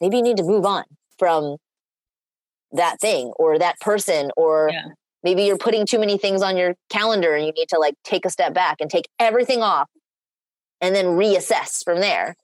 maybe 0.02 0.18
you 0.18 0.24
need 0.24 0.38
to 0.38 0.44
move 0.44 0.66
on 0.66 0.84
from 1.18 1.58
that 2.72 3.00
thing 3.00 3.32
or 3.38 3.60
that 3.60 3.80
person 3.80 4.32
or 4.36 4.70
yeah. 4.72 4.88
maybe 5.24 5.44
you're 5.44 5.58
putting 5.58 5.86
too 5.86 6.00
many 6.00 6.18
things 6.18 6.42
on 6.42 6.58
your 6.58 6.76
calendar 6.90 7.36
and 7.36 7.46
you 7.46 7.52
need 7.54 7.70
to 7.70 7.80
like 7.80 7.96
take 8.04 8.26
a 8.26 8.30
step 8.30 8.54
back 8.54 8.78
and 8.80 8.90
take 8.90 9.08
everything 9.20 9.62
off 9.62 9.90
and 10.82 10.96
then 10.96 11.06
reassess 11.06 11.84
from 11.84 12.00
there 12.00 12.36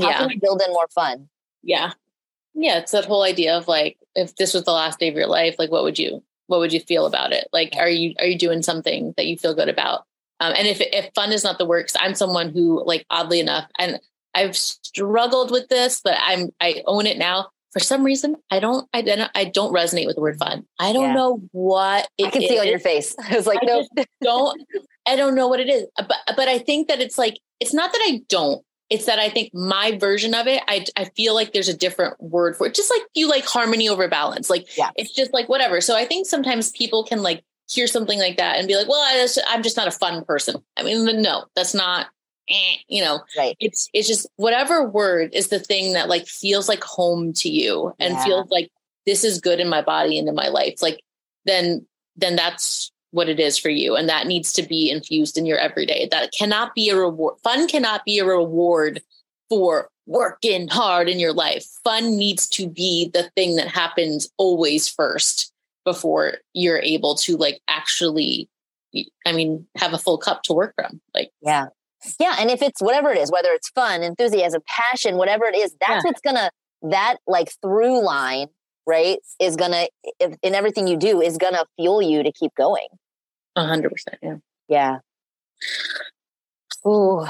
How 0.00 0.08
yeah 0.08 0.28
build 0.40 0.62
in 0.66 0.72
more 0.72 0.88
fun 0.94 1.28
yeah 1.62 1.92
yeah 2.54 2.78
it's 2.78 2.92
that 2.92 3.04
whole 3.04 3.22
idea 3.22 3.56
of 3.56 3.68
like 3.68 3.98
if 4.14 4.36
this 4.36 4.54
was 4.54 4.64
the 4.64 4.72
last 4.72 4.98
day 4.98 5.08
of 5.08 5.14
your 5.14 5.26
life 5.26 5.56
like 5.58 5.70
what 5.70 5.84
would 5.84 5.98
you 5.98 6.22
what 6.46 6.60
would 6.60 6.72
you 6.72 6.80
feel 6.80 7.06
about 7.06 7.32
it 7.32 7.48
like 7.52 7.74
are 7.76 7.88
you 7.88 8.14
are 8.18 8.26
you 8.26 8.38
doing 8.38 8.62
something 8.62 9.14
that 9.16 9.26
you 9.26 9.36
feel 9.36 9.54
good 9.54 9.68
about 9.68 10.04
um, 10.40 10.52
and 10.56 10.66
if 10.66 10.80
if 10.80 11.10
fun 11.14 11.32
is 11.32 11.44
not 11.44 11.58
the 11.58 11.66
works 11.66 11.94
i'm 12.00 12.14
someone 12.14 12.50
who 12.50 12.84
like 12.84 13.04
oddly 13.10 13.40
enough 13.40 13.68
and 13.78 14.00
i've 14.34 14.56
struggled 14.56 15.50
with 15.50 15.68
this 15.68 16.00
but 16.02 16.14
i'm 16.20 16.50
i 16.60 16.82
own 16.86 17.06
it 17.06 17.18
now 17.18 17.50
for 17.76 17.80
some 17.80 18.04
reason 18.04 18.36
I 18.50 18.58
don't 18.58 18.88
identify 18.94 19.28
I 19.34 19.44
don't 19.44 19.70
resonate 19.70 20.06
with 20.06 20.16
the 20.16 20.22
word 20.22 20.38
fun. 20.38 20.64
I 20.78 20.94
don't 20.94 21.10
yeah. 21.10 21.14
know 21.14 21.42
what 21.52 22.08
I 22.18 22.30
can 22.30 22.42
is. 22.42 22.48
see 22.48 22.58
on 22.58 22.66
your 22.66 22.78
face. 22.78 23.14
I 23.30 23.36
was 23.36 23.46
like, 23.46 23.58
no, 23.62 23.86
don't 24.22 24.62
I 25.06 25.14
don't 25.14 25.34
know 25.34 25.46
what 25.46 25.60
it 25.60 25.68
is. 25.68 25.84
But 25.94 26.16
but 26.36 26.48
I 26.48 26.58
think 26.58 26.88
that 26.88 27.00
it's 27.00 27.18
like 27.18 27.38
it's 27.60 27.74
not 27.74 27.92
that 27.92 28.00
I 28.02 28.22
don't. 28.30 28.64
It's 28.88 29.06
that 29.06 29.18
I 29.18 29.28
think 29.28 29.52
my 29.52 29.98
version 29.98 30.34
of 30.34 30.46
it, 30.46 30.62
I 30.68 30.84
I 30.96 31.06
feel 31.06 31.34
like 31.34 31.52
there's 31.52 31.68
a 31.68 31.76
different 31.76 32.20
word 32.20 32.56
for 32.56 32.66
it. 32.66 32.74
Just 32.74 32.90
like 32.90 33.02
you 33.14 33.28
like 33.28 33.44
harmony 33.44 33.88
over 33.88 34.08
balance. 34.08 34.48
Like 34.48 34.76
yeah. 34.76 34.90
it's 34.96 35.12
just 35.12 35.32
like 35.32 35.48
whatever. 35.48 35.80
So 35.80 35.96
I 35.96 36.04
think 36.04 36.26
sometimes 36.26 36.70
people 36.70 37.04
can 37.04 37.22
like 37.22 37.42
hear 37.68 37.86
something 37.86 38.18
like 38.18 38.36
that 38.36 38.58
and 38.58 38.68
be 38.68 38.76
like, 38.76 38.88
well, 38.88 39.00
I 39.00 39.26
I'm 39.48 39.62
just 39.62 39.76
not 39.76 39.88
a 39.88 39.92
fun 39.92 40.24
person. 40.24 40.62
I 40.76 40.84
mean, 40.84 41.22
no, 41.22 41.46
that's 41.54 41.74
not 41.74 42.06
eh, 42.48 42.76
you 42.88 43.02
know, 43.02 43.20
right. 43.36 43.56
it's 43.60 43.88
it's 43.92 44.08
just 44.08 44.28
whatever 44.36 44.84
word 44.84 45.30
is 45.32 45.48
the 45.48 45.58
thing 45.58 45.94
that 45.94 46.08
like 46.08 46.26
feels 46.26 46.68
like 46.68 46.82
home 46.82 47.32
to 47.34 47.48
you 47.48 47.92
and 47.98 48.14
yeah. 48.14 48.24
feels 48.24 48.50
like 48.50 48.70
this 49.04 49.24
is 49.24 49.40
good 49.40 49.60
in 49.60 49.68
my 49.68 49.82
body 49.82 50.18
and 50.18 50.28
in 50.28 50.34
my 50.34 50.48
life. 50.48 50.82
Like 50.82 51.00
then 51.44 51.86
then 52.16 52.36
that's 52.36 52.92
what 53.16 53.30
it 53.30 53.40
is 53.40 53.56
for 53.56 53.70
you 53.70 53.96
and 53.96 54.08
that 54.10 54.26
needs 54.26 54.52
to 54.52 54.62
be 54.62 54.90
infused 54.90 55.38
in 55.38 55.46
your 55.46 55.58
everyday. 55.58 56.06
That 56.10 56.30
cannot 56.38 56.74
be 56.74 56.90
a 56.90 56.96
reward 56.96 57.36
fun 57.42 57.66
cannot 57.66 58.04
be 58.04 58.18
a 58.18 58.26
reward 58.26 59.00
for 59.48 59.88
working 60.06 60.68
hard 60.68 61.08
in 61.08 61.18
your 61.18 61.32
life. 61.32 61.64
Fun 61.82 62.16
needs 62.16 62.46
to 62.50 62.68
be 62.68 63.10
the 63.12 63.30
thing 63.34 63.56
that 63.56 63.68
happens 63.68 64.28
always 64.36 64.86
first 64.86 65.50
before 65.86 66.34
you're 66.52 66.80
able 66.80 67.14
to 67.14 67.36
like 67.38 67.62
actually 67.68 68.50
i 69.24 69.32
mean 69.32 69.66
have 69.76 69.94
a 69.94 69.98
full 69.98 70.18
cup 70.18 70.42
to 70.42 70.52
work 70.52 70.74
from 70.74 71.00
like 71.14 71.30
yeah. 71.40 71.66
Yeah 72.18 72.36
and 72.38 72.50
if 72.50 72.60
it's 72.60 72.82
whatever 72.82 73.10
it 73.10 73.18
is 73.18 73.30
whether 73.30 73.50
it's 73.50 73.70
fun 73.70 74.02
enthusiasm 74.02 74.62
passion 74.66 75.16
whatever 75.16 75.44
it 75.44 75.54
is 75.54 75.74
that's 75.80 75.90
yeah. 75.90 76.00
what's 76.04 76.20
gonna 76.20 76.50
that 76.82 77.16
like 77.26 77.52
through 77.62 78.04
line 78.04 78.48
right 78.84 79.18
is 79.40 79.54
gonna 79.54 79.86
if, 80.18 80.36
in 80.42 80.54
everything 80.56 80.88
you 80.88 80.96
do 80.96 81.22
is 81.22 81.38
gonna 81.38 81.64
fuel 81.76 82.02
you 82.02 82.24
to 82.24 82.32
keep 82.32 82.52
going 82.56 82.88
a 83.56 83.66
hundred 83.66 83.90
percent 83.90 84.18
yeah. 84.22 84.36
Yeah. 84.68 84.98
Ooh, 86.86 87.24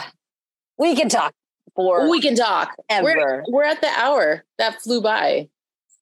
we 0.78 0.94
can 0.94 1.08
talk 1.08 1.32
for 1.74 2.10
we 2.10 2.20
can 2.20 2.34
talk. 2.34 2.74
Ever. 2.88 3.04
We're, 3.04 3.44
we're 3.48 3.64
at 3.64 3.80
the 3.80 3.90
hour 3.96 4.44
that 4.58 4.80
flew 4.82 5.00
by. 5.00 5.48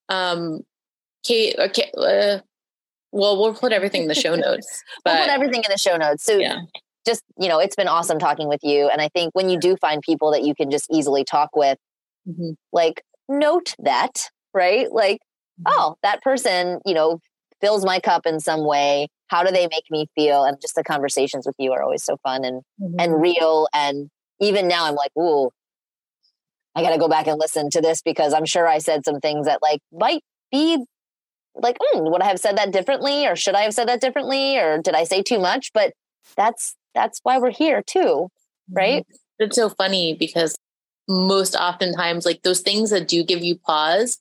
Um 0.09 0.61
kate 1.25 1.55
okay 1.57 1.91
uh, 1.97 2.37
well 3.11 3.39
we'll 3.39 3.55
put 3.55 3.71
everything 3.71 4.03
in 4.03 4.07
the 4.07 4.13
show 4.13 4.35
notes 4.35 4.83
but, 5.03 5.13
we'll 5.13 5.23
put 5.23 5.31
everything 5.31 5.63
in 5.63 5.71
the 5.71 5.77
show 5.77 5.97
notes. 5.97 6.23
So 6.23 6.37
yeah. 6.37 6.59
just 7.07 7.23
you 7.39 7.47
know 7.47 7.59
it's 7.59 7.75
been 7.75 7.87
awesome 7.87 8.19
talking 8.19 8.47
with 8.47 8.59
you 8.61 8.87
and 8.89 9.01
i 9.01 9.09
think 9.09 9.33
when 9.33 9.49
you 9.49 9.59
do 9.59 9.75
find 9.77 10.03
people 10.03 10.31
that 10.31 10.43
you 10.43 10.53
can 10.53 10.69
just 10.69 10.85
easily 10.91 11.23
talk 11.23 11.55
with 11.55 11.79
mm-hmm. 12.27 12.51
like 12.71 13.03
note 13.27 13.73
that 13.79 14.29
right? 14.55 14.91
Like 14.91 15.17
mm-hmm. 15.17 15.65
oh 15.67 15.97
that 16.01 16.23
person 16.23 16.79
you 16.85 16.95
know 16.95 17.19
fills 17.61 17.85
my 17.85 17.99
cup 17.99 18.25
in 18.25 18.39
some 18.39 18.65
way. 18.65 19.07
How 19.27 19.43
do 19.43 19.51
they 19.51 19.67
make 19.67 19.85
me 19.89 20.07
feel? 20.15 20.43
And 20.43 20.57
just 20.61 20.75
the 20.75 20.83
conversations 20.83 21.45
with 21.45 21.55
you 21.57 21.71
are 21.73 21.81
always 21.81 22.03
so 22.03 22.17
fun 22.17 22.43
and 22.45 22.61
mm-hmm. 22.81 22.99
and 22.99 23.21
real. 23.21 23.67
And 23.73 24.09
even 24.39 24.67
now 24.67 24.85
i'm 24.85 24.95
like 24.95 25.11
ooh 25.17 25.49
i 26.75 26.81
gotta 26.81 26.97
go 26.97 27.07
back 27.07 27.27
and 27.27 27.39
listen 27.39 27.69
to 27.69 27.81
this 27.81 28.01
because 28.01 28.33
i'm 28.33 28.45
sure 28.45 28.67
i 28.67 28.77
said 28.77 29.05
some 29.05 29.19
things 29.19 29.45
that 29.45 29.61
like 29.61 29.79
might 29.91 30.21
be 30.51 30.77
like 31.55 31.77
mm, 31.79 32.11
would 32.11 32.21
i 32.21 32.27
have 32.27 32.39
said 32.39 32.57
that 32.57 32.71
differently 32.71 33.25
or 33.25 33.35
should 33.35 33.55
i 33.55 33.61
have 33.61 33.73
said 33.73 33.87
that 33.87 34.01
differently 34.01 34.57
or 34.57 34.79
did 34.81 34.95
i 34.95 35.03
say 35.03 35.21
too 35.21 35.39
much? 35.39 35.71
But 35.73 35.93
that's 36.35 36.75
that's 36.93 37.19
why 37.23 37.37
we're 37.37 37.51
here 37.51 37.81
too 37.81 37.99
mm-hmm. 37.99 38.75
right 38.75 39.05
it's 39.39 39.55
so 39.55 39.69
funny 39.69 40.15
because 40.17 40.55
most 41.07 41.55
oftentimes 41.55 42.25
like 42.25 42.41
those 42.41 42.61
things 42.61 42.89
that 42.89 43.07
do 43.07 43.23
give 43.23 43.43
you 43.43 43.57
pause 43.57 44.19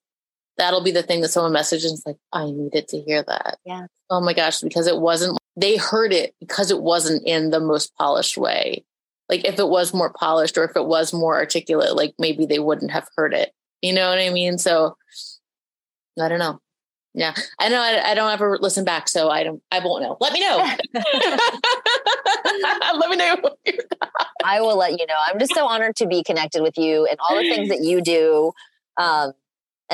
that'll 0.57 0.82
be 0.82 0.90
the 0.90 1.02
thing 1.02 1.20
that 1.20 1.28
someone 1.28 1.52
messages 1.52 2.02
like 2.07 2.16
i 2.32 2.46
needed 2.46 2.88
to 2.88 3.00
hear 3.00 3.22
that 3.22 3.59
yeah 3.64 3.86
oh 4.11 4.20
my 4.20 4.32
gosh 4.32 4.61
because 4.61 4.86
it 4.86 4.98
wasn't 4.98 5.36
they 5.57 5.76
heard 5.76 6.12
it 6.12 6.34
because 6.40 6.70
it 6.70 6.80
wasn't 6.80 7.22
in 7.26 7.50
the 7.50 7.61
most 7.61 7.94
polished 7.96 8.36
way 8.36 8.84
like 9.28 9.44
if 9.44 9.59
it 9.59 9.68
was 9.68 9.94
more 9.94 10.12
polished 10.12 10.57
or 10.57 10.64
if 10.64 10.76
it 10.76 10.86
was 10.86 11.12
more 11.12 11.36
articulate 11.36 11.94
like 11.94 12.14
maybe 12.18 12.46
they 12.46 12.59
wouldn't 12.59 12.90
have 12.90 13.09
heard 13.16 13.34
it 13.34 13.52
you 13.82 13.92
know 13.92 14.09
what 14.09 14.18
i 14.18 14.30
mean 14.30 14.59
so 14.59 14.96
i 16.20 16.28
don't 16.28 16.38
know 16.38 16.59
yeah, 17.16 17.32
I 17.61 17.68
know. 17.68 17.80
I, 17.80 18.11
I, 18.11 18.14
don't 18.14 18.32
ever 18.32 18.59
listen 18.61 18.84
back, 18.84 19.09
so 19.09 19.30
I 19.30 19.44
don't. 19.44 19.62
I 19.70 19.78
won't 19.78 20.02
know. 20.02 20.16
Let 20.20 20.32
me 20.32 20.40
know. 20.40 20.57
let 22.98 23.09
me 23.09 23.16
know. 23.16 23.36
I 24.44 24.61
will 24.61 24.76
let 24.76 24.98
you 24.98 25.07
know. 25.07 25.14
I'm 25.28 25.38
just 25.38 25.55
so 25.55 25.64
honored 25.64 25.94
to 25.96 26.09
be 26.09 26.24
connected 26.24 26.61
with 26.61 26.76
you 26.76 27.07
and 27.07 27.16
all 27.20 27.36
the 27.36 27.48
things 27.48 27.68
that 27.68 27.82
you 27.82 28.02
do. 28.02 28.50
Um, 28.96 29.32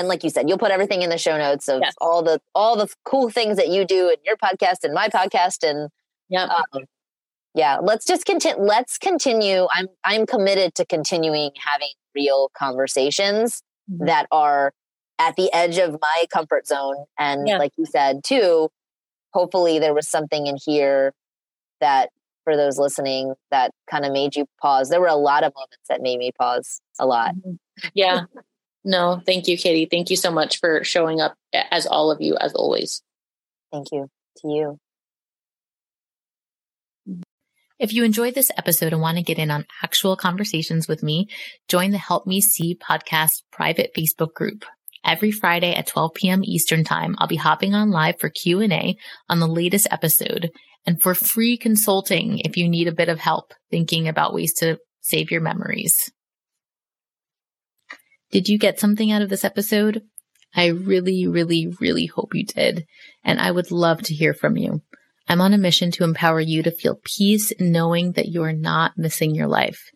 and 0.00 0.08
like 0.08 0.24
you 0.24 0.30
said, 0.30 0.48
you'll 0.48 0.58
put 0.58 0.70
everything 0.70 1.02
in 1.02 1.10
the 1.10 1.18
show 1.18 1.36
notes 1.36 1.68
of 1.68 1.80
yes. 1.82 1.94
all 2.00 2.22
the 2.22 2.40
all 2.54 2.74
the 2.74 2.88
cool 3.04 3.28
things 3.28 3.58
that 3.58 3.68
you 3.68 3.84
do 3.84 4.08
in 4.08 4.16
your 4.24 4.36
podcast 4.36 4.82
and 4.82 4.94
my 4.94 5.08
podcast. 5.08 5.62
And 5.62 5.90
yeah, 6.30 6.44
um, 6.44 6.84
yeah. 7.54 7.76
Let's 7.82 8.06
just 8.06 8.24
continue. 8.24 8.64
Let's 8.64 8.96
continue. 8.96 9.66
I'm 9.72 9.88
I'm 10.02 10.24
committed 10.24 10.74
to 10.76 10.86
continuing 10.86 11.50
having 11.62 11.92
real 12.14 12.50
conversations 12.56 13.62
mm-hmm. 13.90 14.06
that 14.06 14.26
are 14.32 14.72
at 15.18 15.36
the 15.36 15.52
edge 15.52 15.76
of 15.76 15.98
my 16.00 16.24
comfort 16.32 16.66
zone. 16.66 17.04
And 17.18 17.46
yeah. 17.46 17.58
like 17.58 17.72
you 17.76 17.84
said, 17.84 18.24
too, 18.24 18.70
hopefully 19.34 19.78
there 19.78 19.92
was 19.92 20.08
something 20.08 20.46
in 20.46 20.56
here 20.64 21.12
that 21.82 22.08
for 22.44 22.56
those 22.56 22.78
listening 22.78 23.34
that 23.50 23.72
kind 23.88 24.06
of 24.06 24.12
made 24.12 24.34
you 24.34 24.46
pause. 24.62 24.88
There 24.88 25.00
were 25.00 25.08
a 25.08 25.14
lot 25.14 25.44
of 25.44 25.52
moments 25.54 25.88
that 25.90 26.00
made 26.00 26.18
me 26.18 26.32
pause 26.32 26.80
a 26.98 27.06
lot. 27.06 27.34
Mm-hmm. 27.34 27.88
Yeah. 27.92 28.22
no, 28.84 29.22
thank 29.26 29.46
you, 29.48 29.58
Katie. 29.58 29.88
Thank 29.90 30.10
you 30.10 30.16
so 30.16 30.30
much 30.30 30.58
for 30.58 30.84
showing 30.84 31.20
up 31.20 31.34
as 31.52 31.86
all 31.86 32.10
of 32.10 32.20
you, 32.20 32.36
as 32.36 32.54
always. 32.54 33.02
Thank 33.72 33.92
you 33.92 34.08
to 34.38 34.48
you. 34.48 34.78
If 37.78 37.94
you 37.94 38.04
enjoyed 38.04 38.34
this 38.34 38.50
episode 38.58 38.92
and 38.92 39.00
want 39.00 39.16
to 39.16 39.22
get 39.22 39.38
in 39.38 39.50
on 39.50 39.66
actual 39.82 40.16
conversations 40.16 40.86
with 40.86 41.02
me, 41.02 41.28
join 41.66 41.92
the 41.92 41.98
Help 41.98 42.26
Me 42.26 42.40
See 42.40 42.74
podcast 42.76 43.42
private 43.50 43.92
Facebook 43.96 44.34
group. 44.34 44.64
Every 45.02 45.30
Friday 45.30 45.74
at 45.74 45.86
12 45.86 46.12
p.m. 46.12 46.44
Eastern 46.44 46.84
Time, 46.84 47.16
I'll 47.18 47.26
be 47.26 47.36
hopping 47.36 47.74
on 47.74 47.90
live 47.90 48.20
for 48.20 48.28
Q&A 48.28 48.98
on 49.30 49.40
the 49.40 49.48
latest 49.48 49.88
episode 49.90 50.50
and 50.86 51.00
for 51.00 51.14
free 51.14 51.56
consulting 51.56 52.40
if 52.40 52.58
you 52.58 52.68
need 52.68 52.86
a 52.86 52.92
bit 52.92 53.08
of 53.08 53.18
help 53.18 53.54
thinking 53.70 54.08
about 54.08 54.34
ways 54.34 54.52
to 54.54 54.78
save 55.00 55.30
your 55.30 55.40
memories. 55.40 56.12
Did 58.30 58.48
you 58.48 58.58
get 58.58 58.78
something 58.78 59.10
out 59.10 59.22
of 59.22 59.28
this 59.28 59.44
episode? 59.44 60.02
I 60.54 60.66
really, 60.66 61.26
really, 61.26 61.72
really 61.80 62.06
hope 62.06 62.34
you 62.34 62.44
did. 62.44 62.86
And 63.24 63.40
I 63.40 63.50
would 63.50 63.70
love 63.70 64.02
to 64.02 64.14
hear 64.14 64.34
from 64.34 64.56
you. 64.56 64.82
I'm 65.28 65.40
on 65.40 65.54
a 65.54 65.58
mission 65.58 65.90
to 65.92 66.04
empower 66.04 66.40
you 66.40 66.62
to 66.62 66.70
feel 66.70 67.00
peace 67.04 67.52
knowing 67.60 68.12
that 68.12 68.28
you 68.28 68.42
are 68.42 68.52
not 68.52 68.96
missing 68.96 69.34
your 69.34 69.46
life. 69.46 69.90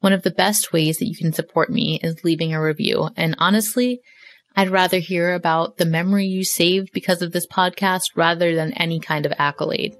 One 0.00 0.12
of 0.12 0.22
the 0.22 0.30
best 0.30 0.72
ways 0.72 0.98
that 0.98 1.08
you 1.08 1.16
can 1.16 1.32
support 1.32 1.70
me 1.70 2.00
is 2.02 2.24
leaving 2.24 2.54
a 2.54 2.62
review. 2.62 3.10
And 3.16 3.34
honestly, 3.38 4.00
I'd 4.56 4.70
rather 4.70 4.98
hear 4.98 5.34
about 5.34 5.76
the 5.76 5.84
memory 5.84 6.26
you 6.26 6.44
saved 6.44 6.90
because 6.92 7.22
of 7.22 7.32
this 7.32 7.46
podcast 7.46 8.02
rather 8.16 8.54
than 8.54 8.72
any 8.74 8.98
kind 9.00 9.26
of 9.26 9.32
accolade. 9.38 9.96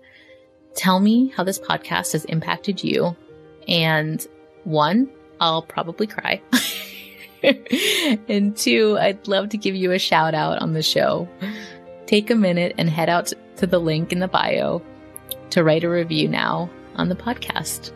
Tell 0.75 1.01
me 1.01 1.33
how 1.37 1.45
this 1.45 1.59
podcast 1.59 2.13
has 2.13 2.25
impacted 2.25 2.83
you. 2.83 3.17
And 3.69 4.25
one, 4.65 5.11
I'll 5.41 5.63
probably 5.63 6.07
cry. 6.07 6.43
and 8.29 8.57
two, 8.57 8.99
I'd 8.99 9.27
love 9.29 9.49
to 9.51 9.59
give 9.59 9.75
you 9.75 9.93
a 9.93 9.99
shout 9.99 10.35
out 10.35 10.61
on 10.61 10.73
the 10.73 10.83
show. 10.83 11.29
Take 12.07 12.31
a 12.31 12.35
minute 12.35 12.75
and 12.79 12.91
head 12.91 13.09
out 13.09 13.33
to 13.57 13.67
the 13.67 13.79
link 13.79 14.13
in 14.13 14.19
the 14.19 14.29
bio 14.29 14.83
to 15.51 15.65
write 15.65 15.85
a 15.85 15.89
review 15.89 16.29
now 16.29 16.71
on 16.97 17.09
the 17.09 17.15
podcast. 17.15 17.93